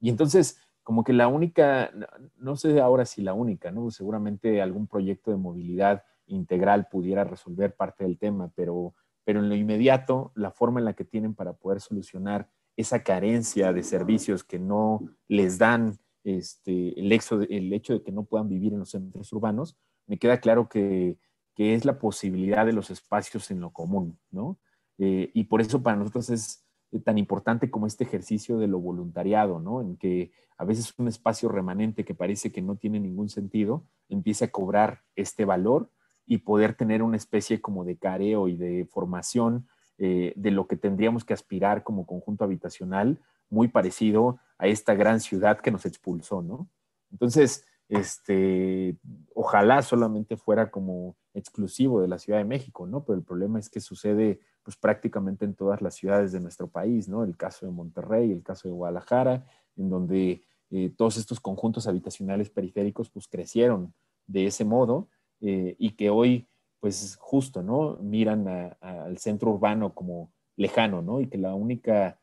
Y 0.00 0.08
entonces, 0.08 0.58
como 0.84 1.02
que 1.02 1.14
la 1.14 1.28
única, 1.28 1.90
no 2.36 2.56
sé 2.56 2.80
ahora 2.80 3.06
si 3.06 3.22
la 3.22 3.32
única, 3.32 3.72
¿no? 3.72 3.90
Seguramente 3.90 4.60
algún 4.60 4.86
proyecto 4.86 5.30
de 5.30 5.38
movilidad 5.38 6.04
integral 6.26 6.88
pudiera 6.88 7.24
resolver 7.24 7.74
parte 7.74 8.04
del 8.04 8.18
tema, 8.18 8.52
pero, 8.54 8.94
pero 9.24 9.40
en 9.40 9.48
lo 9.48 9.56
inmediato, 9.56 10.30
la 10.34 10.50
forma 10.50 10.80
en 10.80 10.84
la 10.84 10.92
que 10.92 11.04
tienen 11.04 11.34
para 11.34 11.54
poder 11.54 11.80
solucionar 11.80 12.48
esa 12.76 13.02
carencia 13.02 13.72
de 13.72 13.82
servicios 13.82 14.44
que 14.44 14.58
no 14.58 15.00
les 15.26 15.58
dan 15.58 15.98
este, 16.22 16.98
el, 17.00 17.10
hecho 17.12 17.38
de, 17.38 17.46
el 17.50 17.72
hecho 17.72 17.94
de 17.94 18.02
que 18.02 18.12
no 18.12 18.24
puedan 18.24 18.48
vivir 18.48 18.72
en 18.72 18.80
los 18.80 18.90
centros 18.90 19.32
urbanos, 19.32 19.76
me 20.06 20.18
queda 20.18 20.38
claro 20.38 20.68
que, 20.68 21.18
que 21.54 21.74
es 21.74 21.84
la 21.84 21.98
posibilidad 21.98 22.66
de 22.66 22.72
los 22.72 22.90
espacios 22.90 23.50
en 23.50 23.60
lo 23.60 23.70
común, 23.70 24.18
¿no? 24.30 24.58
Eh, 24.98 25.30
y 25.34 25.44
por 25.44 25.60
eso 25.60 25.82
para 25.82 25.96
nosotros 25.96 26.30
es 26.30 26.63
tan 27.00 27.18
importante 27.18 27.70
como 27.70 27.86
este 27.86 28.04
ejercicio 28.04 28.58
de 28.58 28.66
lo 28.66 28.78
voluntariado, 28.78 29.60
¿no? 29.60 29.80
En 29.80 29.96
que 29.96 30.32
a 30.56 30.64
veces 30.64 30.94
un 30.98 31.08
espacio 31.08 31.48
remanente 31.48 32.04
que 32.04 32.14
parece 32.14 32.52
que 32.52 32.62
no 32.62 32.76
tiene 32.76 33.00
ningún 33.00 33.28
sentido 33.28 33.84
empieza 34.08 34.46
a 34.46 34.50
cobrar 34.50 35.02
este 35.16 35.44
valor 35.44 35.90
y 36.26 36.38
poder 36.38 36.74
tener 36.74 37.02
una 37.02 37.16
especie 37.16 37.60
como 37.60 37.84
de 37.84 37.96
careo 37.96 38.48
y 38.48 38.56
de 38.56 38.86
formación 38.86 39.66
eh, 39.98 40.32
de 40.36 40.50
lo 40.50 40.66
que 40.66 40.76
tendríamos 40.76 41.24
que 41.24 41.34
aspirar 41.34 41.82
como 41.82 42.06
conjunto 42.06 42.44
habitacional, 42.44 43.20
muy 43.50 43.68
parecido 43.68 44.38
a 44.58 44.66
esta 44.66 44.94
gran 44.94 45.20
ciudad 45.20 45.60
que 45.60 45.70
nos 45.70 45.86
expulsó, 45.86 46.42
¿no? 46.42 46.68
Entonces, 47.12 47.64
este, 47.88 48.96
ojalá 49.34 49.82
solamente 49.82 50.36
fuera 50.36 50.70
como 50.70 51.16
exclusivo 51.34 52.00
de 52.00 52.08
la 52.08 52.18
Ciudad 52.18 52.38
de 52.38 52.44
México, 52.44 52.86
¿no? 52.86 53.04
Pero 53.04 53.18
el 53.18 53.24
problema 53.24 53.58
es 53.58 53.68
que 53.68 53.80
sucede 53.80 54.40
pues 54.64 54.76
prácticamente 54.76 55.44
en 55.44 55.54
todas 55.54 55.82
las 55.82 55.94
ciudades 55.94 56.32
de 56.32 56.40
nuestro 56.40 56.66
país, 56.66 57.08
¿no? 57.08 57.22
El 57.22 57.36
caso 57.36 57.66
de 57.66 57.72
Monterrey, 57.72 58.32
el 58.32 58.42
caso 58.42 58.66
de 58.66 58.74
Guadalajara, 58.74 59.46
en 59.76 59.90
donde 59.90 60.42
eh, 60.70 60.90
todos 60.96 61.18
estos 61.18 61.38
conjuntos 61.38 61.86
habitacionales 61.86 62.50
periféricos 62.50 63.10
pues 63.10 63.28
crecieron 63.28 63.92
de 64.26 64.46
ese 64.46 64.64
modo 64.64 65.08
eh, 65.40 65.76
y 65.78 65.90
que 65.92 66.10
hoy 66.10 66.48
pues 66.80 67.16
justo, 67.18 67.62
¿no? 67.62 67.96
Miran 68.02 68.46
al 68.80 69.16
centro 69.16 69.52
urbano 69.52 69.94
como 69.94 70.30
lejano, 70.54 71.00
¿no? 71.00 71.20
Y 71.22 71.28
que 71.28 71.38
la 71.38 71.54
única, 71.54 72.18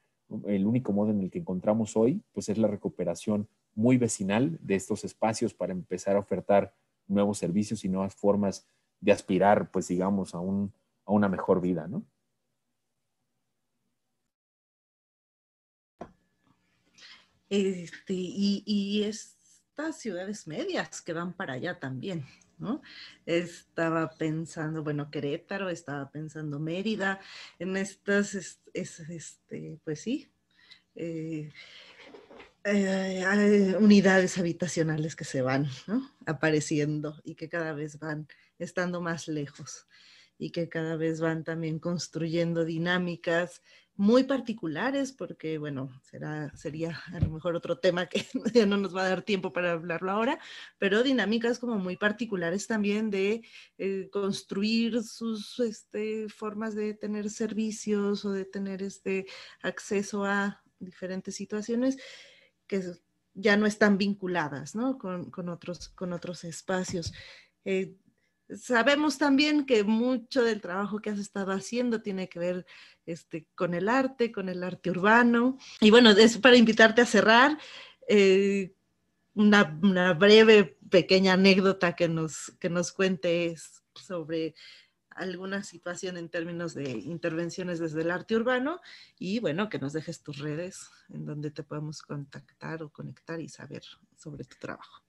el 0.46 0.68
único 0.68 0.94
modo 0.94 1.10
en 1.10 1.22
el 1.22 1.32
que 1.32 1.40
encontramos 1.40 1.98
hoy, 1.98 2.22
pues 2.32 2.48
es 2.48 2.60
la 2.60 2.68
recuperación 2.68 3.48
muy 3.74 3.98
vecinal 3.98 4.60
de 4.62 4.76
estos 4.76 5.04
espacios 5.04 5.56
para 5.56 5.72
empezar 5.72 6.16
a 6.16 6.20
ofertar 6.20 6.76
nuevos 7.08 7.40
servicios 7.40 7.84
y 7.86 7.90
nuevas 7.90 8.14
formas 8.14 8.68
de 9.00 9.12
aspirar, 9.12 9.72
pues 9.72 9.88
digamos, 9.88 10.36
a, 10.36 10.40
un, 10.40 10.72
a 11.06 11.12
una 11.12 11.28
mejor 11.28 11.60
vida, 11.60 11.88
¿no? 11.88 12.04
Este, 17.52 18.14
y, 18.14 19.04
estas 19.04 20.00
ciudades 20.00 20.48
medias 20.48 21.02
que 21.02 21.12
van 21.12 21.34
para 21.34 21.56
allá 21.56 21.78
también, 21.78 22.26
estaba 23.26 24.10
pensando, 24.12 24.84
bueno, 24.84 25.12
Querétaro, 25.12 25.70
estaba 25.70 26.10
pensando 26.10 26.60
Mérida, 26.60 27.20
en 27.60 27.76
estas, 27.76 28.36
este, 28.74 29.80
pues 29.84 30.00
sí, 30.00 30.32
eh, 30.96 31.52
eh, 32.64 33.76
unidades 33.78 34.38
habitacionales 34.38 35.18
que 35.18 35.26
se 35.26 35.42
van 35.42 35.68
apareciendo 36.26 37.20
y 37.26 37.36
que 37.36 37.50
cada 37.50 37.74
vez 37.74 38.00
van 38.00 38.30
estando 38.60 39.02
más 39.02 39.28
lejos 39.28 39.88
y 40.38 40.52
que 40.52 40.70
cada 40.70 40.96
vez 40.96 41.20
van 41.20 41.44
también 41.44 41.80
construyendo 41.80 42.64
dinámicas 42.64 43.62
muy 43.96 44.24
particulares, 44.24 45.12
porque 45.12 45.58
bueno, 45.58 45.90
será, 46.02 46.52
sería 46.56 47.00
a 47.14 47.20
lo 47.20 47.30
mejor 47.30 47.56
otro 47.56 47.78
tema 47.78 48.08
que 48.08 48.26
ya 48.54 48.66
no 48.66 48.78
nos 48.78 48.96
va 48.96 49.06
a 49.06 49.10
dar 49.10 49.22
tiempo 49.22 49.54
para 49.54 49.74
hablarlo 49.74 50.12
ahora, 50.12 50.40
pero 50.78 51.04
dinámicas 51.04 51.60
como 51.60 51.78
muy 51.78 51.98
particulares 51.98 52.68
también 52.68 53.10
de 53.10 53.44
eh, 53.78 54.10
construir 54.12 55.04
sus 55.04 55.60
este, 55.60 56.30
formas 56.30 56.76
de 56.76 56.94
tener 56.94 57.30
servicios 57.30 58.26
o 58.26 58.32
de 58.32 58.46
tener 58.46 58.82
este 58.82 59.28
acceso 59.62 60.26
a 60.26 60.64
diferentes 60.80 61.36
situaciones 61.36 61.98
que 62.68 62.82
ya 63.34 63.56
no 63.56 63.66
están 63.66 63.98
vinculadas 63.98 64.76
¿no? 64.76 64.98
Con, 64.98 65.30
con, 65.30 65.50
otros, 65.50 65.90
con 65.90 66.14
otros 66.14 66.44
espacios. 66.44 67.14
Eh, 67.66 67.96
sabemos 68.58 69.18
también 69.18 69.66
que 69.66 69.84
mucho 69.84 70.44
del 70.44 70.62
trabajo 70.62 71.00
que 71.00 71.10
has 71.10 71.20
estado 71.20 71.52
haciendo 71.52 72.02
tiene 72.02 72.30
que 72.30 72.40
ver 72.40 72.66
este, 73.06 73.48
con 73.56 73.74
el 73.74 73.90
arte, 73.90 74.32
con 74.32 74.50
el 74.50 74.64
arte 74.64 74.90
urbano. 74.90 75.58
Y 75.80 75.92
bueno, 75.92 76.12
es 76.12 76.38
para 76.38 76.58
invitarte 76.58 77.02
a 77.02 77.06
cerrar. 77.06 77.58
Eh, 78.08 78.74
una, 79.34 79.64
breve, 80.14 80.78
pequeña 80.90 81.34
anécdota 81.34 81.96
que 81.96 82.10
nos, 82.10 82.52
que 82.60 82.70
nos 82.70 82.92
cuentes 82.92 83.82
sobre 83.96 84.56
alguna 85.10 85.64
situación 85.64 86.18
en 86.18 86.30
términos 86.30 86.74
de 86.74 86.90
intervenciones 86.92 87.80
desde 87.80 88.02
el 88.02 88.12
arte 88.12 88.36
urbano 88.36 88.82
y 89.18 89.40
bueno, 89.40 89.70
que 89.70 89.80
nos 89.80 89.94
dejes 89.94 90.22
tus 90.22 90.40
redes 90.40 90.90
en 91.10 91.26
donde 91.26 91.52
te 91.52 91.64
podemos 91.64 92.02
contactar 92.02 92.82
o 92.84 92.90
conectar 92.90 93.40
y 93.40 93.50
saber 93.50 93.84
sobre 94.16 94.46
tu 94.46 94.58
trabajo. 94.58 95.04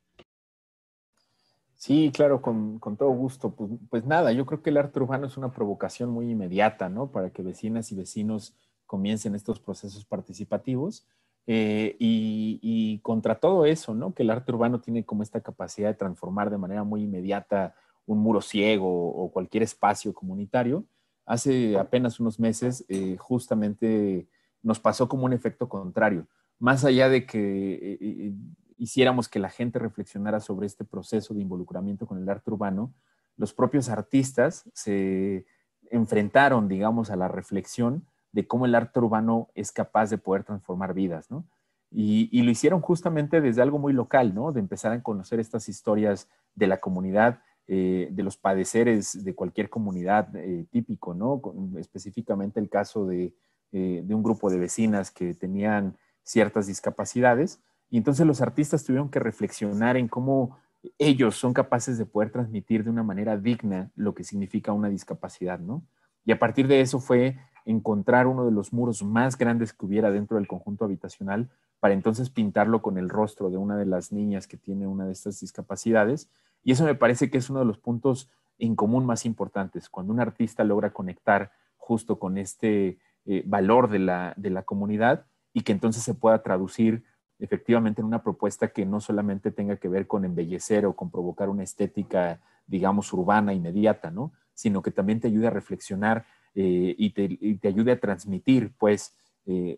Sí, 1.82 2.12
claro, 2.14 2.40
con, 2.40 2.78
todo 2.96 3.10
gusto. 3.10 3.50
Pues, 3.56 3.72
pues, 3.90 4.04
nada, 4.06 4.30
yo 4.30 4.46
creo 4.46 4.62
que 4.62 4.70
el 4.70 4.76
arte 4.76 5.00
urbano 5.00 5.26
es 5.26 5.36
una 5.36 5.50
provocación 5.50 6.10
muy 6.10 6.30
inmediata, 6.30 6.88
¿no? 6.88 7.10
Para 7.10 7.30
que 7.30 7.42
vecinas 7.42 7.90
y 7.90 7.96
vecinos 7.96 8.54
comiencen 8.86 9.34
estos 9.34 9.58
procesos 9.58 10.04
participativos. 10.04 11.08
Eh, 11.48 11.96
y, 11.98 13.00
contra 13.02 13.34
todo 13.40 13.66
eso, 13.66 13.94
¿no? 13.94 14.14
Que 14.14 14.22
el 14.22 14.30
arte 14.30 14.52
urbano 14.52 14.80
tiene 14.80 15.04
como 15.04 15.24
esta 15.24 15.40
capacidad 15.40 15.88
de 15.88 15.94
transformar 15.94 16.50
de 16.50 16.58
manera 16.58 16.84
muy 16.84 17.02
inmediata 17.02 17.74
un 18.06 18.20
muro 18.20 18.42
ciego 18.42 18.88
o 18.88 19.32
cualquier 19.32 19.64
espacio 19.64 20.14
comunitario. 20.14 20.84
Hace 21.26 21.76
apenas 21.76 22.20
unos 22.20 22.38
meses, 22.38 22.84
eh, 22.88 23.16
justamente 23.18 24.28
nos 24.62 24.78
pasó 24.78 25.08
como 25.08 25.24
un 25.24 25.32
efecto 25.32 25.68
contrario. 25.68 26.28
Más 26.60 26.84
allá 26.84 27.08
de 27.08 27.26
que 27.26 27.98
eh, 28.00 28.34
hiciéramos 28.82 29.28
que 29.28 29.38
la 29.38 29.48
gente 29.48 29.78
reflexionara 29.78 30.40
sobre 30.40 30.66
este 30.66 30.84
proceso 30.84 31.34
de 31.34 31.40
involucramiento 31.40 32.04
con 32.04 32.18
el 32.18 32.28
arte 32.28 32.50
urbano, 32.50 32.92
los 33.36 33.54
propios 33.54 33.88
artistas 33.88 34.68
se 34.74 35.46
enfrentaron, 35.92 36.66
digamos, 36.66 37.08
a 37.10 37.16
la 37.16 37.28
reflexión 37.28 38.04
de 38.32 38.44
cómo 38.48 38.66
el 38.66 38.74
arte 38.74 38.98
urbano 38.98 39.50
es 39.54 39.70
capaz 39.70 40.10
de 40.10 40.18
poder 40.18 40.42
transformar 40.42 40.94
vidas, 40.94 41.30
¿no? 41.30 41.46
Y, 41.92 42.42
lo 42.42 42.50
hicieron 42.50 42.80
justamente 42.80 43.40
desde 43.40 43.62
algo 43.62 43.78
muy 43.78 43.92
local, 43.92 44.34
¿no? 44.34 44.50
De 44.50 44.58
empezar 44.58 44.90
a 44.90 45.02
conocer 45.02 45.38
estas 45.38 45.68
historias 45.68 46.28
de 46.56 46.66
la 46.66 46.80
comunidad, 46.80 47.40
eh, 47.68 48.08
de 48.10 48.22
los 48.24 48.36
padeceres 48.36 49.22
de 49.24 49.34
cualquier 49.36 49.70
comunidad 49.70 50.34
eh, 50.34 50.66
típico, 50.70 51.14
¿no? 51.14 51.40
específicamente 51.78 52.58
el 52.58 52.68
caso 52.68 53.08
eh, 53.12 53.32
de 53.70 54.14
un 54.14 54.22
grupo 54.24 54.50
de 54.50 54.58
vecinas 54.58 55.12
que 55.12 55.34
tenían 55.34 55.96
ciertas 56.24 56.66
discapacidades. 56.66 57.60
Y 57.92 57.98
entonces 57.98 58.26
los 58.26 58.40
artistas 58.40 58.84
tuvieron 58.84 59.10
que 59.10 59.18
reflexionar 59.18 59.98
en 59.98 60.08
cómo 60.08 60.56
ellos 60.98 61.36
son 61.36 61.52
capaces 61.52 61.98
de 61.98 62.06
poder 62.06 62.30
transmitir 62.30 62.84
de 62.84 62.88
una 62.88 63.02
manera 63.02 63.36
digna 63.36 63.90
lo 63.96 64.14
que 64.14 64.24
significa 64.24 64.72
una 64.72 64.88
discapacidad, 64.88 65.58
¿no? 65.58 65.82
Y 66.24 66.32
a 66.32 66.38
partir 66.38 66.68
de 66.68 66.80
eso 66.80 67.00
fue 67.00 67.36
encontrar 67.66 68.26
uno 68.26 68.46
de 68.46 68.50
los 68.50 68.72
muros 68.72 69.02
más 69.02 69.36
grandes 69.36 69.74
que 69.74 69.84
hubiera 69.84 70.10
dentro 70.10 70.38
del 70.38 70.48
conjunto 70.48 70.86
habitacional 70.86 71.50
para 71.80 71.92
entonces 71.92 72.30
pintarlo 72.30 72.80
con 72.80 72.96
el 72.96 73.10
rostro 73.10 73.50
de 73.50 73.58
una 73.58 73.76
de 73.76 73.84
las 73.84 74.10
niñas 74.10 74.46
que 74.46 74.56
tiene 74.56 74.86
una 74.86 75.04
de 75.04 75.12
estas 75.12 75.38
discapacidades. 75.40 76.30
Y 76.64 76.72
eso 76.72 76.86
me 76.86 76.94
parece 76.94 77.30
que 77.30 77.36
es 77.36 77.50
uno 77.50 77.58
de 77.58 77.66
los 77.66 77.76
puntos 77.76 78.30
en 78.58 78.74
común 78.74 79.04
más 79.04 79.26
importantes, 79.26 79.90
cuando 79.90 80.14
un 80.14 80.20
artista 80.20 80.64
logra 80.64 80.94
conectar 80.94 81.52
justo 81.76 82.18
con 82.18 82.38
este 82.38 82.98
eh, 83.26 83.42
valor 83.44 83.90
de 83.90 83.98
la, 83.98 84.32
de 84.38 84.48
la 84.48 84.62
comunidad 84.62 85.26
y 85.52 85.60
que 85.60 85.72
entonces 85.72 86.02
se 86.02 86.14
pueda 86.14 86.42
traducir 86.42 87.04
efectivamente 87.42 88.00
en 88.00 88.06
una 88.06 88.22
propuesta 88.22 88.68
que 88.68 88.86
no 88.86 89.00
solamente 89.00 89.50
tenga 89.50 89.76
que 89.76 89.88
ver 89.88 90.06
con 90.06 90.24
embellecer 90.24 90.86
o 90.86 90.94
con 90.94 91.10
provocar 91.10 91.48
una 91.48 91.64
estética, 91.64 92.40
digamos, 92.68 93.12
urbana 93.12 93.52
inmediata, 93.52 94.12
¿no? 94.12 94.32
Sino 94.54 94.80
que 94.80 94.92
también 94.92 95.18
te 95.18 95.26
ayude 95.26 95.48
a 95.48 95.50
reflexionar 95.50 96.24
eh, 96.54 96.94
y, 96.96 97.10
te, 97.10 97.68
ayude 97.68 97.90
a 97.90 97.98
transmitir, 97.98 98.72
pues, 98.78 99.16
eh, 99.46 99.76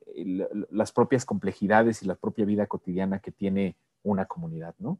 las 0.71 0.93
propias 0.93 1.25
complejidades 1.25 2.03
y 2.03 2.07
la 2.07 2.17
propia 2.17 2.45
vida 2.45 2.67
cotidiana 2.67 3.21
que 3.21 3.33
tiene 3.33 3.77
una 4.03 4.27
comunidad, 4.27 4.75
¿no? 4.79 4.99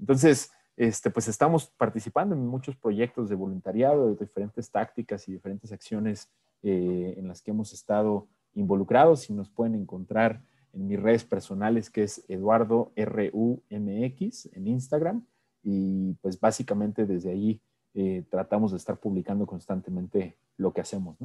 Entonces, 0.00 0.50
este, 0.76 1.10
pues 1.10 1.28
estamos 1.28 1.68
participando 1.76 2.34
en 2.34 2.44
muchos 2.44 2.74
proyectos 2.74 3.28
de 3.28 3.36
voluntariado, 3.36 4.08
de 4.08 4.24
diferentes 4.24 4.68
tácticas 4.68 5.28
y 5.28 5.32
diferentes 5.32 5.70
acciones 5.70 6.28
eh, 6.64 7.14
en 7.16 7.28
las 7.28 7.40
que 7.40 7.52
hemos 7.52 7.72
estado 7.72 8.26
involucrados 8.54 9.30
y 9.30 9.32
nos 9.32 9.48
pueden 9.48 9.76
encontrar 9.76 10.42
en 10.72 10.86
mis 10.86 11.00
redes 11.00 11.24
personales, 11.24 11.90
que 11.90 12.04
es 12.04 12.24
Eduardo 12.28 12.92
RUMX 12.96 14.46
en 14.52 14.66
Instagram. 14.66 15.26
Y 15.62 16.14
pues 16.22 16.38
básicamente 16.40 17.06
desde 17.06 17.30
ahí 17.30 17.60
eh, 17.94 18.24
tratamos 18.30 18.70
de 18.70 18.78
estar 18.78 18.98
publicando 18.98 19.46
constantemente 19.46 20.38
lo 20.56 20.72
que 20.72 20.80
hacemos. 20.80 21.16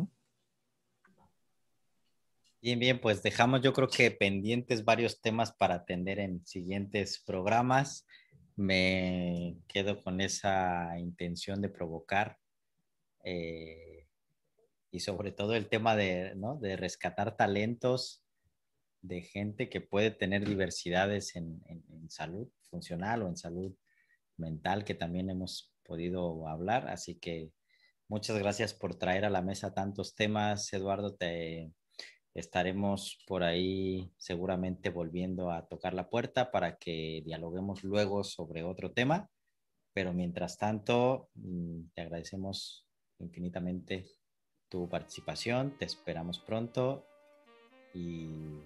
Bien, 2.61 2.79
bien, 2.79 2.99
pues 2.99 3.21
dejamos 3.21 3.61
yo 3.61 3.73
creo 3.73 3.87
que 3.87 4.09
pendientes 4.09 4.83
varios 4.83 5.21
temas 5.21 5.51
para 5.53 5.75
atender 5.75 6.19
en 6.19 6.45
siguientes 6.45 7.21
programas. 7.23 8.07
Me 8.55 9.57
quedo 9.67 10.01
con 10.01 10.19
esa 10.21 10.97
intención 10.97 11.61
de 11.61 11.69
provocar 11.69 12.39
eh, 13.23 14.07
y 14.89 14.99
sobre 15.01 15.31
todo 15.31 15.55
el 15.55 15.67
tema 15.67 15.95
de, 15.95 16.33
¿no? 16.35 16.57
de 16.57 16.75
rescatar 16.75 17.37
talentos 17.37 18.24
de 19.07 19.21
gente 19.21 19.69
que 19.69 19.81
puede 19.81 20.11
tener 20.11 20.47
diversidades 20.47 21.35
en, 21.35 21.61
salud 22.09 22.47
funcional 22.69 23.23
o 23.23 23.27
en 23.27 23.37
salud 23.37 23.73
mental, 24.37 24.83
que 24.83 24.93
también 24.93 25.29
hemos 25.29 25.73
podido 25.83 26.47
hablar. 26.47 26.87
Así 26.87 27.15
que 27.15 27.51
muchas 28.07 28.37
gracias 28.37 28.73
por 28.73 28.95
traer 28.95 29.25
a 29.25 29.29
la 29.29 29.41
mesa 29.41 29.73
tantos 29.73 30.15
temas, 30.15 30.71
Eduardo. 30.73 31.15
Te 31.15 31.71
estaremos 32.33 33.23
por 33.25 33.43
ahí 33.43 34.11
seguramente 34.17 34.89
volviendo 34.89 35.51
a 35.51 35.67
tocar 35.67 35.93
la 35.93 36.09
puerta 36.09 36.51
para 36.51 36.77
que 36.77 37.21
dialoguemos 37.25 37.83
luego 37.83 38.23
sobre 38.23 38.63
otro 38.63 38.91
tema. 38.91 39.29
Pero 39.93 40.13
mientras 40.13 40.57
tanto, 40.57 41.29
mm, 41.35 41.89
te 41.93 42.01
agradecemos 42.01 42.85
infinitamente 43.19 44.05
tu 44.69 44.89
participación. 44.89 45.77
Te 45.77 45.85
esperamos 45.85 46.39
pronto 46.39 47.05
y 47.93 48.59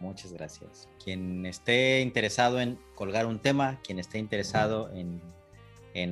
Muchas 0.00 0.32
gracias. 0.32 0.88
Quien 1.02 1.44
esté 1.44 2.00
interesado 2.00 2.60
en 2.60 2.78
colgar 2.94 3.26
un 3.26 3.38
tema, 3.38 3.78
quien 3.84 3.98
esté 3.98 4.18
interesado 4.18 4.90
en, 4.92 5.20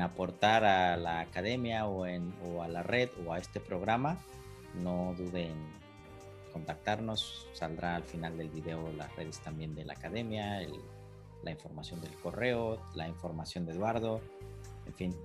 aportar 0.02 0.64
a 0.64 0.96
la 0.98 1.20
academia 1.20 1.86
o, 1.86 2.06
en, 2.06 2.34
o 2.44 2.62
a 2.62 2.68
la 2.68 2.82
red 2.82 3.08
o 3.26 3.32
a 3.32 3.38
este 3.38 3.60
programa, 3.60 4.18
no 4.74 5.14
dude 5.16 5.46
en 5.46 5.78
contactarnos. 6.52 7.46
Saldrá 7.54 7.96
al 7.96 8.04
final 8.04 8.36
del 8.36 8.50
video 8.50 8.92
las 8.92 9.14
redes 9.16 9.38
también 9.40 9.74
de 9.74 9.84
la 9.84 9.94
academia, 9.94 10.60
la 11.42 11.50
información 11.50 12.00
del 12.02 12.14
correo, 12.16 12.80
la 12.94 13.08
información 13.08 13.64
de 13.64 13.72
Eduardo. 13.72 14.20
En 14.86 14.94
fin, 14.94 15.16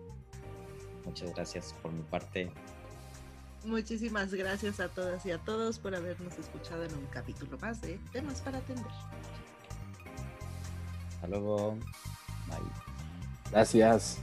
muchas 1.05 1.33
gracias 1.33 1.75
por 1.81 1.91
mi 1.91 2.03
parte. 2.03 2.49
Muchísimas 3.63 4.33
gracias 4.33 4.79
a 4.79 4.89
todas 4.89 5.25
y 5.25 5.31
a 5.31 5.37
todos 5.37 5.79
por 5.79 5.95
habernos 5.95 6.37
escuchado 6.37 6.83
en 6.83 6.93
un 6.95 7.05
capítulo 7.07 7.57
más 7.59 7.81
de 7.81 7.97
Temas 8.11 8.41
para 8.41 8.57
Atender. 8.57 8.91
Hasta 11.15 11.27
luego. 11.27 11.77
Bye. 12.47 12.57
Gracias. 13.51 14.19